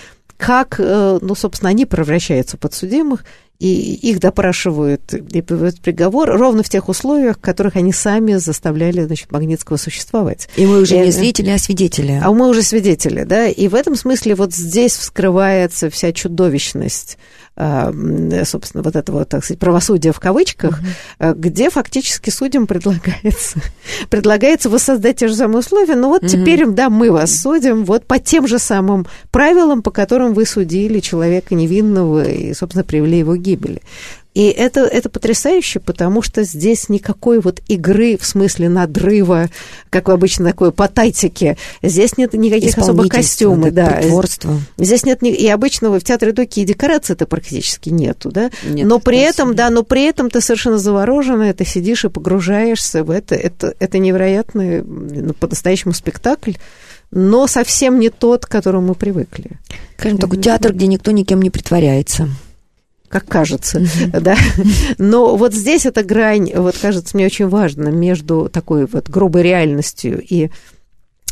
как, 0.41 0.77
э, 0.81 1.19
ну, 1.21 1.35
собственно, 1.35 1.69
они 1.69 1.85
превращаются 1.85 2.57
в 2.57 2.61
подсудимых, 2.61 3.25
и 3.61 3.95
их 3.95 4.21
допрашивают 4.21 5.13
и 5.13 5.43
приводят 5.43 5.81
приговор 5.81 6.31
ровно 6.31 6.63
в 6.63 6.69
тех 6.71 6.89
условиях, 6.89 7.37
в 7.37 7.41
которых 7.41 7.77
они 7.77 7.93
сами 7.93 8.35
заставляли, 8.37 9.05
значит, 9.05 9.31
Магнитского 9.31 9.77
существовать. 9.77 10.49
И 10.57 10.65
мы 10.65 10.81
уже 10.81 10.97
Э, 10.97 11.05
не 11.05 11.13
зрители, 11.13 11.51
а 11.51 11.59
свидетели. 11.59 12.21
А 12.23 12.33
мы 12.33 12.49
уже 12.49 12.63
свидетели, 12.63 13.25
да, 13.25 13.49
и 13.49 13.69
в 13.69 13.75
этом 13.75 13.97
смысле 13.97 14.35
вот 14.35 14.55
здесь 14.55 14.97
вскрывается 14.97 15.91
вся 15.91 16.13
чудовищность 16.13 17.19
собственно, 18.45 18.83
вот 18.83 18.97
этого, 18.97 19.25
так 19.25 19.45
сказать, 19.45 19.61
правосудия 19.61 20.13
в 20.13 20.21
кавычках, 20.21 20.81
а, 21.19 21.35
где 21.35 21.69
фактически 21.71 22.31
судьям 22.31 22.67
предлагается, 22.67 23.61
предлагается 24.11 24.71
воссоздать 24.71 25.17
те 25.17 25.29
же 25.29 25.35
самые 25.35 25.59
условия, 25.59 25.95
но 25.95 26.09
вот 26.09 26.23
Мгм. 26.23 26.29
теперь, 26.31 26.67
да, 26.67 26.89
мы 26.89 27.11
вас 27.11 27.35
судим 27.41 27.85
вот 27.85 28.07
по 28.07 28.19
тем 28.19 28.47
же 28.47 28.59
самым 28.59 29.07
правилам, 29.31 29.83
по 29.83 29.91
которым 29.91 30.33
вы 30.35 30.47
судили 30.47 31.01
человека 31.01 31.55
невинного 31.55 32.29
и, 32.29 32.55
собственно, 32.55 32.85
привели 32.85 33.19
его 33.19 33.35
к 33.35 33.39
гибели. 33.39 33.83
И 34.33 34.47
это, 34.47 34.83
это 34.83 35.09
потрясающе, 35.09 35.81
потому 35.81 36.23
что 36.23 36.45
здесь 36.45 36.89
никакой 36.89 37.41
вот 37.41 37.61
игры 37.67 38.17
в 38.17 38.25
смысле 38.25 38.69
надрыва, 38.69 39.49
как 39.91 40.09
обычно 40.09 40.45
такой 40.45 40.71
по 40.71 40.87
тайтике. 40.87 41.57
Здесь 41.83 42.17
нет 42.17 42.33
никаких 42.35 42.79
особо 42.79 43.09
костюмов, 43.09 43.67
это 43.67 43.75
да. 43.75 43.87
притворство. 43.87 44.61
Здесь 44.79 45.05
нет 45.05 45.23
и 45.25 45.49
обычного 45.49 45.99
в 45.99 46.05
театре 46.05 46.31
доки 46.31 46.61
и 46.61 46.65
декораций-то 46.65 47.27
практически 47.27 47.89
нету, 47.89 48.31
да. 48.31 48.51
Нет, 48.65 48.87
но 48.87 49.01
при 49.01 49.19
это 49.19 49.31
этом, 49.31 49.49
себе. 49.49 49.57
да, 49.57 49.71
но 49.71 49.83
при 49.83 50.05
этом 50.05 50.31
ты 50.31 50.41
совершенно 50.41 50.79
завороженная, 50.79 51.53
ты 51.53 51.65
сидишь 51.65 52.05
и 52.05 52.09
погружаешься 52.09 53.03
в 53.03 53.11
это. 53.11 53.35
Это, 53.35 53.75
это 53.81 53.99
невероятный, 53.99 54.83
ну, 54.83 55.35
по-настоящему 55.35 55.93
спектакль, 55.93 56.53
но 57.11 57.49
совсем 57.49 57.99
не 57.99 58.11
тот, 58.11 58.47
к 58.47 58.49
которому 58.49 58.89
мы 58.89 58.95
привыкли. 58.95 59.59
Скажем, 59.99 60.19
такой 60.19 60.39
театр, 60.39 60.73
где 60.73 60.87
никто 60.87 61.11
никем 61.11 61.43
не 61.43 61.51
притворяется. 61.51 62.29
Как 63.11 63.27
кажется, 63.27 63.83
да. 64.13 64.37
Но 64.99 65.37
вот 65.37 65.53
здесь 65.53 65.85
эта 65.85 66.05
грань, 66.05 66.53
вот 66.55 66.79
кажется 66.79 67.17
мне 67.17 67.27
очень 67.27 67.49
важна 67.49 67.91
между 67.91 68.49
такой 68.49 68.87
вот 68.87 69.09
грубой 69.09 69.43
реальностью 69.43 70.23
и 70.23 70.51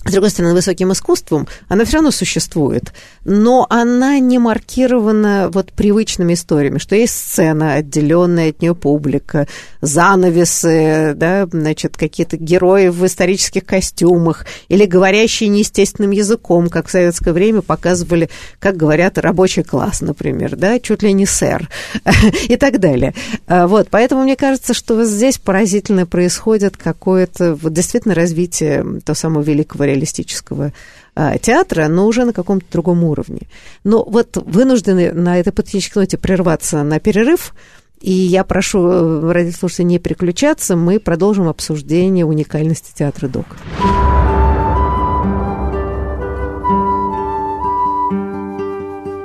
с 0.08 0.12
другой 0.12 0.30
стороны, 0.30 0.54
высоким 0.54 0.92
искусством, 0.92 1.46
она 1.68 1.84
все 1.84 1.94
равно 1.94 2.10
существует, 2.10 2.92
но 3.24 3.66
она 3.68 4.18
не 4.18 4.38
маркирована 4.38 5.50
вот 5.52 5.72
привычными 5.72 6.34
историями, 6.34 6.78
что 6.78 6.96
есть 6.96 7.14
сцена, 7.14 7.74
отделенная 7.74 8.50
от 8.50 8.62
нее 8.62 8.74
публика, 8.74 9.46
занавесы, 9.80 11.12
да, 11.14 11.46
значит, 11.50 11.96
какие-то 11.96 12.36
герои 12.36 12.88
в 12.88 13.04
исторических 13.06 13.64
костюмах 13.64 14.46
или 14.68 14.84
говорящие 14.86 15.48
неестественным 15.48 16.10
языком, 16.10 16.68
как 16.68 16.88
в 16.88 16.90
советское 16.90 17.32
время 17.32 17.62
показывали, 17.62 18.30
как 18.58 18.76
говорят 18.76 19.18
рабочий 19.18 19.62
класс, 19.62 20.00
например, 20.00 20.56
да, 20.56 20.78
чуть 20.78 21.02
ли 21.02 21.12
не 21.12 21.26
сэр 21.26 21.68
и 22.48 22.56
так 22.56 22.80
далее. 22.80 23.14
А, 23.46 23.66
Вот, 23.66 23.88
поэтому 23.90 24.22
мне 24.22 24.36
кажется, 24.36 24.74
что 24.74 24.94
вот 24.94 25.06
здесь 25.06 25.38
поразительно 25.38 26.06
происходит 26.06 26.76
какое-то 26.76 27.54
вот 27.54 27.72
действительно 27.72 28.14
развитие 28.14 28.84
того 29.04 29.14
самого 29.14 29.42
великого 29.42 29.84
реалистического 29.98 30.72
а, 31.14 31.38
театра, 31.38 31.88
но 31.88 32.06
уже 32.06 32.24
на 32.24 32.32
каком-то 32.32 32.66
другом 32.70 33.04
уровне. 33.04 33.42
Но 33.84 34.04
вот 34.04 34.36
вынуждены 34.36 35.12
на 35.12 35.38
этой 35.38 35.52
патетической 35.52 36.00
ноте 36.00 36.16
прерваться 36.16 36.82
на 36.82 37.00
перерыв, 37.00 37.54
и 38.00 38.12
я 38.12 38.44
прошу 38.44 38.86
э, 38.88 39.32
радиослушателей 39.32 39.86
не 39.86 39.98
переключаться, 39.98 40.76
мы 40.76 41.00
продолжим 41.00 41.48
обсуждение 41.48 42.24
уникальности 42.24 42.92
театра 42.96 43.26
ДОК. 43.26 43.46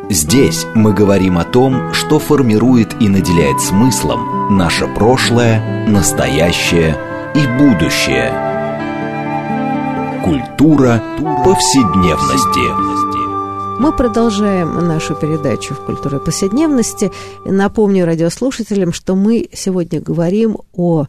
Здесь 0.10 0.66
мы 0.76 0.94
говорим 0.94 1.38
о 1.40 1.44
том, 1.44 1.94
что 1.94 2.20
формирует 2.20 2.96
и 3.00 3.10
наделяет 3.10 3.62
смыслом 3.62 4.58
наше 4.58 4.88
прошлое, 4.88 5.88
настоящее 5.88 6.96
и 7.34 7.48
будущее. 7.58 8.43
Культура 10.24 11.04
повседневности. 11.44 13.82
Мы 13.82 13.92
продолжаем 13.92 14.88
нашу 14.88 15.16
передачу 15.16 15.74
в 15.74 15.86
культуре 15.86 16.20
повседневности. 16.20 17.12
Напомню 17.44 18.06
радиослушателям, 18.06 18.94
что 18.94 19.16
мы 19.16 19.50
сегодня 19.52 20.00
говорим 20.00 20.60
о 20.72 21.08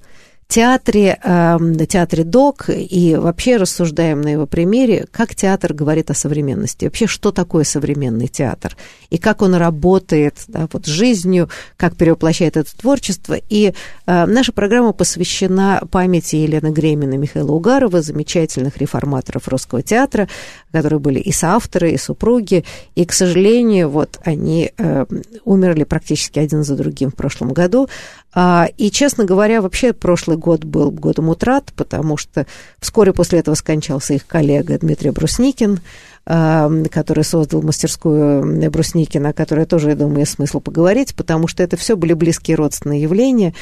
театре, 0.48 1.18
э, 1.22 1.59
театре 1.88 2.24
ДОК 2.24 2.66
и 2.68 3.16
вообще 3.16 3.57
рассуждаем 3.57 4.20
на 4.20 4.28
его 4.28 4.46
примере, 4.46 5.07
как 5.11 5.35
театр 5.35 5.72
говорит 5.72 6.11
о 6.11 6.14
современности. 6.14 6.85
Вообще, 6.85 7.07
что 7.07 7.33
такое 7.33 7.64
современный 7.64 8.28
театр 8.28 8.76
и 9.11 9.18
как 9.18 9.42
он 9.42 9.54
работает 9.54 10.44
да, 10.48 10.68
вот, 10.72 10.87
жизнью, 10.87 11.48
как 11.76 11.96
перевоплощает 11.96 12.57
это 12.57 12.76
творчество. 12.76 13.37
И 13.48 13.72
э, 14.07 14.26
наша 14.26 14.52
программа 14.52 14.92
посвящена 14.92 15.83
памяти 15.90 16.37
Елены 16.37 16.72
Гремина 16.72 17.14
Михаила 17.14 17.52
Угарова, 17.52 18.02
замечательных 18.02 18.76
реформаторов 18.78 19.48
русского 19.48 19.83
театра, 19.83 20.28
которые 20.72 20.98
были 20.98 21.20
и 21.20 21.33
соавторы, 21.33 21.92
и 21.92 21.96
супруги. 21.96 22.64
И, 22.94 23.04
к 23.04 23.12
сожалению, 23.12 23.88
вот 23.88 24.18
они 24.24 24.72
э, 24.76 25.07
умерли 25.44 25.85
практически 25.85 26.38
один 26.38 26.64
за 26.64 26.76
другим 26.76 27.11
в 27.11 27.14
прошлом 27.14 27.52
году. 27.52 27.88
А, 28.35 28.68
и, 28.77 28.90
честно 28.90 29.25
говоря, 29.25 29.62
вообще 29.62 29.92
прошлый 29.92 30.37
год 30.37 30.64
был 30.64 30.90
годом 30.90 31.29
утрат, 31.29 31.73
потому 31.77 32.16
что 32.16 32.47
вскоре 32.81 33.12
после 33.12 33.38
этого 33.38 33.55
скончался 33.55 34.14
их 34.14 34.27
коллега 34.27 34.79
Дмитрий 34.79 35.11
Брусникин, 35.11 35.81
а, 36.27 36.70
который 36.90 37.23
создал 37.23 37.62
мастерскую 37.62 38.70
Брусникина, 38.70 39.31
о 39.31 39.33
которой 39.33 39.66
тоже, 39.66 39.90
я 39.90 39.97
думаю, 39.97 40.20
есть 40.20 40.33
смысл 40.33 40.61
поговорить, 40.61 41.14
потому 41.14 41.47
что 41.47 41.62
это 41.62 41.77
все 41.77 41.97
были 41.97 42.12
близкие 42.12 42.57
родственные 42.57 43.03
явления. 43.03 43.55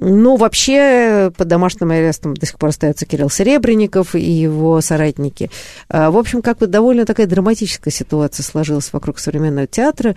Ну, 0.00 0.36
вообще, 0.36 1.32
под 1.36 1.48
домашним 1.48 1.90
арестом 1.90 2.34
до 2.34 2.46
сих 2.46 2.56
пор 2.56 2.68
остается 2.68 3.04
Кирилл 3.04 3.30
Серебренников 3.30 4.14
и 4.14 4.20
его 4.20 4.80
соратники. 4.80 5.50
А, 5.88 6.12
в 6.12 6.16
общем, 6.16 6.40
как 6.40 6.58
бы 6.58 6.68
довольно 6.68 7.04
такая 7.04 7.26
драматическая 7.26 7.92
ситуация 7.92 8.44
сложилась 8.44 8.92
вокруг 8.92 9.18
современного 9.18 9.66
театра. 9.66 10.14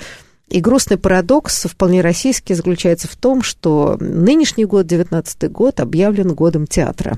И 0.51 0.59
грустный 0.59 0.97
парадокс, 0.97 1.63
вполне 1.63 2.01
российский, 2.01 2.53
заключается 2.55 3.07
в 3.07 3.15
том, 3.15 3.41
что 3.41 3.95
нынешний 4.01 4.65
год, 4.65 4.85
19 4.85 5.49
год, 5.49 5.79
объявлен 5.79 6.33
годом 6.33 6.67
театра. 6.67 7.17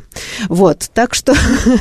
Вот, 0.50 0.92
так 0.94 1.16
что 1.16 1.34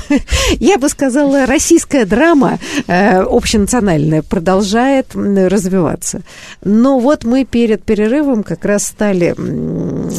я 0.53 0.79
бы 0.79 0.88
сказала, 0.88 1.45
российская 1.45 2.07
драма 2.07 2.59
э, 2.87 3.19
общенациональная 3.21 4.23
продолжает 4.23 5.15
развиваться. 5.15 6.23
Но 6.65 6.99
вот 6.99 7.25
мы 7.25 7.45
перед 7.45 7.85
перерывом 7.85 8.45
как 8.45 8.65
раз 8.65 8.87
стали 8.87 9.35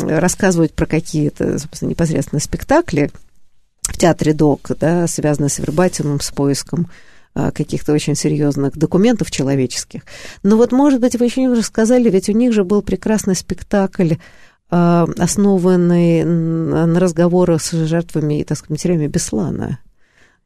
рассказывать 0.07 0.73
про 0.73 0.85
какие-то, 0.85 1.57
собственно, 1.57 1.89
непосредственно 1.89 2.41
спектакли 2.41 3.09
в 3.81 3.97
театре 3.97 4.33
ДОК, 4.33 4.73
да, 4.79 5.07
связанные 5.07 5.49
с 5.49 5.57
Вербатином, 5.57 6.19
с 6.21 6.29
поиском 6.29 6.89
каких-то 7.33 7.93
очень 7.93 8.15
серьезных 8.15 8.77
документов 8.77 9.31
человеческих. 9.31 10.01
Но 10.43 10.57
вот, 10.57 10.71
может 10.71 10.99
быть, 10.99 11.15
вы 11.15 11.25
еще 11.25 11.41
не 11.41 11.49
рассказали, 11.49 12.09
ведь 12.09 12.29
у 12.29 12.33
них 12.33 12.53
же 12.53 12.63
был 12.63 12.81
прекрасный 12.81 13.35
спектакль, 13.35 14.13
а, 14.69 15.07
основанный 15.17 16.23
на 16.23 16.99
разговорах 16.99 17.61
с 17.61 17.71
жертвами 17.71 18.39
и, 18.39 18.43
так 18.43 18.57
сказать, 18.57 18.71
матерями 18.71 19.07
Беслана. 19.07 19.79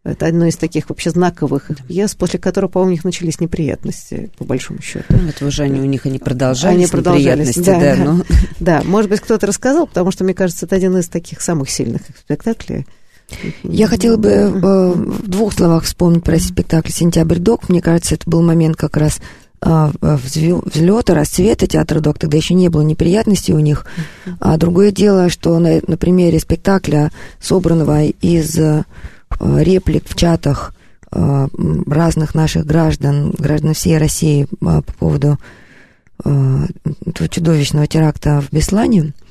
Это 0.04 0.26
одно 0.26 0.46
из 0.46 0.56
таких 0.56 0.90
вообще 0.90 1.10
знаковых 1.10 1.70
пьес, 1.88 2.16
после 2.16 2.40
которого, 2.40 2.70
по-моему, 2.70 2.90
у 2.90 2.94
них 2.94 3.04
начались 3.04 3.42
неприятности, 3.42 4.32
по 4.38 4.46
большому 4.46 4.82
счету. 4.82 5.06
Ну, 5.10 5.28
это 5.28 5.46
уже 5.46 5.64
они, 5.64 5.82
у 5.82 5.86
них 5.86 6.06
они 6.06 6.18
продолжались, 6.18 6.76
они 6.76 6.88
продолжались 6.88 7.56
да, 7.56 7.80
да, 7.80 7.96
но... 7.96 8.24
да, 8.60 8.84
может 8.86 9.12
быть, 9.12 9.20
кто-то 9.20 9.48
рассказал, 9.48 9.86
потому 9.86 10.12
что, 10.12 10.24
мне 10.24 10.34
кажется, 10.34 10.66
это 10.66 10.78
один 10.78 10.96
из 10.98 11.10
таких 11.10 11.42
самых 11.42 11.70
сильных 11.70 12.04
спектаклей. 12.18 12.86
Я 13.64 13.88
хотела 13.88 14.18
бы 14.18 14.30
э, 14.30 14.48
в 14.50 15.28
двух 15.28 15.54
словах 15.54 15.84
вспомнить 15.84 16.24
про 16.24 16.40
спектакль 16.40 16.92
«Сентябрь 16.92 17.40
док». 17.40 17.70
Мне 17.70 17.82
кажется, 17.82 18.16
это 18.16 18.30
был 18.30 18.42
момент 18.42 18.78
как 18.78 18.96
раз 18.98 19.20
а, 19.60 19.92
взлета, 20.02 21.16
расцвета 21.16 21.68
театра 21.68 22.00
док. 22.00 22.20
Тогда 22.20 22.38
еще 22.38 22.54
не 22.54 22.70
было 22.70 22.84
неприятностей 22.84 23.54
у 23.54 23.60
них. 23.60 23.86
А 24.40 24.58
другое 24.58 24.92
дело, 24.92 25.30
что 25.30 25.58
на, 25.60 25.82
на 25.88 25.98
примере 25.98 26.40
спектакля, 26.40 27.12
собранного 27.42 28.06
из 28.06 28.58
э, 28.58 28.84
реплик 29.40 30.04
в 30.08 30.16
чатах 30.16 30.74
э, 31.12 31.48
разных 31.88 32.36
наших 32.36 32.66
граждан, 32.66 33.32
граждан 33.32 33.74
всей 33.74 33.98
России 33.98 34.48
по 34.60 34.82
поводу 35.00 35.38
этого 36.20 37.30
чудовищного 37.30 37.86
теракта 37.86 38.42
в 38.42 38.52
Беслане, 38.52 39.14
а, 39.14 39.27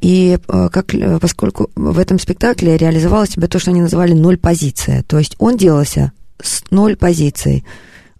и 0.00 0.38
а, 0.46 0.68
как, 0.68 0.94
поскольку 1.20 1.70
в 1.74 1.98
этом 1.98 2.18
спектакле 2.18 2.76
реализовалось 2.76 3.30
себя 3.30 3.48
то, 3.48 3.58
что 3.58 3.72
они 3.72 3.80
называли 3.80 4.12
ноль 4.12 4.38
позиция, 4.38 5.02
то 5.02 5.18
есть 5.18 5.34
он 5.38 5.56
делался 5.56 6.12
с 6.40 6.62
ноль 6.70 6.96
позиций. 6.96 7.64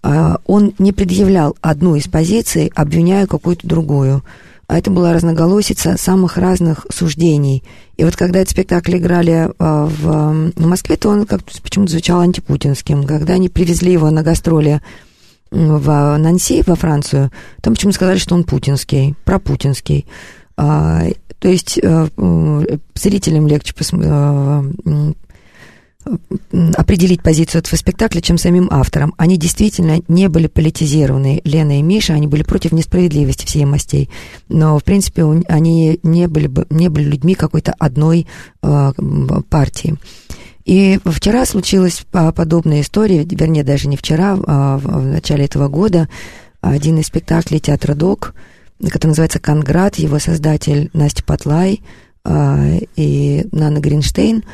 А, 0.02 0.40
он 0.46 0.74
не 0.78 0.92
предъявлял 0.92 1.56
одну 1.60 1.94
из 1.94 2.08
позиций, 2.08 2.72
обвиняя 2.74 3.26
какую-то 3.26 3.66
другую. 3.66 4.24
А 4.66 4.76
это 4.76 4.90
была 4.90 5.12
разноголосица 5.12 5.96
самых 5.96 6.36
разных 6.36 6.86
суждений. 6.92 7.62
И 7.96 8.02
вот 8.02 8.16
когда 8.16 8.40
этот 8.40 8.50
спектакль 8.50 8.96
играли 8.96 9.48
в 9.60 10.50
Москве, 10.56 10.96
то 10.96 11.10
он 11.10 11.24
как-то 11.24 11.62
почему-то 11.62 11.92
звучал 11.92 12.18
антипутинским. 12.18 13.04
Когда 13.04 13.34
они 13.34 13.48
привезли 13.48 13.92
его 13.92 14.10
на 14.10 14.24
гастроли 14.24 14.82
в 15.52 16.16
Нанси, 16.18 16.64
во 16.66 16.74
Францию, 16.74 17.30
там 17.62 17.74
почему-то 17.74 17.94
сказали, 17.94 18.18
что 18.18 18.34
он 18.34 18.42
путинский, 18.42 19.14
пропутинский. 19.24 20.04
То 21.38 21.48
есть 21.48 21.78
э, 21.82 22.08
зрителям 22.94 23.46
легче 23.46 23.74
э, 23.92 24.72
определить 26.76 27.22
позицию 27.22 27.60
этого 27.60 27.76
спектакля, 27.76 28.20
чем 28.20 28.38
самим 28.38 28.68
авторам. 28.70 29.12
Они 29.16 29.36
действительно 29.36 30.00
не 30.08 30.28
были 30.28 30.46
политизированы, 30.46 31.40
Лена 31.44 31.78
и 31.78 31.82
Миша, 31.82 32.14
они 32.14 32.26
были 32.26 32.42
против 32.42 32.72
несправедливости 32.72 33.44
всей 33.44 33.64
мастей, 33.64 34.08
но, 34.48 34.78
в 34.78 34.84
принципе, 34.84 35.24
они 35.48 35.98
не 36.02 36.28
были, 36.28 36.50
не 36.70 36.88
были 36.88 37.04
людьми 37.04 37.34
какой-то 37.34 37.74
одной 37.78 38.26
э, 38.62 38.92
партии. 39.50 39.96
И 40.64 40.98
вчера 41.04 41.46
случилась 41.46 42.04
подобная 42.10 42.80
история, 42.80 43.22
вернее, 43.24 43.62
даже 43.62 43.86
не 43.86 43.96
вчера, 43.96 44.36
а 44.46 44.78
в 44.78 45.06
начале 45.06 45.44
этого 45.44 45.68
года 45.68 46.08
один 46.60 46.98
из 46.98 47.06
спектаклей 47.06 47.60
театра 47.60 47.94
«Док» 47.94 48.34
который 48.82 49.08
называется 49.08 49.38
«Конград», 49.38 49.96
его 49.96 50.18
создатель 50.18 50.90
Настя 50.92 51.24
Патлай 51.24 51.82
э, 52.24 52.78
и 52.96 53.46
Нана 53.52 53.78
Гринштейн. 53.78 54.44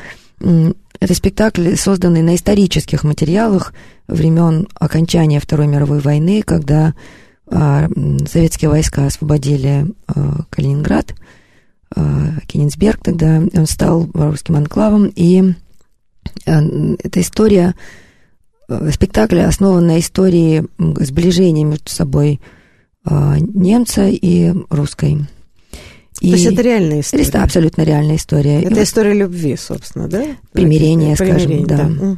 Это 0.99 1.13
спектакль, 1.13 1.75
созданный 1.75 2.21
на 2.21 2.35
исторических 2.35 3.03
материалах 3.03 3.73
времен 4.07 4.67
окончания 4.75 5.39
Второй 5.39 5.67
мировой 5.67 5.99
войны, 5.99 6.41
когда 6.41 6.93
э, 7.47 7.87
советские 8.27 8.69
войска 8.69 9.05
освободили 9.05 9.87
э, 10.07 10.21
Калининград, 10.49 11.13
Кенигсберг 12.47 13.03
тогда, 13.03 13.39
он 13.53 13.67
стал 13.67 14.09
русским 14.15 14.55
анклавом, 14.55 15.11
и 15.15 15.53
эта 16.43 17.21
история, 17.21 17.75
спектакль 18.89 19.41
основан 19.41 19.85
на 19.85 19.99
истории 19.99 20.65
сближения 20.79 21.63
между 21.63 21.91
собой 21.91 22.41
а, 22.41 22.52
немца 23.05 24.07
и 24.07 24.53
русской. 24.69 25.19
И 26.21 26.29
То 26.29 26.37
есть 26.37 26.45
это 26.45 26.61
реальная 26.61 27.01
история? 27.01 27.23
Это 27.23 27.43
абсолютно 27.43 27.81
реальная 27.81 28.15
история. 28.15 28.61
Это 28.61 28.79
и 28.79 28.83
история 28.83 29.13
любви, 29.13 29.57
собственно, 29.57 30.07
да? 30.07 30.23
Примирение, 30.53 31.15
скажем, 31.15 31.65
да. 31.65 31.89
да. 31.89 32.17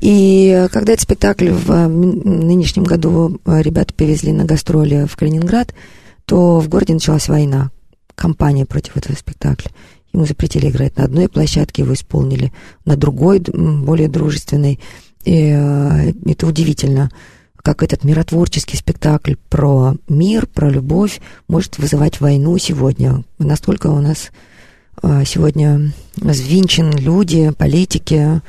И 0.00 0.68
когда 0.72 0.92
этот 0.92 1.02
спектакль 1.02 1.50
в 1.50 1.88
нынешнем 1.88 2.84
году 2.84 3.40
э, 3.44 3.62
ребята 3.62 3.94
повезли 3.94 4.32
на 4.32 4.44
гастроли 4.44 5.06
в 5.08 5.16
Калининград, 5.16 5.74
то 6.26 6.60
в 6.60 6.68
городе 6.68 6.94
началась 6.94 7.28
война, 7.28 7.70
кампания 8.14 8.66
против 8.66 8.96
этого 8.96 9.16
спектакля. 9.16 9.70
Ему 10.12 10.26
запретили 10.26 10.68
играть 10.68 10.96
на 10.96 11.04
одной 11.04 11.28
площадке, 11.28 11.82
его 11.82 11.94
исполнили 11.94 12.52
на 12.84 12.96
другой, 12.96 13.40
более 13.40 14.08
дружественной. 14.08 14.78
И 15.24 15.52
э, 15.54 16.12
это 16.26 16.46
удивительно 16.46 17.10
как 17.62 17.82
этот 17.82 18.04
миротворческий 18.04 18.76
спектакль 18.76 19.34
про 19.48 19.94
мир, 20.08 20.46
про 20.46 20.68
любовь 20.68 21.20
может 21.48 21.78
вызывать 21.78 22.20
войну 22.20 22.58
сегодня. 22.58 23.22
Настолько 23.38 23.86
у 23.86 24.00
нас 24.00 24.30
а, 25.00 25.24
сегодня 25.24 25.92
взвинчен 26.16 26.90
люди, 26.90 27.52
политики, 27.56 28.42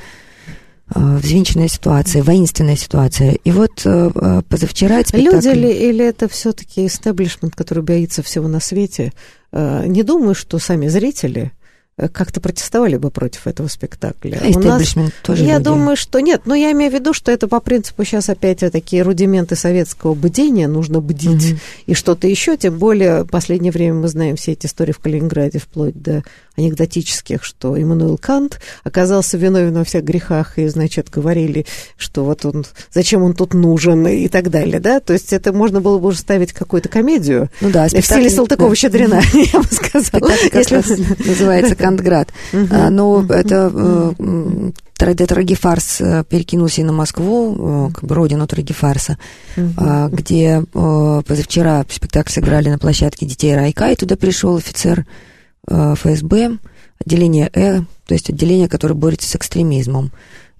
а, 0.89 1.17
взвинченная 1.17 1.67
ситуация, 1.67 2.23
воинственная 2.23 2.75
ситуация. 2.75 3.37
И 3.43 3.51
вот 3.51 3.83
а, 3.85 4.41
позавчера 4.49 5.01
спектакль... 5.01 5.35
Люди 5.35 5.47
ли, 5.59 5.89
или 5.89 6.05
это 6.05 6.27
все-таки 6.27 6.87
истеблишмент, 6.87 7.55
который 7.55 7.83
боится 7.83 8.23
всего 8.23 8.47
на 8.47 8.59
свете? 8.59 9.13
Не 9.51 10.01
думаю, 10.01 10.33
что 10.33 10.57
сами 10.57 10.87
зрители 10.87 11.51
Э, 11.53 11.62
как-то 11.95 12.41
протестовали 12.41 12.97
бы 12.97 13.11
против 13.11 13.45
этого 13.45 13.67
спектакля. 13.67 14.41
А 14.41 14.59
нас, 14.59 14.95
тоже 15.21 15.43
я 15.43 15.53
люди. 15.53 15.65
думаю, 15.65 15.95
что 15.95 16.19
нет, 16.19 16.41
но 16.45 16.55
я 16.55 16.71
имею 16.71 16.91
в 16.91 16.93
виду, 16.95 17.13
что 17.13 17.31
это 17.31 17.47
по 17.47 17.59
принципу 17.59 18.03
сейчас 18.03 18.29
опять 18.29 18.59
такие 18.59 19.03
рудименты 19.03 19.55
советского 19.55 20.15
бдения, 20.15 20.67
нужно 20.67 21.01
бдить 21.01 21.51
угу. 21.51 21.59
и 21.85 21.93
что-то 21.93 22.27
еще, 22.27 22.57
тем 22.57 22.77
более 22.79 23.23
в 23.23 23.27
последнее 23.27 23.71
время 23.71 23.95
мы 23.95 24.07
знаем 24.07 24.37
все 24.37 24.53
эти 24.53 24.65
истории 24.65 24.91
в 24.91 24.99
Калининграде 24.99 25.59
вплоть 25.59 26.01
до 26.01 26.23
анекдотических, 26.55 27.43
что 27.43 27.79
Иммануил 27.79 28.17
Кант 28.17 28.59
оказался 28.83 29.37
виновен 29.37 29.73
во 29.73 29.83
всех 29.83 30.03
грехах, 30.03 30.57
и, 30.59 30.67
значит, 30.67 31.09
говорили, 31.09 31.65
что 31.97 32.23
вот 32.23 32.45
он, 32.45 32.65
зачем 32.91 33.23
он 33.23 33.33
тут 33.33 33.53
нужен 33.53 34.07
и 34.07 34.27
так 34.27 34.49
далее, 34.49 34.79
да, 34.79 34.99
то 34.99 35.13
есть 35.13 35.33
это 35.33 35.51
можно 35.51 35.81
было 35.81 35.97
бы 35.99 36.09
уже 36.09 36.19
ставить 36.19 36.53
какую-то 36.53 36.89
комедию 36.89 37.49
ну 37.61 37.69
да, 37.69 37.87
в 37.87 37.89
стиле 37.89 38.29
Салтыкова-Щедрина, 38.29 39.21
да. 39.21 39.39
я 39.53 39.59
бы 39.59 39.65
сказала. 39.65 40.31
Если... 40.53 41.27
называется 41.27 41.75
Кантград. 41.83 42.29
А, 42.53 42.89
но 42.89 43.25
это 43.29 43.71
э, 43.73 44.71
трагифарс 44.97 46.01
э, 46.01 46.23
перекинулся 46.27 46.81
и 46.81 46.83
на 46.83 46.93
Москву, 46.93 47.89
э, 47.89 47.93
как 47.93 48.03
бы 48.05 48.15
родину 48.15 48.47
трагифарса, 48.47 49.17
а, 49.77 50.07
где 50.09 50.63
позавчера 50.73 51.85
спектакль 51.89 52.31
сыграли 52.31 52.69
на 52.69 52.79
площадке 52.79 53.25
детей 53.25 53.55
Райка, 53.55 53.91
и 53.91 53.95
туда 53.95 54.15
пришел 54.15 54.57
офицер 54.57 55.05
ФСБ, 55.67 56.57
отделение 57.05 57.49
Э, 57.53 57.81
то 58.05 58.13
есть 58.13 58.29
отделение, 58.29 58.67
которое 58.67 58.95
борется 58.95 59.29
с 59.29 59.35
экстремизмом. 59.35 60.11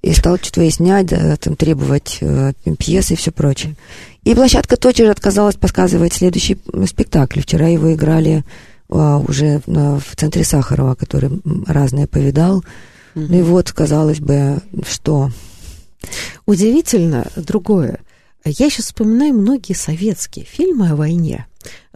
И 0.01 0.13
стал 0.13 0.37
что-то 0.37 0.59
выяснять, 0.59 1.07
да, 1.07 1.37
там, 1.37 1.55
требовать 1.55 2.17
э, 2.19 2.51
пьесы 2.77 3.13
и 3.13 3.15
все 3.15 3.31
прочее. 3.31 3.75
И 4.23 4.35
площадка 4.35 4.75
тотчас 4.75 5.05
же 5.05 5.11
отказалась 5.11 5.55
подсказывать 5.55 6.13
следующий 6.13 6.57
спектакль. 6.85 7.39
Вчера 7.39 7.67
его 7.67 7.93
играли 7.93 8.43
уже 8.93 9.61
в 9.65 10.15
центре 10.15 10.43
Сахарова, 10.43 10.95
который 10.95 11.41
разное 11.65 12.07
повидал. 12.07 12.63
Mm-hmm. 13.15 13.25
Ну 13.29 13.39
и 13.39 13.41
вот, 13.41 13.71
казалось 13.71 14.19
бы, 14.19 14.59
что... 14.87 15.31
Удивительно 16.45 17.27
другое. 17.35 17.99
Я 18.45 18.69
сейчас 18.69 18.87
вспоминаю 18.87 19.33
многие 19.33 19.71
советские 19.71 20.43
фильмы 20.43 20.89
о 20.89 20.97
войне, 20.97 21.47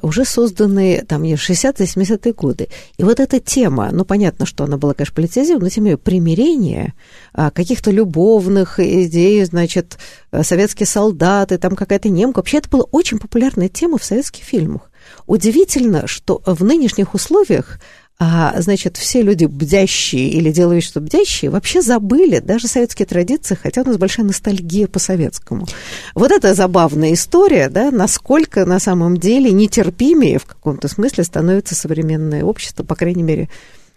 уже 0.01 0.23
созданные 0.23 1.03
там 1.03 1.23
в 1.23 1.25
60-70-е 1.25 2.33
годы. 2.33 2.69
И 2.97 3.03
вот 3.03 3.19
эта 3.19 3.41
тема, 3.41 3.89
ну, 3.91 4.05
понятно, 4.05 4.45
что 4.45 4.63
она 4.63 4.77
была, 4.77 4.93
конечно, 4.93 5.13
политизирована, 5.13 5.65
но 5.65 5.69
тем 5.69 5.83
не 5.83 5.89
менее 5.89 5.97
примирение 5.97 6.93
а, 7.33 7.51
каких-то 7.51 7.91
любовных 7.91 8.79
идей, 8.79 9.43
значит, 9.43 9.97
советские 10.41 10.87
солдаты, 10.87 11.57
там 11.57 11.75
какая-то 11.75 12.07
немка. 12.07 12.37
Вообще 12.37 12.59
это 12.59 12.69
была 12.69 12.85
очень 12.91 13.19
популярная 13.19 13.67
тема 13.67 13.97
в 13.97 14.05
советских 14.05 14.45
фильмах. 14.45 14.89
Удивительно, 15.25 16.07
что 16.07 16.41
в 16.45 16.63
нынешних 16.63 17.13
условиях 17.13 17.79
а, 18.19 18.59
значит, 18.61 18.97
все 18.97 19.21
люди 19.21 19.45
бдящие 19.45 20.29
или 20.29 20.51
делающие, 20.51 20.89
что 20.89 21.01
бдящие, 21.01 21.51
вообще 21.51 21.83
забыли 21.83 22.39
даже 22.39 22.67
советские 22.67 23.05
традиции, 23.05 23.55
хотя 23.61 23.81
у 23.81 23.85
нас 23.85 23.97
большая 23.97 24.25
ностальгия 24.25 24.87
по 24.87 24.97
советскому. 24.97 25.67
Вот 26.15 26.31
это 26.31 26.55
забавная 26.55 27.13
история, 27.13 27.69
да, 27.69 27.91
насколько 27.91 28.65
на 28.65 28.79
самом 28.79 29.17
деле 29.17 29.51
нетерпимее 29.51 30.39
в 30.39 30.45
каком-то 30.45 30.87
смысле 30.87 31.25
становится 31.25 31.75
современное 31.75 32.43
общество, 32.43 32.83
по 32.83 32.95
крайней 32.95 33.21
мере, 33.21 33.49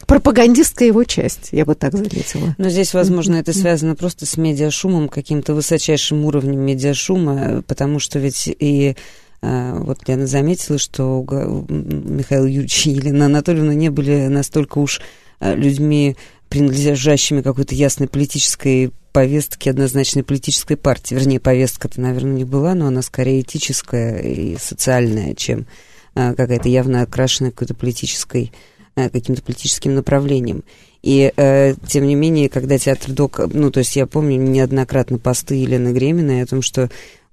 пропагандистская 0.06 0.88
его 0.88 1.04
часть, 1.04 1.48
я 1.52 1.64
бы 1.64 1.74
так 1.74 1.92
заметила. 1.94 2.54
Но 2.58 2.68
здесь, 2.68 2.92
возможно, 2.92 3.36
это 3.36 3.54
связано 3.54 3.94
просто 3.94 4.26
с 4.26 4.36
медиашумом, 4.36 5.08
каким-то 5.08 5.54
высочайшим 5.54 6.26
уровнем 6.26 6.60
медиашума, 6.60 7.62
потому 7.66 7.98
что 7.98 8.18
ведь 8.18 8.48
и 8.48 8.96
вот 9.42 10.06
Лена 10.06 10.26
заметила, 10.26 10.78
что 10.78 11.24
Михаил 11.68 12.44
Юрьевич 12.44 12.86
и 12.86 12.90
Елена 12.90 13.26
Анатольевна 13.26 13.74
не 13.74 13.88
были 13.88 14.26
настолько 14.26 14.78
уж 14.78 15.00
а, 15.40 15.54
людьми, 15.54 16.16
принадлежащими 16.48 17.40
какой-то 17.40 17.74
ясной 17.74 18.08
политической 18.08 18.92
повестке, 19.12 19.70
однозначной 19.70 20.22
политической 20.22 20.76
партии. 20.76 21.14
Вернее, 21.14 21.40
повестка-то, 21.40 22.00
наверное, 22.00 22.34
не 22.34 22.44
была, 22.44 22.74
но 22.74 22.86
она 22.86 23.02
скорее 23.02 23.40
этическая 23.40 24.18
и 24.18 24.56
социальная, 24.58 25.34
чем 25.34 25.66
а, 26.14 26.34
какая-то 26.34 26.68
явно 26.68 27.02
окрашенная 27.02 27.50
какой-то 27.50 27.74
политической, 27.74 28.52
каким-то 28.94 29.42
политическим 29.42 29.94
направлением. 29.94 30.64
И, 31.02 31.32
э, 31.34 31.74
тем 31.86 32.06
не 32.06 32.14
менее, 32.14 32.50
когда 32.50 32.76
театр 32.76 33.12
Док... 33.12 33.40
Ну, 33.52 33.70
то 33.70 33.78
есть 33.78 33.96
я 33.96 34.06
помню 34.06 34.36
неоднократно 34.36 35.18
посты 35.18 35.54
Елены 35.54 35.94
Греминой 35.94 36.42
о 36.42 36.46
том, 36.46 36.60
что 36.60 36.90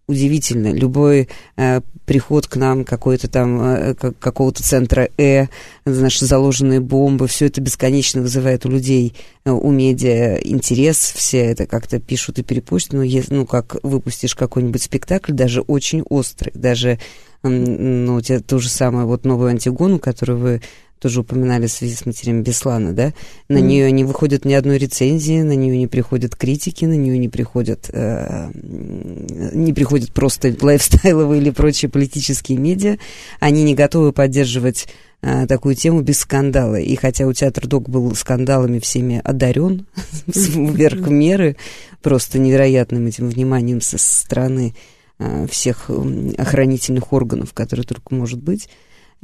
удивительно. 0.08 0.72
Любой 0.72 1.28
э, 1.58 1.82
приход 2.06 2.48
к 2.48 2.56
нам 2.56 2.86
какой-то 2.86 3.28
там, 3.28 3.62
э, 3.62 3.94
какого-то 3.94 4.64
центра 4.64 5.10
Э, 5.18 5.48
наши 5.86 6.26
заложенные 6.26 6.80
бомбы, 6.80 7.28
все 7.28 7.48
это 7.48 7.60
бесконечно 7.60 8.22
вызывает 8.22 8.66
у 8.66 8.70
людей, 8.70 9.14
э, 9.46 9.52
у 9.52 9.72
медиа 9.72 10.36
интерес, 10.36 10.98
все 11.16 11.40
это 11.40 11.66
как-то 11.66 12.00
пишут 12.00 12.40
и 12.40 12.44
перепустят, 12.44 12.94
но 12.94 13.04
если, 13.04 13.34
ну, 13.34 13.46
как 13.46 13.78
выпустишь 13.84 14.36
какой-нибудь 14.36 14.82
спектакль, 14.82 15.34
даже 15.34 15.62
очень 15.62 16.04
острый, 16.04 16.52
даже, 16.54 17.00
ну, 17.44 18.22
тебя 18.22 18.40
то 18.40 18.60
же 18.60 18.70
самое, 18.70 19.06
вот 19.06 19.26
новую 19.26 19.50
Антигону, 19.50 20.00
которую 20.00 20.40
вы 20.40 20.62
тоже 21.00 21.22
упоминали 21.22 21.68
в 21.68 21.72
связи 21.72 21.96
с 21.96 22.06
матерями 22.06 22.42
Беслана, 22.42 22.94
да, 22.94 23.14
на 23.50 23.58
mm. 23.58 23.62
нее 23.62 23.92
не 23.92 24.04
выходит 24.04 24.46
ни 24.46 24.54
одной 24.54 24.78
рецензии, 24.78 25.42
на 25.42 25.54
нее 25.54 25.78
не 25.78 25.88
приходят 25.88 26.36
критики, 26.36 26.86
на 26.86 26.96
нее 26.96 27.18
не 27.18 27.30
приходят, 27.30 27.90
э, 27.94 28.50
не 28.54 29.74
приходят 29.74 30.12
просто 30.12 30.56
лайфстайловые 30.60 31.42
или 31.42 31.52
прочие 31.52 31.90
политические 31.90 32.58
медиа, 32.58 32.98
они 33.40 33.64
не 33.64 33.76
готовы 33.76 34.12
поддерживать 34.12 34.88
э, 35.22 35.46
такую 35.48 35.76
тему 35.76 36.02
без 36.02 36.20
скандала. 36.20 36.80
И 36.80 36.96
хотя 36.96 37.28
у 37.28 37.34
театра 37.34 37.68
Док 37.68 37.90
был 37.90 38.14
скандалами 38.16 38.80
всеми 38.80 39.22
одарен 39.24 39.86
вверх 40.28 41.08
меры, 41.08 41.58
просто 42.02 42.40
невероятным 42.40 43.06
этим 43.08 43.30
вниманием 43.30 43.82
со 43.82 43.98
стороны 43.98 44.76
э, 45.20 45.48
всех 45.50 45.92
охранительных 46.38 47.14
органов, 47.14 47.54
которые 47.54 47.86
только 47.86 48.16
может 48.16 48.42
быть, 48.42 48.68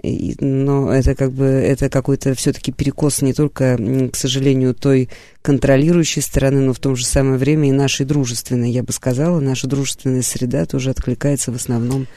и, 0.01 0.35
но 0.39 0.91
это 0.91 1.15
как 1.15 1.31
бы 1.31 1.45
это 1.45 1.89
какой-то 1.89 2.33
все-таки 2.33 2.71
перекос 2.71 3.21
не 3.21 3.33
только, 3.33 3.77
к 4.11 4.15
сожалению, 4.15 4.73
той 4.73 5.09
контролирующей 5.41 6.21
стороны, 6.21 6.61
но 6.61 6.73
в 6.73 6.79
то 6.79 6.95
же 6.95 7.05
самое 7.05 7.37
время 7.37 7.69
и 7.69 7.71
нашей 7.71 8.05
дружественной, 8.05 8.71
я 8.71 8.83
бы 8.83 8.91
сказала, 8.91 9.39
наша 9.39 9.67
дружественная 9.67 10.23
среда 10.23 10.65
тоже 10.65 10.89
откликается 10.89 11.51
в 11.51 11.55
основном 11.55 12.07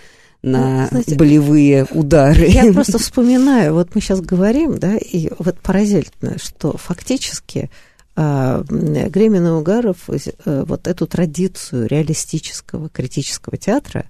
на 0.43 0.83
ну, 0.83 0.89
Знаете, 0.89 1.15
болевые 1.17 1.87
удары. 1.91 2.47
Я 2.47 2.73
просто 2.73 2.99
вспоминаю, 2.99 3.75
вот 3.75 3.95
мы 3.95 4.01
сейчас 4.01 4.21
говорим, 4.21 4.79
да, 4.79 4.97
и 4.97 5.31
вот 5.39 5.59
поразительно, 5.61 6.39
что 6.39 6.77
фактически 6.77 7.71
а, 8.15 8.63
Гремин 8.69 9.47
и 9.47 9.51
Угаров 9.51 10.09
э, 10.09 10.65
вот 10.67 10.87
эту 10.87 11.07
традицию 11.07 11.87
реалистического 11.87 12.89
критического 12.89 13.59
театра 13.59 14.07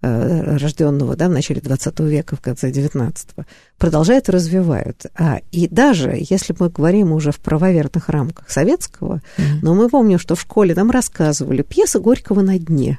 рожденного 0.00 1.16
да, 1.16 1.28
в 1.28 1.32
начале 1.32 1.60
20 1.60 2.00
века, 2.00 2.36
в 2.36 2.40
конце 2.40 2.70
19-го, 2.70 3.44
продолжают 3.78 4.28
и 4.28 4.32
развивают. 4.32 5.06
А, 5.16 5.40
и 5.50 5.66
даже 5.68 6.16
если 6.16 6.54
мы 6.58 6.68
говорим 6.70 7.12
уже 7.12 7.32
в 7.32 7.40
правоверных 7.40 8.08
рамках 8.08 8.50
советского, 8.50 9.22
mm-hmm. 9.36 9.58
но 9.62 9.74
мы 9.74 9.88
помним, 9.88 10.18
что 10.18 10.36
в 10.36 10.40
школе 10.40 10.74
нам 10.74 10.90
рассказывали 10.90 11.62
пьеса 11.62 11.98
Горького 11.98 12.42
на 12.42 12.58
дне 12.58 12.98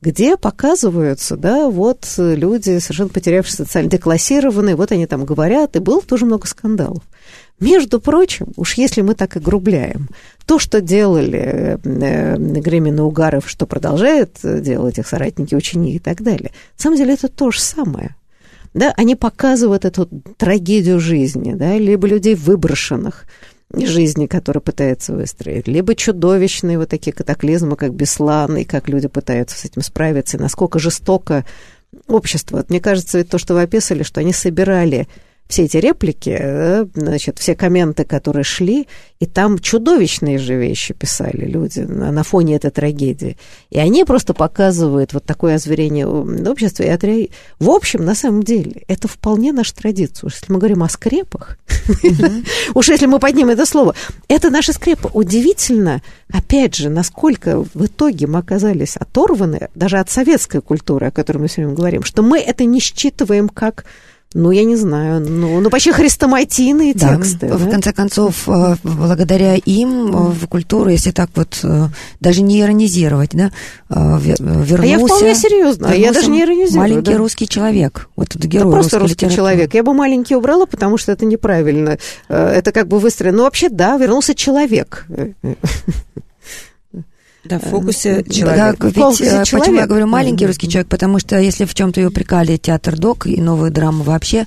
где 0.00 0.36
показываются, 0.36 1.36
да, 1.36 1.68
вот 1.68 2.06
люди, 2.16 2.78
совершенно 2.78 3.10
потерявшие 3.10 3.56
социально 3.56 3.90
деклассированные, 3.90 4.76
вот 4.76 4.92
они 4.92 5.06
там 5.06 5.24
говорят, 5.24 5.76
и 5.76 5.80
было 5.80 6.00
тоже 6.02 6.24
много 6.24 6.46
скандалов. 6.46 7.02
Между 7.60 8.00
прочим, 8.00 8.52
уж 8.56 8.74
если 8.74 9.00
мы 9.00 9.14
так 9.14 9.36
и 9.36 9.40
грубляем, 9.40 10.08
то, 10.46 10.58
что 10.58 10.80
делали 10.80 11.78
э, 11.82 12.36
Гремин 12.38 12.98
и 12.98 13.00
Угаров, 13.00 13.48
что 13.50 13.66
продолжает 13.66 14.38
делать 14.42 14.98
их 14.98 15.06
соратники, 15.06 15.54
ученики 15.54 15.96
и 15.96 15.98
так 15.98 16.22
далее, 16.22 16.52
на 16.76 16.82
самом 16.82 16.96
деле 16.96 17.14
это 17.14 17.28
то 17.28 17.50
же 17.50 17.60
самое. 17.60 18.14
Да, 18.74 18.92
они 18.96 19.16
показывают 19.16 19.84
эту 19.84 20.06
трагедию 20.36 21.00
жизни, 21.00 21.54
да, 21.54 21.76
либо 21.76 22.06
людей 22.06 22.34
выброшенных, 22.34 23.24
жизни, 23.74 24.26
которые 24.26 24.62
пытаются 24.62 25.12
выстроить, 25.12 25.68
либо 25.68 25.94
чудовищные 25.94 26.78
вот 26.78 26.88
такие 26.88 27.12
катаклизмы, 27.12 27.76
как 27.76 27.92
Беслан, 27.92 28.56
и 28.56 28.64
как 28.64 28.88
люди 28.88 29.08
пытаются 29.08 29.58
с 29.58 29.64
этим 29.64 29.82
справиться, 29.82 30.36
и 30.36 30.40
насколько 30.40 30.78
жестоко 30.78 31.44
общество. 32.06 32.58
Вот 32.58 32.70
мне 32.70 32.80
кажется, 32.80 33.24
то, 33.24 33.38
что 33.38 33.54
вы 33.54 33.62
описали, 33.62 34.02
что 34.02 34.20
они 34.20 34.32
собирали 34.32 35.08
все 35.48 35.64
эти 35.64 35.78
реплики, 35.78 36.36
э, 36.38 36.86
значит, 36.94 37.38
все 37.38 37.54
комменты, 37.54 38.04
которые 38.04 38.44
шли, 38.44 38.86
и 39.18 39.26
там 39.26 39.58
чудовищные 39.58 40.38
же 40.38 40.56
вещи 40.56 40.92
писали 40.92 41.46
люди 41.46 41.80
на, 41.80 42.22
фоне 42.22 42.56
этой 42.56 42.70
трагедии. 42.70 43.38
И 43.70 43.78
они 43.78 44.04
просто 44.04 44.34
показывают 44.34 45.14
вот 45.14 45.24
такое 45.24 45.54
озверение 45.54 46.06
общества. 46.06 46.82
И 46.82 46.88
отре... 46.88 47.30
В 47.58 47.70
общем, 47.70 48.04
на 48.04 48.14
самом 48.14 48.42
деле, 48.42 48.82
это 48.86 49.08
вполне 49.08 49.52
наша 49.52 49.74
традиция. 49.74 50.28
Если 50.28 50.52
мы 50.52 50.58
говорим 50.58 50.82
о 50.82 50.88
скрепах, 50.88 51.58
уж 52.74 52.88
если 52.88 53.06
мы 53.06 53.18
поднимем 53.18 53.50
это 53.50 53.64
слово, 53.64 53.94
это 54.28 54.50
наша 54.50 54.74
скрепа. 54.74 55.10
Удивительно, 55.14 56.02
опять 56.30 56.76
же, 56.76 56.90
насколько 56.90 57.64
в 57.74 57.86
итоге 57.86 58.26
мы 58.26 58.40
оказались 58.40 58.96
оторваны 58.96 59.68
даже 59.74 59.98
от 59.98 60.10
советской 60.10 60.60
культуры, 60.60 61.06
о 61.06 61.10
которой 61.10 61.38
мы 61.38 61.48
сегодня 61.48 61.74
говорим, 61.74 62.02
что 62.02 62.22
мы 62.22 62.38
это 62.38 62.64
не 62.64 62.80
считываем 62.80 63.48
как 63.48 63.86
ну, 64.34 64.50
я 64.50 64.64
не 64.64 64.76
знаю, 64.76 65.20
ну, 65.20 65.58
ну 65.60 65.70
почти 65.70 65.90
хрестоматийные 65.90 66.92
да, 66.92 67.16
тексты. 67.16 67.46
В 67.46 67.64
да? 67.64 67.70
конце 67.70 67.92
концов, 67.94 68.46
э, 68.46 68.76
благодаря 68.82 69.54
им 69.54 70.08
э, 70.08 70.30
в 70.32 70.46
культуру, 70.48 70.90
если 70.90 71.12
так 71.12 71.30
вот 71.34 71.58
э, 71.62 71.86
даже 72.20 72.42
не 72.42 72.60
иронизировать, 72.60 73.30
да, 73.32 73.50
вернулся... 73.88 74.82
А 74.82 74.86
я 74.86 74.98
вполне 74.98 75.34
серьезно, 75.34 75.86
я 75.94 76.12
даже 76.12 76.30
не 76.30 76.42
иронизирую. 76.42 76.80
Маленький 76.80 77.12
да. 77.12 77.16
русский 77.16 77.48
человек, 77.48 78.10
вот 78.16 78.36
этот 78.36 78.44
герой 78.44 78.66
да 78.66 78.72
просто 78.72 78.98
русский 78.98 79.14
литературы. 79.14 79.36
человек. 79.36 79.74
Я 79.74 79.82
бы 79.82 79.94
маленький 79.94 80.36
убрала, 80.36 80.66
потому 80.66 80.98
что 80.98 81.10
это 81.10 81.24
неправильно. 81.24 81.98
Это 82.28 82.70
как 82.70 82.86
бы 82.86 82.98
выстрел. 82.98 83.32
Ну, 83.32 83.44
вообще, 83.44 83.70
да, 83.70 83.96
вернулся 83.96 84.34
человек. 84.34 85.06
Да, 87.48 87.58
в 87.58 87.62
фокусе 87.62 88.22
Да, 88.26 88.32
человек. 88.32 88.84
ведь, 88.84 88.94
фокусе 88.94 89.24
э, 89.24 89.38
почему 89.40 89.64
человек. 89.64 89.80
я 89.82 89.86
говорю 89.86 90.06
маленький 90.06 90.44
Мгм. 90.44 90.48
русский 90.50 90.68
человек? 90.68 90.88
Потому 90.88 91.18
что 91.18 91.38
если 91.38 91.64
в 91.64 91.74
чем-то 91.74 92.00
ее 92.00 92.08
упрекали 92.08 92.56
театр 92.56 92.96
док 92.98 93.26
и 93.26 93.40
новые 93.40 93.70
драмы 93.70 94.02
вообще, 94.04 94.46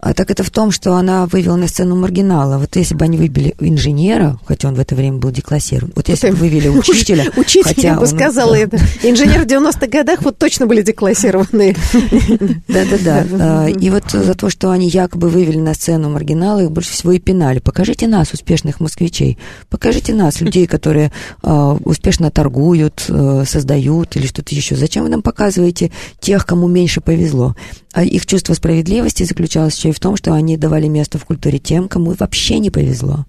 а, 0.00 0.14
так 0.14 0.30
это 0.30 0.42
в 0.42 0.50
том, 0.50 0.70
что 0.70 0.94
она 0.94 1.26
вывела 1.26 1.56
на 1.56 1.68
сцену 1.68 1.94
маргинала. 1.96 2.58
Вот 2.58 2.74
если 2.76 2.94
бы 2.94 3.04
они 3.04 3.18
выбили 3.18 3.54
инженера, 3.60 4.38
хотя 4.46 4.68
он 4.68 4.74
в 4.74 4.80
это 4.80 4.94
время 4.94 5.18
был 5.18 5.30
деклассирован, 5.30 5.92
вот 5.94 6.08
если 6.08 6.30
бы 6.30 6.36
вывели 6.36 6.68
учителя, 6.68 7.26
Учитель, 7.36 7.62
хотя 7.68 7.88
я 7.88 7.94
бы 7.94 8.02
он- 8.02 8.06
сказала 8.06 8.52
да. 8.52 8.58
это. 8.58 8.76
Инженер 9.02 9.42
в 9.42 9.46
90-х 9.46 9.86
годах 9.88 10.22
вот 10.22 10.38
точно 10.38 10.66
были 10.66 10.82
деклассированные. 10.82 11.76
Да-да-да. 12.68 13.26
А, 13.32 13.66
И 13.68 13.90
вот 13.90 14.10
за 14.10 14.34
то, 14.34 14.50
что 14.50 14.70
они 14.70 14.88
якобы 14.88 15.28
вывели 15.28 15.58
на 15.58 15.74
сцену 15.74 16.10
маргинала, 16.10 16.60
их 16.60 16.70
больше 16.70 16.92
всего 16.92 17.12
и 17.12 17.18
пинали. 17.18 17.58
Покажите 17.58 18.06
нас, 18.06 18.32
успешных 18.32 18.80
москвичей. 18.80 19.38
Покажите 19.68 20.14
нас, 20.14 20.40
людей, 20.40 20.66
которые 20.66 21.12
а, 21.42 21.74
успешно 21.84 22.30
торгуют, 22.30 23.04
а, 23.08 23.44
создают 23.46 24.16
или 24.16 24.26
что-то 24.26 24.54
еще. 24.54 24.76
Зачем 24.76 25.04
вы 25.04 25.10
нам 25.10 25.22
показываете 25.22 25.90
тех, 26.20 26.46
кому 26.46 26.68
меньше 26.68 27.00
повезло? 27.00 27.54
А 27.92 28.04
их 28.04 28.26
чувство 28.26 28.54
справедливости 28.54 29.24
заключалось 29.24 29.76
еще 29.76 29.88
и 29.88 29.92
в 29.92 30.00
том, 30.00 30.16
что 30.16 30.32
они 30.32 30.56
давали 30.56 30.86
место 30.86 31.18
в 31.18 31.24
культуре 31.24 31.58
тем, 31.58 31.88
кому 31.88 32.12
вообще 32.12 32.58
не 32.58 32.70
повезло. 32.70 33.26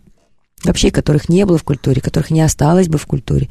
Вообще, 0.64 0.92
которых 0.92 1.30
не 1.30 1.46
было 1.46 1.58
в 1.58 1.64
культуре, 1.64 2.02
которых 2.02 2.30
не 2.30 2.42
осталось 2.42 2.88
бы 2.88 3.00
в 3.00 3.08
культуре. 3.08 3.50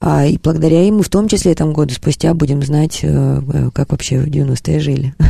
А, 0.00 0.26
и 0.26 0.36
благодаря 0.36 0.82
мы 0.92 1.02
в 1.02 1.08
том 1.08 1.28
числе 1.28 1.52
этом 1.52 1.72
году 1.72 1.94
спустя, 1.94 2.34
будем 2.34 2.62
знать, 2.62 3.00
э, 3.02 3.08
э, 3.08 3.70
как 3.72 3.92
вообще 3.92 4.18
в 4.18 4.26
90-е 4.26 4.80
жили. 4.80 5.14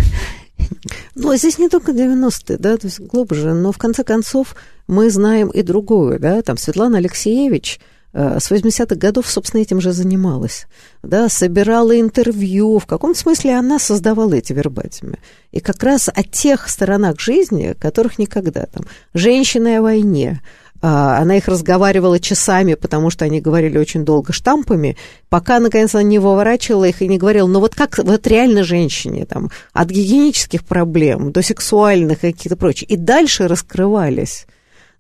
Ну, 1.17 1.37
здесь 1.37 1.59
не 1.59 1.69
только 1.69 1.93
90-е, 1.93 2.57
да, 2.59 2.77
то 2.77 2.87
есть 2.87 3.01
глубже, 3.01 3.55
но 3.55 3.71
в 3.73 3.77
конце 3.77 4.03
концов 4.03 4.55
мы 4.87 5.11
знаем 5.11 5.49
и 5.49 5.63
другую, 5.63 6.19
да, 6.21 6.43
там 6.43 6.57
Светлана 6.57 6.99
Алексеевич 6.99 7.81
с 8.15 8.51
80-х 8.51 8.95
годов, 8.95 9.29
собственно, 9.29 9.61
этим 9.61 9.81
же 9.81 9.93
занималась, 9.93 10.67
да, 11.03 11.29
собирала 11.29 11.99
интервью, 11.99 12.79
в 12.79 12.87
каком 12.87 13.15
смысле 13.15 13.57
она 13.57 13.79
создавала 13.79 14.35
эти 14.35 14.53
вербатимы. 14.53 15.19
И 15.51 15.61
как 15.61 15.83
раз 15.83 16.09
о 16.09 16.23
тех 16.23 16.69
сторонах 16.69 17.19
жизни, 17.21 17.75
которых 17.79 18.19
никогда 18.19 18.67
там. 18.67 18.85
Женщины 19.15 19.79
о 19.79 19.83
войне, 19.83 20.41
а, 20.87 21.19
она 21.19 21.39
их 21.39 21.49
разговаривала 21.49 22.21
часами, 22.21 22.75
потому 22.75 23.09
что 23.09 23.25
они 23.25 23.41
говорили 23.41 23.79
очень 23.79 24.05
долго 24.05 24.33
штампами, 24.33 24.97
пока, 25.31 25.59
наконец, 25.59 25.95
она 25.95 26.03
не 26.03 26.19
выворачивала 26.19 26.85
их 26.85 27.01
и 27.01 27.09
не 27.09 27.19
говорила, 27.19 27.47
ну 27.47 27.61
вот 27.61 27.75
как 27.75 27.99
вот 27.99 28.27
реально 28.27 28.65
женщине, 28.65 29.25
там, 29.25 29.51
от 29.73 29.89
гигиенических 29.89 30.63
проблем 30.65 31.33
до 31.33 31.43
сексуальных 31.43 32.21
каких-то 32.21 32.57
прочих. 32.57 32.91
И 32.91 32.97
дальше 32.97 33.49
раскрывались 33.49 34.47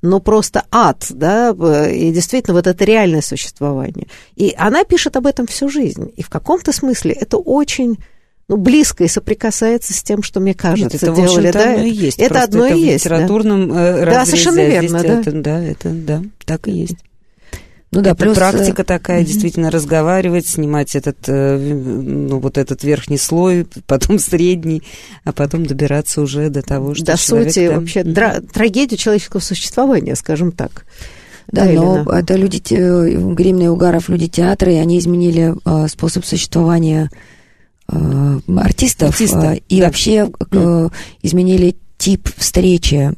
но 0.05 0.21
просто 0.21 0.65
ад, 0.71 1.07
да, 1.09 1.51
и 1.91 2.13
действительно 2.13 2.55
вот 2.55 2.67
это 2.67 2.85
реальное 2.85 3.23
существование. 3.23 4.07
И 4.37 4.55
она 4.57 4.85
пишет 4.85 5.17
об 5.17 5.27
этом 5.27 5.47
всю 5.47 5.69
жизнь. 5.69 6.13
И 6.17 6.23
в 6.23 6.29
каком-то 6.29 6.73
смысле 6.73 7.13
это 7.13 7.39
очень 7.39 7.99
ну, 8.47 8.59
близко 8.59 9.05
и 9.05 9.09
соприкасается 9.09 9.95
с 9.95 10.03
тем, 10.03 10.23
что, 10.23 10.41
мне 10.41 10.53
кажется, 10.53 10.85
Нет, 10.85 11.03
это, 11.03 11.15
делали, 11.15 11.51
в 11.51 11.53
да? 11.55 11.73
одно 11.73 11.83
и 11.85 11.91
есть. 11.91 12.19
Это 12.19 12.29
Просто 12.35 12.45
одно 12.45 12.67
это 12.67 12.75
и 12.75 12.79
в 12.79 12.85
есть. 12.85 13.09
да. 13.09 13.15
литературном 13.17 13.73
э, 13.73 13.75
Да, 13.75 14.05
разрезе, 14.05 14.25
совершенно 14.27 14.61
а 14.61 14.67
верно, 14.67 14.99
здесь 14.99 15.03
да. 15.03 15.21
Это, 15.21 15.33
да, 15.33 15.65
это, 15.65 15.89
да, 15.89 16.23
так 16.45 16.69
и 16.69 16.73
есть. 16.73 16.97
Ну 17.95 18.03
да, 18.03 18.11
это 18.11 18.24
плюс... 18.24 18.36
э, 18.36 18.40
практика 18.40 18.84
такая, 18.84 19.24
действительно, 19.24 19.70
разговаривать, 19.70 20.47
снимать 20.47 20.95
этот, 20.97 21.16
э, 21.28 21.57
ну, 21.57 22.38
вот 22.40 22.59
этот 22.59 22.84
верхний 22.84 23.18
слой, 23.18 23.66
потом 23.86 24.18
средний, 24.18 24.82
а 25.24 25.32
потом 25.32 25.64
добираться 25.64 26.20
уже 26.20 26.51
до 26.51 26.62
того, 26.62 26.95
что 26.95 27.05
до 27.05 27.16
человек 27.16 27.51
сути, 27.53 27.68
там- 27.68 27.78
вообще, 27.80 28.01
дра- 28.03 28.40
трагедию 28.40 28.99
человеческого 28.99 29.40
существования, 29.40 30.16
скажем 30.16 30.53
так. 30.53 30.84
Да, 31.53 31.66
или 31.66 31.76
но 31.76 32.03
на- 32.03 32.18
это 32.18 32.36
люди, 32.36 32.59
те- 32.59 32.76
Гримна 33.16 33.64
и 33.64 33.68
Угаров, 33.68 34.09
люди 34.09 34.28
театра, 34.28 34.72
и 34.72 34.76
они 34.76 34.99
изменили 34.99 35.55
э, 35.64 35.88
способ 35.88 36.24
существования 36.24 37.11
э, 37.88 38.38
артистов, 38.57 39.11
Артиста, 39.11 39.55
э, 39.55 39.61
и 39.68 39.80
да. 39.80 39.86
вообще 39.86 40.30
э, 40.53 40.88
изменили 41.22 41.76
тип 41.99 42.28
встречи 42.36 43.12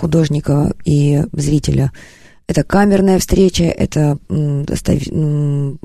художника 0.00 0.72
и 0.84 1.22
зрителя. 1.32 1.92
Это 2.46 2.64
камерная 2.64 3.18
встреча, 3.18 3.64
это 3.64 4.18
м, 4.28 5.78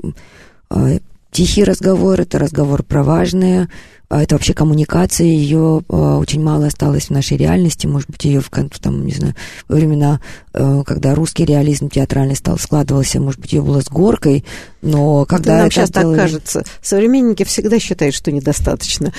э, 0.70 0.98
тихий 1.30 1.64
разговор, 1.64 2.20
это 2.20 2.38
разговор 2.38 2.82
про 2.82 3.02
важное, 3.02 3.68
а 4.08 4.22
это 4.22 4.36
вообще 4.36 4.54
коммуникация, 4.54 5.26
ее 5.26 5.82
э, 5.88 5.94
очень 5.94 6.42
мало 6.42 6.66
осталось 6.66 7.06
в 7.06 7.10
нашей 7.10 7.36
реальности, 7.36 7.86
может 7.86 8.08
быть, 8.08 8.24
ее 8.24 8.40
в, 8.40 8.48
там, 8.80 9.04
не 9.04 9.12
знаю, 9.12 9.34
во 9.68 9.76
времена, 9.76 10.20
э, 10.54 10.82
когда 10.86 11.14
русский 11.14 11.44
реализм 11.44 11.90
театральный 11.90 12.34
стал 12.34 12.58
складывался, 12.58 13.20
может 13.20 13.40
быть, 13.40 13.52
ее 13.52 13.60
было 13.60 13.82
с 13.82 13.88
горкой, 13.88 14.44
но 14.80 15.26
когда 15.26 15.56
нам 15.58 15.66
это 15.66 15.74
сейчас 15.74 15.90
так 15.90 16.04
делали- 16.04 16.16
кажется. 16.16 16.64
Современники 16.80 17.44
всегда 17.44 17.78
считают, 17.78 18.14
что 18.14 18.30
недостаточно. 18.32 19.12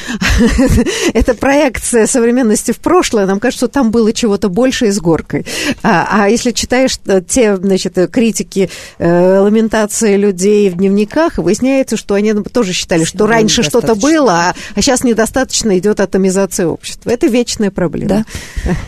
Это 1.13 1.33
проекция 1.33 2.07
современности 2.07 2.71
в 2.71 2.79
прошлое. 2.79 3.25
Нам 3.25 3.39
кажется, 3.39 3.65
что 3.65 3.73
там 3.73 3.91
было 3.91 4.13
чего-то 4.13 4.47
больше 4.47 4.87
и 4.87 4.91
с 4.91 4.99
горкой. 4.99 5.45
А, 5.83 6.07
а 6.09 6.29
если 6.29 6.51
читаешь 6.51 6.97
э, 7.05 7.21
те, 7.27 7.57
значит, 7.57 7.97
критики 8.11 8.69
э, 8.97 9.39
ламентации 9.39 10.15
людей 10.15 10.69
в 10.69 10.77
дневниках, 10.77 11.37
выясняется, 11.37 11.97
что 11.97 12.13
они 12.13 12.33
тоже 12.33 12.71
считали, 12.71 13.03
что 13.03 13.27
раньше 13.27 13.61
что-то 13.61 13.95
было, 13.95 14.53
а, 14.75 14.78
а 14.80 14.82
сейчас 14.82 15.03
недостаточно 15.03 15.77
идет 15.77 15.99
атомизация 15.99 16.65
общества. 16.67 17.09
Это 17.09 17.27
вечная 17.27 17.69
проблема. 17.69 18.07
Да. 18.07 18.25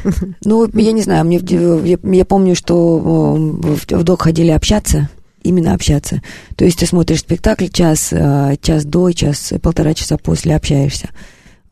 Ну, 0.45 0.69
я 0.73 0.93
не 0.93 1.01
знаю, 1.01 1.25
мне, 1.25 1.39
я, 1.39 1.97
я 2.01 2.25
помню, 2.25 2.55
что 2.55 3.35
э, 3.35 3.75
в, 3.75 3.99
в 3.99 4.03
ДОК 4.03 4.21
ходили 4.23 4.51
общаться, 4.51 5.09
именно 5.43 5.73
общаться. 5.73 6.21
То 6.55 6.63
есть 6.63 6.79
ты 6.79 6.85
смотришь 6.85 7.19
спектакль 7.19 7.67
час, 7.67 8.09
э, 8.13 8.55
час 8.61 8.85
до, 8.85 9.11
час, 9.11 9.51
полтора 9.61 9.93
часа 9.93 10.17
после 10.17 10.55
общаешься. 10.55 11.09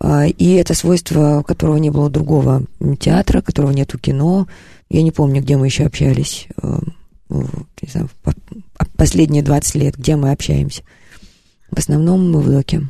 А, 0.02 0.28
И 0.28 0.54
это 0.56 0.74
свойство, 0.74 1.42
которого 1.48 1.78
не 1.78 1.90
было 1.90 2.10
другого 2.10 2.64
театра, 3.00 3.40
которого 3.42 3.72
нет 3.72 3.96
у 3.96 3.98
кино. 3.98 4.48
Я 4.90 5.02
не 5.02 5.12
помню, 5.12 5.42
где 5.42 5.56
мы 5.56 5.68
еще 5.68 5.86
общались. 5.86 6.48
э, 6.62 6.80
не 7.30 7.90
знаю, 7.90 8.10
последние 8.98 9.44
20 9.44 9.76
лет, 9.76 9.96
где 9.96 10.18
мы 10.18 10.32
общаемся. 10.32 10.84
В 11.72 11.80
основном 11.80 12.30
мы 12.30 12.42
в 12.42 12.52
ДОКе. 12.52 12.82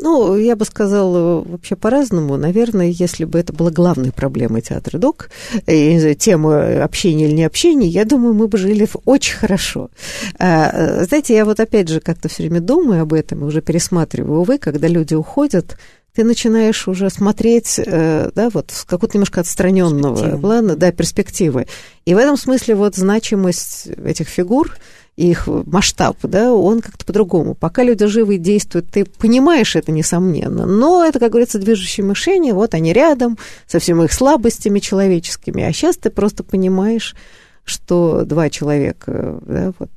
Ну, 0.00 0.36
я 0.36 0.54
бы 0.54 0.64
сказала 0.64 1.42
вообще 1.42 1.74
по-разному. 1.74 2.36
Наверное, 2.36 2.86
если 2.86 3.24
бы 3.24 3.40
это 3.40 3.52
была 3.52 3.70
главной 3.70 4.12
проблемой 4.12 4.60
театра 4.60 4.96
ДОК, 4.96 5.30
и 5.66 6.14
тема 6.14 6.84
общения 6.84 7.26
или 7.26 7.34
не 7.34 7.44
общения, 7.44 7.88
я 7.88 8.04
думаю, 8.04 8.32
мы 8.32 8.46
бы 8.46 8.58
жили 8.58 8.88
очень 9.04 9.34
хорошо. 9.34 9.90
А, 10.38 11.04
знаете, 11.04 11.34
я 11.34 11.44
вот 11.44 11.58
опять 11.58 11.88
же 11.88 12.00
как-то 12.00 12.28
все 12.28 12.44
время 12.44 12.60
думаю 12.60 13.02
об 13.02 13.12
этом 13.12 13.40
и 13.40 13.44
уже 13.44 13.60
пересматриваю. 13.60 14.40
Увы, 14.40 14.58
когда 14.58 14.86
люди 14.86 15.14
уходят, 15.14 15.76
ты 16.14 16.24
начинаешь 16.24 16.88
уже 16.88 17.10
смотреть, 17.10 17.78
э, 17.78 18.30
да, 18.34 18.50
вот 18.50 18.70
с 18.72 18.84
какого-то 18.84 19.16
немножко 19.16 19.40
отстраненного 19.40 20.36
плана, 20.38 20.74
да, 20.74 20.90
перспективы. 20.90 21.66
И 22.06 22.14
в 22.14 22.18
этом 22.18 22.36
смысле 22.36 22.74
вот 22.74 22.96
значимость 22.96 23.86
этих 24.04 24.28
фигур, 24.28 24.76
их 25.18 25.48
масштаб, 25.48 26.16
да, 26.22 26.52
он 26.52 26.80
как-то 26.80 27.04
по-другому. 27.04 27.54
Пока 27.54 27.82
люди 27.82 28.06
живы 28.06 28.36
и 28.36 28.38
действуют, 28.38 28.88
ты 28.88 29.04
понимаешь 29.04 29.74
это, 29.74 29.90
несомненно, 29.90 30.64
но 30.64 31.04
это, 31.04 31.18
как 31.18 31.30
говорится, 31.30 31.58
движущее 31.58 32.06
мышение, 32.06 32.54
вот 32.54 32.72
они 32.74 32.92
рядом, 32.92 33.36
со 33.66 33.80
всеми 33.80 34.04
их 34.04 34.12
слабостями 34.12 34.78
человеческими, 34.78 35.64
а 35.64 35.72
сейчас 35.72 35.96
ты 35.96 36.10
просто 36.10 36.44
понимаешь, 36.44 37.16
что 37.64 38.22
два 38.24 38.48
человека, 38.48 39.40
да, 39.44 39.72
вот 39.80 39.90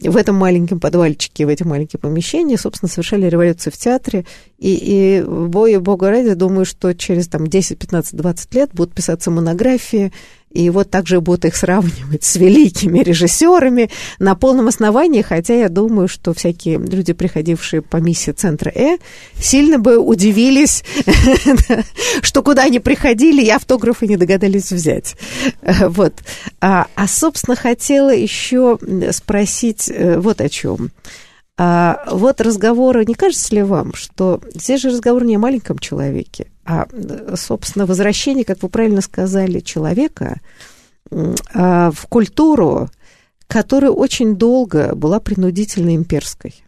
в 0.00 0.16
этом 0.16 0.36
маленьком 0.36 0.78
подвальчике, 0.78 1.46
в 1.46 1.48
этом 1.48 1.70
маленьком 1.70 2.00
помещении, 2.00 2.56
собственно, 2.56 2.88
совершали 2.88 3.26
революцию 3.26 3.72
в 3.72 3.78
театре. 3.78 4.26
И, 4.58 4.74
и 4.74 5.22
бою 5.22 5.80
бога 5.80 6.10
ради, 6.10 6.34
думаю, 6.34 6.66
что 6.66 6.92
через 6.92 7.28
там, 7.28 7.46
10, 7.46 7.78
15, 7.78 8.14
20 8.14 8.54
лет 8.54 8.70
будут 8.74 8.94
писаться 8.94 9.30
монографии, 9.30 10.12
и 10.56 10.70
вот 10.70 10.90
также 10.90 11.20
будут 11.20 11.44
их 11.44 11.56
сравнивать 11.56 12.24
с 12.24 12.36
великими 12.36 13.00
режиссерами 13.00 13.90
на 14.18 14.34
полном 14.34 14.68
основании, 14.68 15.22
хотя 15.22 15.54
я 15.54 15.68
думаю, 15.68 16.08
что 16.08 16.32
всякие 16.32 16.78
люди, 16.78 17.12
приходившие 17.12 17.82
по 17.82 17.98
миссии 17.98 18.30
Центра 18.30 18.70
Э, 18.76 18.98
сильно 19.38 19.78
бы 19.78 19.98
удивились, 19.98 20.84
что 22.22 22.42
куда 22.42 22.64
они 22.64 22.78
приходили, 22.78 23.42
и 23.42 23.50
автографы 23.50 24.06
не 24.06 24.16
догадались 24.16 24.70
взять. 24.70 25.16
Э, 25.62 25.88
Вот. 25.88 26.14
А, 26.60 26.86
а, 26.94 27.06
собственно, 27.06 27.56
хотела 27.56 28.14
еще 28.14 28.78
спросить 29.12 29.88
э, 29.88 30.18
вот 30.18 30.40
о 30.40 30.48
чем. 30.48 30.90
А 31.58 32.04
вот 32.10 32.40
разговоры, 32.40 33.04
не 33.06 33.14
кажется 33.14 33.54
ли 33.54 33.62
вам, 33.62 33.94
что 33.94 34.40
здесь 34.54 34.82
же 34.82 34.90
разговор 34.90 35.24
не 35.24 35.36
о 35.36 35.38
маленьком 35.38 35.78
человеке, 35.78 36.48
а, 36.66 36.88
собственно, 37.36 37.86
возвращение, 37.86 38.44
как 38.44 38.62
вы 38.62 38.68
правильно 38.68 39.00
сказали, 39.00 39.60
человека 39.60 40.40
а, 41.54 41.90
в 41.92 42.06
культуру, 42.08 42.90
которая 43.46 43.90
очень 43.90 44.36
долго 44.36 44.94
была 44.94 45.20
принудительно 45.20 45.94
имперской, 45.94 46.64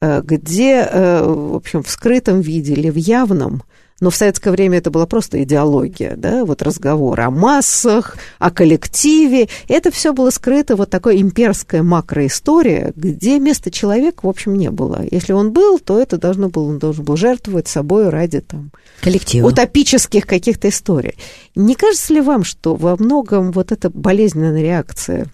э, 0.00 0.20
где, 0.22 0.80
э, 0.80 1.22
в 1.24 1.54
общем, 1.54 1.82
в 1.82 1.90
скрытом 1.90 2.40
виде 2.40 2.72
или 2.72 2.90
в 2.90 2.96
явном 2.96 3.62
но 4.02 4.10
в 4.10 4.16
советское 4.16 4.50
время 4.50 4.78
это 4.78 4.90
была 4.90 5.06
просто 5.06 5.40
идеология, 5.44 6.16
да, 6.16 6.44
вот 6.44 6.60
разговор 6.60 7.20
о 7.20 7.30
массах, 7.30 8.16
о 8.40 8.50
коллективе. 8.50 9.48
Это 9.68 9.92
все 9.92 10.12
было 10.12 10.30
скрыто 10.30 10.74
вот 10.74 10.90
такой 10.90 11.22
имперская 11.22 11.84
макроистория, 11.84 12.92
где 12.96 13.38
места 13.38 13.70
человека, 13.70 14.26
в 14.26 14.28
общем, 14.28 14.56
не 14.56 14.72
было. 14.72 15.04
Если 15.08 15.32
он 15.32 15.52
был, 15.52 15.78
то 15.78 16.00
это 16.00 16.18
должно 16.18 16.48
было, 16.48 16.64
он 16.64 16.80
должен 16.80 17.04
был 17.04 17.16
жертвовать 17.16 17.68
собой 17.68 18.08
ради 18.08 18.40
там 18.40 18.72
коллектива. 19.02 19.46
утопических 19.46 20.26
каких-то 20.26 20.68
историй. 20.68 21.14
Не 21.54 21.76
кажется 21.76 22.12
ли 22.12 22.20
вам, 22.20 22.42
что 22.42 22.74
во 22.74 22.96
многом 22.96 23.52
вот 23.52 23.70
эта 23.70 23.88
болезненная 23.88 24.62
реакция 24.62 25.28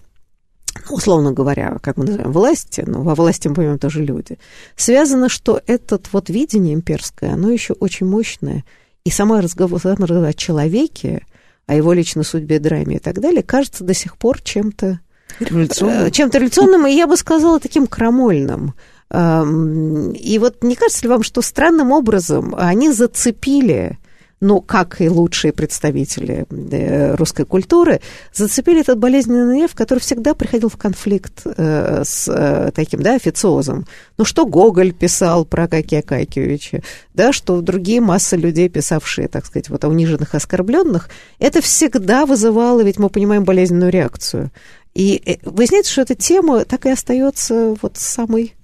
условно 0.89 1.31
говоря, 1.31 1.77
как 1.81 1.97
мы 1.97 2.05
называем, 2.05 2.31
власти, 2.31 2.83
но 2.85 3.01
во 3.01 3.15
власти 3.15 3.47
мы 3.47 3.55
понимаем 3.55 3.79
тоже 3.79 4.03
люди, 4.03 4.37
связано, 4.75 5.29
что 5.29 5.61
это 5.67 5.99
вот 6.11 6.29
видение 6.29 6.73
имперское, 6.73 7.33
оно 7.33 7.51
еще 7.51 7.73
очень 7.73 8.05
мощное, 8.05 8.63
и 9.03 9.09
сама 9.11 9.41
разговор, 9.41 9.79
сам 9.81 9.95
разговор 9.99 10.25
о 10.25 10.33
человеке, 10.33 11.25
о 11.67 11.75
его 11.75 11.93
личной 11.93 12.23
судьбе, 12.23 12.59
драме 12.59 12.97
и 12.97 12.99
так 12.99 13.19
далее, 13.19 13.43
кажется 13.43 13.83
до 13.83 13.93
сих 13.93 14.17
пор 14.17 14.41
чем-то 14.41 14.99
революционным, 15.39 16.05
э, 16.07 16.11
чем-то 16.11 16.37
революционным 16.37 16.87
и 16.87 16.93
я 16.93 17.07
бы 17.07 17.17
сказала, 17.17 17.59
таким 17.59 17.87
крамольным. 17.87 18.73
И 19.11 20.37
вот 20.39 20.63
не 20.63 20.75
кажется 20.75 21.01
ли 21.01 21.09
вам, 21.09 21.23
что 21.23 21.41
странным 21.41 21.91
образом 21.91 22.53
они 22.55 22.91
зацепили 22.91 23.97
ну, 24.41 24.61
как 24.61 25.01
и 25.01 25.09
лучшие 25.09 25.51
представители 25.51 26.45
э, 26.49 27.15
русской 27.15 27.45
культуры, 27.45 27.99
зацепили 28.33 28.81
этот 28.81 28.97
болезненный 28.97 29.57
нерв, 29.57 29.75
который 29.75 29.99
всегда 29.99 30.33
приходил 30.33 30.69
в 30.69 30.77
конфликт 30.77 31.41
э, 31.45 32.03
с 32.05 32.27
э, 32.27 32.71
таким, 32.73 33.01
да, 33.01 33.15
официозом. 33.15 33.85
Ну, 34.17 34.25
что 34.25 34.45
Гоголь 34.45 34.93
писал 34.93 35.45
про 35.45 35.63
Акакия 35.65 35.99
Акакиевича, 35.99 36.81
да, 37.13 37.33
что 37.33 37.61
другие 37.61 37.99
массы 37.99 38.37
людей, 38.37 38.69
писавшие, 38.69 39.27
так 39.27 39.45
сказать, 39.45 39.69
вот 39.69 39.83
о 39.83 39.89
униженных, 39.89 40.33
оскорбленных, 40.33 41.09
это 41.39 41.61
всегда 41.61 42.25
вызывало, 42.25 42.81
ведь 42.81 42.97
мы 42.97 43.09
понимаем, 43.09 43.43
болезненную 43.43 43.91
реакцию. 43.91 44.51
И 44.95 45.39
выясняется, 45.43 45.91
что 45.91 46.01
эта 46.01 46.15
тема 46.15 46.65
так 46.65 46.85
и 46.85 46.89
остается 46.89 47.75
вот 47.81 47.97
самой 47.97 48.55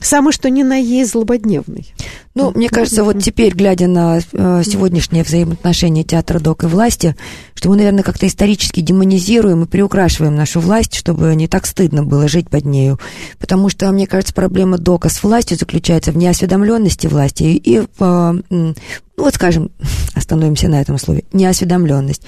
Самый 0.00 0.32
что 0.32 0.50
ни 0.50 0.62
на 0.62 0.76
есть 0.76 1.12
злободневный. 1.12 1.94
Ну, 2.34 2.50
мне 2.50 2.68
кажется, 2.68 3.04
вот 3.04 3.22
теперь, 3.22 3.54
глядя 3.54 3.86
на 3.86 4.18
э, 4.18 4.62
сегодняшние 4.66 5.22
взаимоотношения 5.22 6.02
театра 6.02 6.40
ДОК 6.40 6.64
и 6.64 6.66
власти, 6.66 7.16
что 7.54 7.68
мы, 7.68 7.76
наверное, 7.76 8.02
как-то 8.02 8.26
исторически 8.26 8.80
демонизируем 8.80 9.62
и 9.62 9.66
приукрашиваем 9.66 10.34
нашу 10.34 10.60
власть, 10.60 10.94
чтобы 10.96 11.34
не 11.36 11.46
так 11.46 11.64
стыдно 11.64 12.02
было 12.02 12.28
жить 12.28 12.50
под 12.50 12.64
нею. 12.64 12.98
Потому 13.38 13.68
что, 13.68 13.90
мне 13.92 14.06
кажется, 14.06 14.34
проблема 14.34 14.78
ДОКа 14.78 15.08
с 15.08 15.22
властью 15.22 15.56
заключается 15.56 16.10
в 16.10 16.16
неосведомленности 16.16 17.06
власти 17.06 17.44
и, 17.44 17.56
и 17.56 17.82
в, 17.96 18.42
ну, 18.50 18.74
вот 19.16 19.34
скажем, 19.34 19.70
остановимся 20.14 20.68
на 20.68 20.80
этом 20.80 20.98
слове, 20.98 21.24
неосведомленность. 21.32 22.22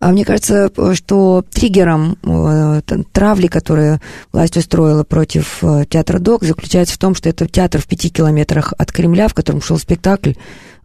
А 0.00 0.12
мне 0.12 0.24
кажется, 0.24 0.70
что 0.94 1.44
триггером 1.52 2.16
э, 2.22 2.80
травли, 3.12 3.48
которую 3.48 4.00
власть 4.32 4.56
устроила 4.56 5.04
против 5.04 5.62
э, 5.62 5.84
театра 5.90 6.18
ДОК, 6.18 6.42
заключается 6.42 6.94
в 6.94 6.98
том, 6.98 7.14
что 7.14 7.28
это 7.28 7.46
театр 7.46 7.82
в 7.82 7.86
пяти 7.86 8.08
километрах 8.08 8.72
от 8.78 8.90
Кремля, 8.92 9.28
в 9.28 9.34
котором 9.34 9.60
шел 9.60 9.76
спектакль 9.76 10.32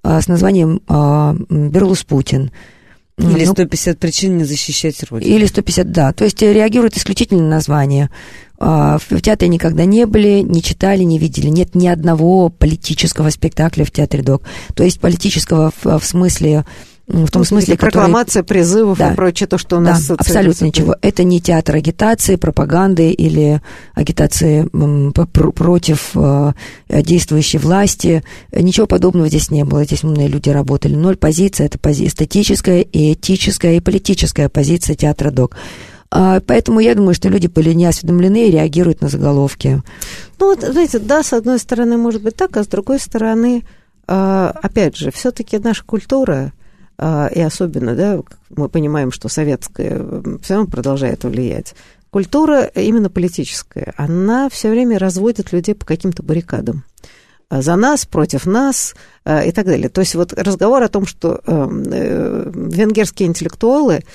э, 0.03 0.21
с 0.21 0.27
названием 0.27 0.81
«Берлус 1.49 2.03
Путин». 2.03 2.51
Или 3.17 3.45
150 3.45 3.93
ну, 3.93 3.99
причин 3.99 4.37
не 4.37 4.43
защищать 4.43 5.01
Родину. 5.09 5.33
Или 5.33 5.45
150, 5.45 5.89
да. 5.93 6.11
То 6.11 6.25
есть 6.25 6.41
реагируют 6.41 6.97
исключительно 6.97 7.43
на 7.43 7.49
название. 7.51 8.09
В 8.59 9.21
театре 9.21 9.47
никогда 9.47 9.85
не 9.85 10.05
были, 10.05 10.41
не 10.41 10.61
читали, 10.61 11.03
не 11.03 11.17
видели. 11.17 11.47
Нет 11.47 11.75
ни 11.75 11.87
одного 11.87 12.49
политического 12.49 13.29
спектакля 13.29 13.85
в 13.85 13.91
театре 13.91 14.21
ДОК. 14.21 14.43
То 14.73 14.83
есть 14.83 14.99
политического 14.99 15.71
в, 15.81 15.97
в 15.97 16.05
смысле 16.05 16.65
в 17.07 17.29
том 17.29 17.41
ну, 17.41 17.43
смысле, 17.43 17.77
прокламация 17.77 18.41
который... 18.41 18.59
призывов 18.59 18.97
да. 18.97 19.11
и 19.11 19.15
прочее, 19.15 19.47
то, 19.47 19.59
что 19.59 19.77
у 19.77 19.79
нас... 19.79 20.07
Да, 20.07 20.15
абсолютно 20.15 20.65
ничего. 20.65 20.95
Это 21.01 21.23
не 21.23 21.39
театр 21.39 21.75
агитации, 21.75 22.35
пропаганды 22.35 23.11
или 23.11 23.61
агитации 23.93 24.67
против 25.51 26.11
э, 26.15 26.53
действующей 26.89 27.59
власти. 27.59 28.23
Ничего 28.51 28.87
подобного 28.87 29.27
здесь 29.27 29.51
не 29.51 29.63
было. 29.63 29.83
Здесь 29.83 30.03
умные 30.03 30.27
люди 30.27 30.49
работали. 30.49 30.95
Ноль 30.95 31.15
позиция, 31.15 31.67
это 31.67 31.77
пози... 31.77 32.07
эстетическая, 32.07 32.81
и 32.81 33.13
этическая, 33.13 33.75
и 33.75 33.81
политическая 33.81 34.49
позиция 34.49 34.95
театра 34.95 35.29
ДОК. 35.29 35.55
А, 36.09 36.39
поэтому 36.39 36.79
я 36.79 36.95
думаю, 36.95 37.13
что 37.13 37.29
люди 37.29 37.47
были 37.47 37.73
неосведомлены 37.73 38.47
и 38.47 38.51
реагируют 38.51 39.01
на 39.01 39.09
заголовки. 39.09 39.83
Ну, 40.39 40.47
вот, 40.47 40.61
знаете, 40.61 40.97
да, 40.97 41.21
с 41.21 41.33
одной 41.33 41.59
стороны, 41.59 41.97
может 41.97 42.23
быть 42.23 42.35
так, 42.35 42.57
а 42.57 42.63
с 42.63 42.67
другой 42.67 42.99
стороны, 42.99 43.63
а, 44.07 44.53
опять 44.61 44.95
же, 44.95 45.11
все-таки 45.11 45.59
наша 45.59 45.83
культура, 45.83 46.51
и 46.97 47.41
особенно, 47.41 47.93
да, 47.95 48.21
мы 48.49 48.69
понимаем, 48.69 49.11
что 49.11 49.27
советская 49.27 49.99
все 50.41 50.53
равно 50.53 50.69
продолжает 50.69 51.23
влиять. 51.25 51.75
Культура 52.15 52.63
именно 52.75 53.09
политическая, 53.09 53.93
она 53.97 54.47
все 54.47 54.69
время 54.69 54.97
разводит 54.97 55.51
людей 55.51 55.75
по 55.75 55.85
каким-то 55.85 56.23
баррикадам 56.23 56.85
а, 57.49 57.61
за 57.61 57.75
нас, 57.75 58.05
против 58.05 58.45
нас 58.45 58.95
а, 59.25 59.43
и 59.43 59.51
так 59.51 59.65
далее. 59.65 59.89
То 59.89 59.99
есть 59.99 60.15
вот 60.15 60.31
разговор 60.31 60.81
о 60.81 60.87
том, 60.87 61.05
что 61.05 61.41
эм, 61.45 61.83
э, 61.91 62.51
венгерские 62.53 63.27
интеллектуалы 63.27 64.05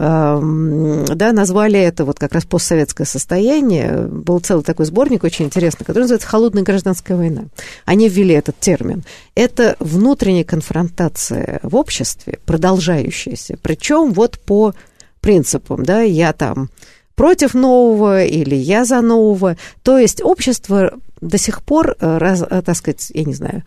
да, 0.00 1.32
назвали 1.32 1.80
это 1.80 2.04
вот 2.04 2.18
как 2.18 2.32
раз 2.32 2.44
постсоветское 2.44 3.04
состояние. 3.04 4.06
Был 4.06 4.38
целый 4.38 4.62
такой 4.62 4.86
сборник 4.86 5.24
очень 5.24 5.46
интересный, 5.46 5.84
который 5.84 6.02
называется 6.02 6.28
«Холодная 6.28 6.62
гражданская 6.62 7.16
война». 7.16 7.44
Они 7.84 8.08
ввели 8.08 8.34
этот 8.34 8.58
термин. 8.60 9.04
Это 9.34 9.74
внутренняя 9.80 10.44
конфронтация 10.44 11.58
в 11.64 11.74
обществе, 11.74 12.38
продолжающаяся. 12.46 13.58
Причем 13.60 14.12
вот 14.12 14.38
по 14.38 14.72
принципам, 15.20 15.84
да, 15.84 16.02
я 16.02 16.32
там 16.32 16.70
против 17.16 17.54
нового 17.54 18.24
или 18.24 18.54
я 18.54 18.84
за 18.84 19.00
нового. 19.00 19.56
То 19.82 19.98
есть 19.98 20.22
общество 20.22 20.92
до 21.20 21.38
сих 21.38 21.62
пор, 21.62 21.96
э, 21.98 22.18
раз, 22.18 22.42
э, 22.48 22.62
так 22.64 22.76
сказать, 22.76 23.10
я 23.12 23.24
не 23.24 23.34
знаю, 23.34 23.64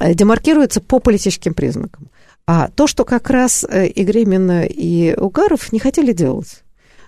э, 0.00 0.14
демаркируется 0.14 0.80
по 0.80 0.98
политическим 0.98 1.52
признакам. 1.52 2.08
А 2.46 2.68
то, 2.68 2.86
что 2.86 3.04
как 3.04 3.28
раз 3.30 3.64
э, 3.68 3.88
и 3.88 4.04
Гремина, 4.04 4.64
и 4.64 5.14
Угаров 5.14 5.72
не 5.72 5.80
хотели 5.80 6.12
делать. 6.12 6.62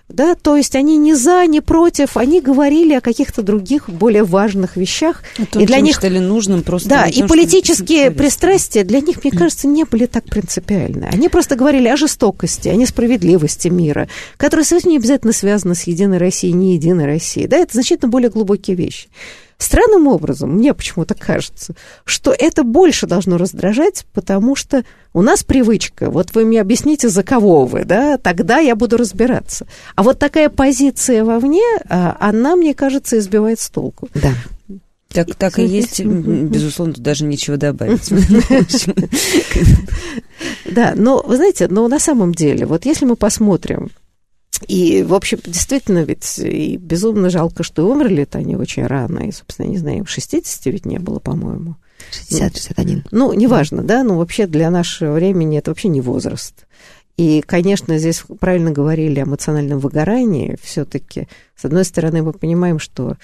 Да, 0.09 0.33
то 0.33 0.55
есть 0.55 0.75
они 0.75 0.97
не 0.97 1.13
за, 1.13 1.45
не 1.45 1.61
против, 1.61 2.17
они 2.17 2.41
говорили 2.41 2.95
о 2.95 3.01
каких-то 3.01 3.43
других 3.43 3.87
более 3.87 4.23
важных 4.23 4.75
вещах. 4.75 5.21
О 5.37 5.45
том, 5.45 5.61
и 5.61 5.67
для 5.67 5.79
них 5.81 5.95
считали 5.95 6.17
нужным 6.17 6.63
просто. 6.63 6.89
Да, 6.89 7.05
и 7.05 7.21
политические 7.23 8.09
пристрастия 8.09 8.83
для 8.83 9.01
них, 9.01 9.23
мне 9.23 9.31
кажется, 9.31 9.67
не 9.67 9.83
были 9.83 10.07
так 10.07 10.25
принципиальны. 10.25 11.07
Они 11.11 11.29
просто 11.29 11.55
говорили 11.55 11.87
о 11.87 11.95
жестокости, 11.95 12.69
о 12.69 12.75
несправедливости 12.75 13.67
мира, 13.67 14.09
которая 14.37 14.65
совсем 14.65 14.91
не 14.91 14.97
обязательно 14.97 15.31
связана 15.31 15.75
с 15.75 15.83
Единой 15.83 16.17
Россией, 16.17 16.53
не 16.53 16.73
Единой 16.73 17.05
Россией. 17.05 17.45
Да, 17.45 17.57
это 17.57 17.73
значительно 17.73 18.09
более 18.09 18.31
глубокие 18.31 18.75
вещи. 18.75 19.09
Странным 19.59 20.07
образом, 20.07 20.55
мне 20.55 20.73
почему-то 20.73 21.15
кажется, 21.15 21.75
что 22.05 22.31
это 22.31 22.63
больше 22.63 23.07
должно 23.07 23.37
раздражать, 23.37 24.05
потому 24.13 24.55
что 24.55 24.85
у 25.13 25.21
нас 25.21 25.43
привычка, 25.43 26.09
вот 26.09 26.33
вы 26.33 26.45
мне 26.45 26.61
объясните, 26.61 27.09
за 27.09 27.23
кого 27.23 27.65
вы, 27.65 27.83
да, 27.83 28.17
тогда 28.17 28.59
я 28.59 28.77
буду 28.77 28.95
разбираться. 28.95 29.67
А 29.95 30.03
вот 30.03 30.17
такая 30.17 30.47
позиция 30.47 31.25
вовне, 31.25 31.65
а, 31.89 32.15
она, 32.21 32.55
мне 32.55 32.73
кажется, 32.73 33.19
избивает 33.19 33.59
с 33.59 33.69
толку. 33.69 34.07
Да. 34.15 34.31
Так, 35.09 35.35
так 35.35 35.59
и 35.59 35.65
есть, 35.65 36.05
безусловно, 36.05 36.93
тут 36.93 37.03
даже 37.03 37.25
ничего 37.25 37.57
добавить. 37.57 38.09
Да, 40.65 40.93
но, 40.95 41.23
вы 41.25 41.35
знаете, 41.35 41.67
но 41.67 41.87
на 41.87 41.99
самом 41.99 42.33
деле, 42.33 42.65
вот 42.65 42.85
если 42.85 43.05
мы 43.05 43.15
посмотрим 43.15 43.89
и, 44.67 45.03
в 45.03 45.13
общем, 45.13 45.39
действительно, 45.45 46.03
ведь 46.03 46.39
и 46.39 46.77
безумно 46.77 47.29
жалко, 47.29 47.63
что 47.63 47.89
умерли-то 47.89 48.39
они 48.39 48.55
очень 48.55 48.85
рано. 48.85 49.19
И, 49.19 49.31
собственно, 49.31 49.67
не 49.67 49.77
знаю, 49.77 50.05
60 50.05 50.65
ведь 50.65 50.85
не 50.85 50.99
было, 50.99 51.19
по-моему. 51.19 51.75
60-61. 52.31 53.07
Ну, 53.11 53.33
неважно, 53.33 53.83
да, 53.83 54.03
но 54.03 54.17
вообще 54.17 54.47
для 54.47 54.69
нашего 54.69 55.13
времени 55.13 55.57
это 55.57 55.71
вообще 55.71 55.87
не 55.87 56.01
возраст. 56.01 56.65
И, 57.17 57.41
конечно, 57.41 57.97
здесь 57.97 58.23
правильно 58.39 58.71
говорили 58.71 59.19
о 59.19 59.23
эмоциональном 59.23 59.79
выгорании. 59.79 60.57
Все-таки, 60.61 61.27
с 61.55 61.65
одной 61.65 61.83
стороны, 61.83 62.21
мы 62.21 62.31
понимаем, 62.31 62.79
что 62.79 63.17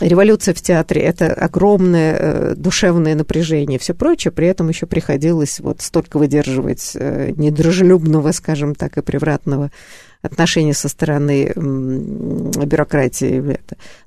революция 0.00 0.54
в 0.54 0.60
театре– 0.60 1.02
это 1.02 1.32
огромное 1.32 2.16
э, 2.18 2.54
душевное 2.56 3.14
напряжение 3.14 3.76
и 3.76 3.80
все 3.80 3.94
прочее, 3.94 4.32
при 4.32 4.46
этом 4.46 4.68
еще 4.68 4.86
приходилось 4.86 5.60
вот 5.60 5.80
столько 5.80 6.18
выдерживать 6.18 6.92
э, 6.94 7.32
недружелюбного, 7.36 8.32
скажем 8.32 8.74
так, 8.74 8.98
и 8.98 9.02
превратного 9.02 9.70
отношения 10.22 10.72
со 10.72 10.88
стороны 10.88 11.52
бюрократии. 11.54 13.58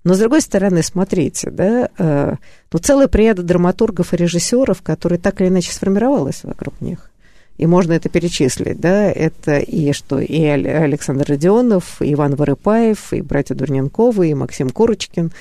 Но, 0.03 0.13
с 0.13 0.19
другой 0.19 0.41
стороны, 0.41 0.81
смотрите, 0.81 1.51
да, 1.51 1.89
э, 1.97 2.35
ну, 2.71 2.79
целая 2.79 3.07
приятная 3.07 3.45
драматургов 3.45 4.13
и 4.13 4.17
режиссеров, 4.17 4.81
которые 4.81 5.19
так 5.19 5.41
или 5.41 5.49
иначе 5.49 5.71
сформировалась 5.71 6.43
вокруг 6.43 6.79
них. 6.81 7.11
И 7.57 7.67
можно 7.67 7.93
это 7.93 8.09
перечислить, 8.09 8.81
да, 8.81 9.09
это 9.09 9.59
и 9.59 9.93
что, 9.93 10.19
и 10.19 10.43
Александр 10.43 11.25
Родионов, 11.29 12.01
и 12.01 12.13
Иван 12.13 12.35
Вырыпаев, 12.35 13.13
и 13.13 13.21
братья 13.21 13.55
Дурненковы, 13.55 14.29
и 14.29 14.33
Максим 14.33 14.69
Курочкин, 14.69 15.31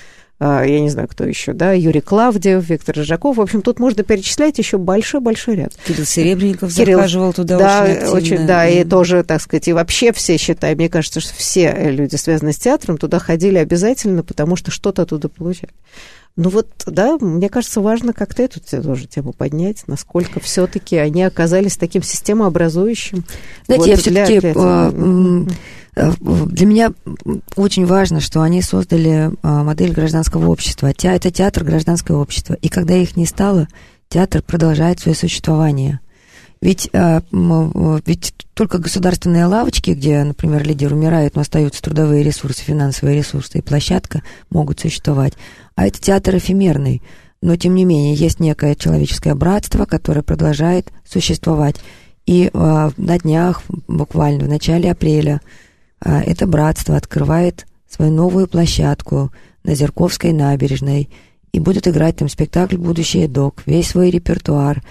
я 0.41 0.80
не 0.80 0.91
знаю, 0.91 1.09
кто 1.09 1.24
еще, 1.24 1.53
да, 1.53 1.72
Юрий 1.72 2.01
Клавдев, 2.01 2.68
Виктор 2.68 2.97
Рыжаков. 2.97 3.37
В 3.37 3.41
общем, 3.41 3.62
тут 3.62 3.78
можно 3.78 4.03
перечислять 4.03 4.59
еще 4.59 4.78
большой-большой 4.78 5.57
ряд. 5.57 5.72
Кирилл 5.87 6.05
Серебренников 6.05 6.74
Кирилл, 6.74 6.99
захаживал 6.99 7.32
туда 7.32 7.59
да, 7.59 7.82
очень 7.82 7.93
активно. 7.93 8.16
Очень, 8.16 8.47
да, 8.47 8.68
и 8.68 8.85
тоже, 8.85 9.22
так 9.22 9.41
сказать, 9.41 9.68
и 9.68 9.72
вообще 9.72 10.12
все, 10.12 10.37
считаю, 10.37 10.76
мне 10.76 10.89
кажется, 10.89 11.20
что 11.20 11.32
все 11.35 11.72
люди, 11.91 12.16
связанные 12.16 12.53
с 12.53 12.59
театром, 12.59 12.99
туда 12.99 13.18
ходили 13.18 13.59
обязательно, 13.59 14.22
потому 14.22 14.57
что 14.57 14.70
что-то 14.70 15.03
оттуда 15.03 15.28
получали. 15.28 15.72
Ну 16.37 16.49
вот, 16.49 16.68
да, 16.87 17.16
мне 17.20 17.49
кажется, 17.49 17.80
важно 17.80 18.12
как-то 18.12 18.43
эту 18.43 18.61
тоже 18.61 19.07
тему 19.07 19.32
поднять, 19.32 19.85
насколько 19.87 20.41
все-таки 20.41 20.97
они 20.97 21.22
оказались 21.22 21.76
таким 21.76 22.03
системообразующим. 22.03 23.24
Знаете, 23.66 23.80
вот, 23.80 23.87
я 23.87 23.97
все-таки 23.97 24.41
для... 24.41 25.45
Э, 25.97 26.12
для 26.20 26.66
меня 26.66 26.93
очень 27.55 27.87
важно, 27.87 28.18
что 28.18 28.43
они 28.43 28.62
создали 28.62 29.30
а, 29.43 29.62
модель 29.62 29.93
гражданского 29.93 30.49
общества. 30.49 30.93
Это 31.01 31.30
театр 31.30 31.62
гражданского 31.62 32.20
общества. 32.20 32.55
И 32.55 32.68
когда 32.68 32.95
их 32.95 33.16
не 33.16 33.26
стало, 33.26 33.68
театр 34.09 34.43
продолжает 34.43 34.99
свое 34.99 35.16
существование. 35.16 36.01
Ведь, 36.65 36.89
а, 36.95 37.21
ведь 38.07 38.35
только 38.55 38.79
государственные 38.79 39.45
лавочки, 39.45 39.91
где, 39.91 40.25
например, 40.25 40.67
лидер 40.67 40.95
умирает, 40.95 41.35
но 41.35 41.43
остаются 41.43 41.83
трудовые 41.83 42.23
ресурсы, 42.23 42.62
финансовые 42.62 43.19
ресурсы 43.19 43.59
и 43.59 43.61
площадка, 43.61 44.23
могут 44.49 44.81
существовать. 44.81 45.35
А 45.75 45.87
это 45.87 46.01
театр 46.01 46.39
эфемерный. 46.39 47.03
Но, 47.43 47.55
тем 47.57 47.75
не 47.75 47.85
менее, 47.85 48.15
есть 48.15 48.41
некое 48.41 48.77
человеческое 48.77 49.35
братство, 49.35 49.85
которое 49.85 50.23
продолжает 50.23 50.91
существовать. 51.07 51.77
И 52.25 52.49
э, 52.51 52.91
на 52.97 53.19
днях, 53.19 53.62
буквально 53.87 54.47
в 54.47 54.49
начале 54.49 54.91
апреля, 54.91 55.43
это 56.01 56.47
братство 56.47 56.97
открывает 56.97 57.67
свою 57.91 58.11
новую 58.11 58.47
площадку 58.49 59.31
на 59.65 59.75
Зерковской 59.75 60.33
набережной 60.33 61.11
и 61.53 61.61
будет 61.61 61.87
играть 61.87 62.17
там 62.17 62.31
спектакль 62.31 62.79
«Будущее 62.79 63.29
док», 63.29 63.62
весь 63.67 63.89
свой 63.89 64.09
репертуар, 64.09 64.83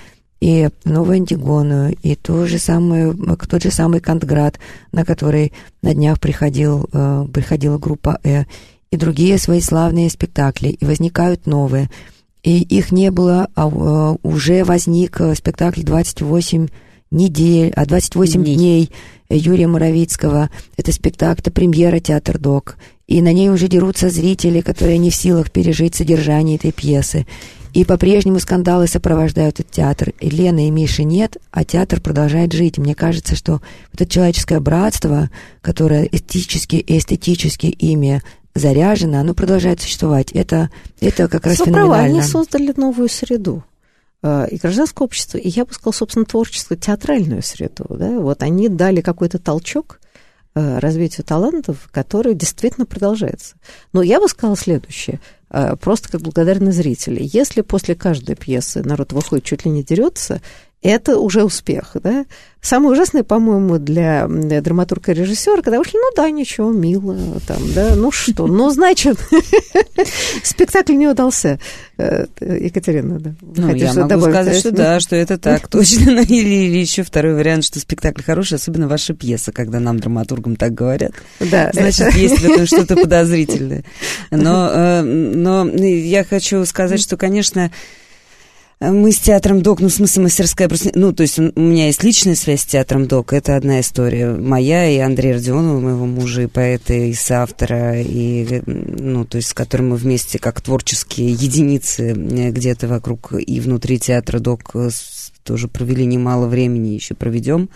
и 0.44 0.68
новую 0.84 1.16
Антигону, 1.16 1.89
и 1.89 2.16
ту 2.16 2.48
же 2.48 2.60
самую, 2.60 3.18
тот 3.50 3.64
же 3.64 3.72
самый 3.72 4.02
Кантград, 4.02 4.60
на 4.91 5.06
который 5.06 5.54
на 5.82 5.94
днях 5.94 6.20
приходил, 6.20 6.89
э, 6.91 7.26
приходила 7.34 7.78
группа 7.78 8.20
«Э», 8.26 8.44
и 8.91 8.98
другие 8.98 9.38
свои 9.38 9.62
славные 9.62 10.10
спектакли, 10.10 10.68
и 10.68 10.84
возникают 10.84 11.46
новые. 11.46 11.89
И 12.44 12.62
их 12.62 12.91
не 12.91 13.10
было, 13.10 13.48
а 13.56 13.70
э, 13.70 14.18
уже 14.22 14.66
возник 14.66 15.22
спектакль 15.34 15.80
«28 15.80 16.70
недель, 17.10 17.72
а 17.74 17.86
28 17.86 18.44
дней. 18.44 18.56
дней 18.56 18.91
Юрия 19.30 19.68
Моровицкого. 19.68 20.50
Это 20.76 20.91
спектакль, 20.91 21.39
это 21.39 21.52
премьера 21.52 22.00
«Театр 22.00 22.38
Док». 22.38 22.76
И 23.08 23.22
на 23.22 23.32
ней 23.32 23.50
уже 23.50 23.70
дерутся 23.70 24.10
зрители, 24.10 24.60
которые 24.60 24.98
не 24.98 25.10
в 25.10 25.16
силах 25.16 25.52
пережить 25.52 25.96
содержание 25.96 26.58
этой 26.58 26.74
пьесы. 26.74 27.26
И 27.74 27.86
по-прежнему 27.86 28.40
скандалы 28.40 28.88
сопровождают 28.88 29.60
этот 29.60 29.72
театр. 29.72 30.14
И 30.20 30.30
Лены 30.30 30.68
и 30.68 30.72
Миши 30.72 31.04
нет, 31.04 31.38
а 31.52 31.66
театр 31.66 32.00
продолжает 32.00 32.54
жить. 32.54 32.78
Мне 32.78 32.94
кажется, 32.94 33.36
что 33.36 33.54
вот 33.54 34.02
это 34.02 34.06
человеческое 34.06 34.60
братство, 34.60 35.32
которое 35.62 36.06
этически 36.06 36.76
и 36.76 36.98
эстетически 37.00 37.66
ими 37.66 38.22
заряжено, 38.54 39.20
оно 39.20 39.34
продолжает 39.34 39.82
существовать. 39.82 40.32
Это, 40.32 40.70
это 41.02 41.28
как 41.28 41.48
раз 41.48 41.58
Соправа, 41.58 41.96
феноменально. 41.96 42.20
они 42.20 42.22
создали 42.22 42.74
новую 42.78 43.10
среду. 43.10 43.64
Э, 44.22 44.48
и 44.52 44.58
гражданское 44.58 45.04
общество, 45.04 45.40
и 45.40 45.50
я 45.50 45.66
бы 45.66 45.74
сказала, 45.74 45.94
собственно, 45.94 46.26
творческую, 46.26 46.78
театральную 46.78 47.42
среду. 47.42 47.86
Да? 47.90 48.20
Вот 48.20 48.44
они 48.44 48.70
дали 48.70 49.02
какой-то 49.02 49.40
толчок 49.40 50.00
развитию 50.56 51.26
талантов, 51.26 51.89
который 51.91 52.36
действительно 52.36 52.86
продолжается. 52.86 53.56
Но 53.91 54.01
я 54.01 54.20
бы 54.20 54.28
сказала 54.28 54.56
следующее, 54.56 55.20
э, 55.49 55.76
просто 55.76 56.10
как 56.12 56.22
благодарны 56.22 56.72
зрители. 56.72 57.22
Если 57.22 57.62
после 57.62 57.95
каждой 57.95 58.36
пьесы 58.36 58.84
народ 58.84 59.14
выходит, 59.14 59.45
чуть 59.45 59.66
ли 59.66 59.72
не 59.72 59.84
дерется, 59.84 60.41
это 60.84 61.18
уже 61.18 61.44
успех, 61.44 61.96
да. 61.96 62.26
Самое 62.62 62.94
ужасное, 62.94 63.24
по-моему, 63.24 63.78
для 63.78 64.26
драматурга 64.28 65.12
и 65.12 65.16
режиссера, 65.16 65.62
когда 65.62 65.80
вышли, 65.80 65.98
ну 65.98 66.12
да, 66.16 66.30
ничего, 66.30 66.72
мило, 66.72 67.18
там, 67.46 67.58
да, 67.74 67.94
ну 67.96 68.10
что, 68.10 68.48
ну, 68.48 68.70
значит, 68.70 69.18
спектакль 70.44 70.94
не 70.94 71.08
удался. 71.08 71.60
Э, 71.98 72.26
Екатерина, 72.40 73.20
да. 73.20 73.34
Ну, 73.42 73.76
я 73.76 73.94
могу 73.94 74.22
сказать, 74.22 74.58
что 74.58 74.72
да, 74.72 75.00
что 75.02 75.16
это 75.18 75.38
так, 75.38 75.68
точно. 75.70 76.22
Или, 76.22 76.68
или 76.68 76.78
еще 76.78 77.04
второй 77.04 77.34
вариант, 77.34 77.66
что 77.66 77.80
спектакль 77.82 78.22
хороший, 78.22 78.56
особенно 78.56 78.88
ваша 78.88 79.14
пьеса, 79.14 79.52
когда 79.52 79.82
нам, 79.82 80.00
драматургам, 80.00 80.56
так 80.56 80.74
говорят. 80.74 81.12
Да. 81.40 81.70
Значит, 81.74 82.14
есть 82.14 82.40
в 82.40 82.46
этом 82.46 82.66
что-то 82.66 82.96
подозрительное. 82.96 83.84
Но, 84.32 84.70
э, 84.74 85.02
но 85.02 85.68
я 85.68 86.24
хочу 86.24 86.64
сказать, 86.66 87.02
что, 87.02 87.18
конечно, 87.18 87.72
мы 88.92 89.12
с 89.12 89.20
театром 89.20 89.62
ДОК, 89.62 89.80
ну, 89.80 89.88
в 89.88 89.94
смысле, 89.94 90.24
мастерская 90.24 90.68
просто... 90.68 90.92
Ну, 90.94 91.14
то 91.14 91.24
есть 91.24 91.40
у 91.40 91.52
меня 91.56 91.88
есть 91.88 92.04
личная 92.04 92.36
связь 92.36 92.62
с 92.62 92.66
театром 92.66 93.08
ДОК, 93.08 93.34
это 93.34 93.56
одна 93.56 93.80
история. 93.80 94.32
Моя 94.34 94.90
и 94.90 94.98
Андрея 94.98 95.36
Родионова, 95.36 95.80
моего 95.80 96.06
мужа, 96.06 96.44
и 96.44 96.48
поэта, 96.48 96.94
и 96.94 97.14
соавтора, 97.14 98.02
и, 98.02 98.62
ну, 98.66 99.26
то 99.26 99.38
есть 99.38 99.50
с 99.50 99.54
которым 99.54 99.90
мы 99.90 99.96
вместе 99.96 100.40
как 100.40 100.62
творческие 100.62 101.32
единицы 101.32 102.12
э, 102.12 102.52
где-то 102.52 102.88
вокруг 102.88 103.34
и 103.34 103.60
внутри 103.60 104.00
театра 104.00 104.40
ДОК 104.40 104.76
э, 104.76 104.90
тоже 105.44 105.68
провели 105.68 106.06
немало 106.06 106.48
времени, 106.48 106.90
еще 106.90 107.16
проведем. 107.16 107.70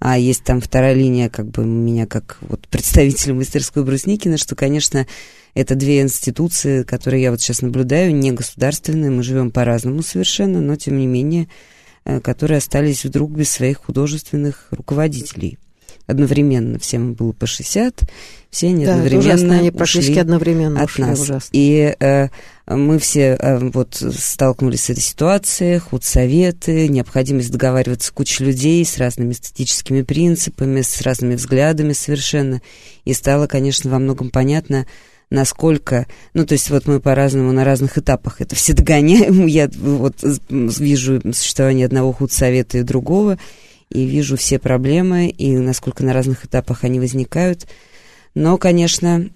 А 0.00 0.16
есть 0.16 0.44
там 0.44 0.60
вторая 0.60 0.94
линия, 0.94 1.28
как 1.28 1.48
бы 1.48 1.64
меня 1.64 2.06
как 2.06 2.38
вот 2.40 2.68
представителя 2.68 3.34
мастерской 3.34 3.84
Брусникина, 3.84 4.38
что, 4.38 4.54
конечно, 4.54 5.06
это 5.54 5.74
две 5.74 6.00
институции, 6.02 6.84
которые 6.84 7.22
я 7.22 7.30
вот 7.32 7.40
сейчас 7.40 7.62
наблюдаю, 7.62 8.14
не 8.14 8.30
государственные, 8.30 9.10
мы 9.10 9.22
живем 9.24 9.50
по-разному 9.50 10.02
совершенно, 10.02 10.60
но 10.60 10.76
тем 10.76 10.98
не 10.98 11.06
менее, 11.06 11.48
э, 12.04 12.20
которые 12.20 12.58
остались 12.58 13.04
вдруг 13.04 13.32
без 13.32 13.50
своих 13.50 13.78
художественных 13.78 14.68
руководителей. 14.70 15.58
Одновременно 16.08 16.78
всем 16.78 17.12
было 17.12 17.32
по 17.32 17.46
60, 17.46 18.02
все 18.50 18.68
они 18.68 18.86
да, 18.86 18.94
одновременно 18.94 19.34
ужасно, 19.34 19.58
они 19.58 19.70
практически 19.70 20.18
одновременно 20.18 20.80
от 20.80 20.88
ушли, 20.88 21.04
нас. 21.04 21.20
Ужасно. 21.20 21.50
И 21.52 21.94
э, 22.00 22.28
мы 22.66 22.98
все 22.98 23.36
э, 23.38 23.58
вот 23.58 23.94
столкнулись 23.94 24.84
с 24.84 24.90
этой 24.90 25.02
ситуацией, 25.02 25.78
худсоветы, 25.78 26.88
необходимость 26.88 27.52
договариваться 27.52 28.08
с 28.08 28.10
кучей 28.10 28.44
людей 28.44 28.82
с 28.86 28.96
разными 28.96 29.32
эстетическими 29.32 30.00
принципами, 30.00 30.80
с 30.80 31.02
разными 31.02 31.34
взглядами 31.34 31.92
совершенно. 31.92 32.62
И 33.04 33.12
стало, 33.12 33.46
конечно, 33.46 33.90
во 33.90 33.98
многом 33.98 34.30
понятно, 34.30 34.86
насколько, 35.28 36.06
ну, 36.32 36.46
то 36.46 36.52
есть 36.52 36.70
вот 36.70 36.86
мы 36.86 37.00
по-разному 37.00 37.52
на 37.52 37.64
разных 37.64 37.98
этапах 37.98 38.40
это 38.40 38.56
все 38.56 38.72
догоняем. 38.72 39.46
Я 39.46 39.68
вот 39.78 40.16
вижу 40.48 41.20
существование 41.34 41.84
одного 41.84 42.12
худсовета 42.12 42.78
и 42.78 42.82
другого, 42.82 43.38
и 43.90 44.04
вижу 44.04 44.36
все 44.36 44.58
проблемы, 44.58 45.28
и 45.28 45.56
насколько 45.56 46.04
на 46.04 46.12
разных 46.12 46.44
этапах 46.44 46.84
они 46.84 47.00
возникают. 47.00 47.66
Но, 48.34 48.58
конечно, 48.58 49.28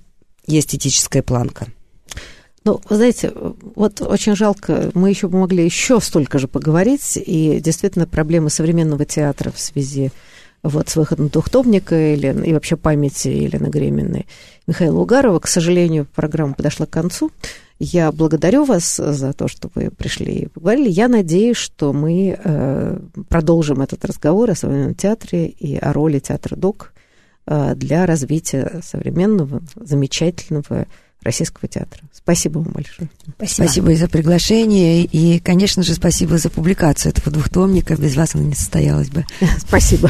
есть 0.46 0.74
этическая 0.74 1.22
планка. 1.22 1.66
Ну, 2.64 2.80
вы 2.88 2.96
знаете, 2.96 3.32
вот 3.74 4.00
очень 4.02 4.36
жалко, 4.36 4.90
мы 4.94 5.10
еще 5.10 5.28
могли 5.28 5.64
еще 5.64 6.00
столько 6.00 6.38
же 6.38 6.46
поговорить, 6.46 7.16
и 7.16 7.58
действительно 7.60 8.06
проблемы 8.06 8.50
современного 8.50 9.04
театра 9.04 9.50
в 9.50 9.58
связи 9.58 10.12
вот, 10.62 10.88
с 10.88 10.94
выходом 10.94 11.28
двухтомника 11.28 12.14
или, 12.14 12.28
и 12.46 12.52
вообще 12.52 12.76
памяти 12.76 13.28
Елены 13.28 13.66
Гременной 13.66 14.26
Михаила 14.68 15.00
Угарова. 15.00 15.40
К 15.40 15.48
сожалению, 15.48 16.06
программа 16.14 16.54
подошла 16.54 16.86
к 16.86 16.90
концу. 16.90 17.32
Я 17.84 18.12
благодарю 18.12 18.64
вас 18.64 18.96
за 18.96 19.32
то, 19.32 19.48
что 19.48 19.68
вы 19.74 19.90
пришли 19.90 20.32
и 20.34 20.46
поговорили. 20.46 20.88
Я 20.88 21.08
надеюсь, 21.08 21.56
что 21.56 21.92
мы 21.92 22.38
э, 22.38 22.98
продолжим 23.28 23.82
этот 23.82 24.04
разговор 24.04 24.52
о 24.52 24.54
современном 24.54 24.94
театре 24.94 25.48
и 25.48 25.76
о 25.78 25.92
роли 25.92 26.20
театра 26.20 26.54
ДОК 26.54 26.92
э, 27.48 27.74
для 27.74 28.06
развития 28.06 28.82
современного, 28.84 29.62
замечательного 29.74 30.86
Российского 31.24 31.66
театра. 31.66 32.00
Спасибо 32.12 32.60
вам 32.60 32.72
большое. 32.72 33.10
Спасибо. 33.36 33.64
спасибо 33.64 33.90
и 33.90 33.96
за 33.96 34.08
приглашение, 34.08 35.02
и, 35.02 35.40
конечно 35.40 35.82
же, 35.82 35.94
спасибо 35.94 36.38
за 36.38 36.50
публикацию 36.50 37.10
этого 37.10 37.32
двухтомника. 37.32 37.96
Без 37.96 38.14
вас 38.14 38.36
оно 38.36 38.44
не 38.44 38.54
состоялось 38.54 39.10
бы. 39.10 39.24
Спасибо. 39.58 40.08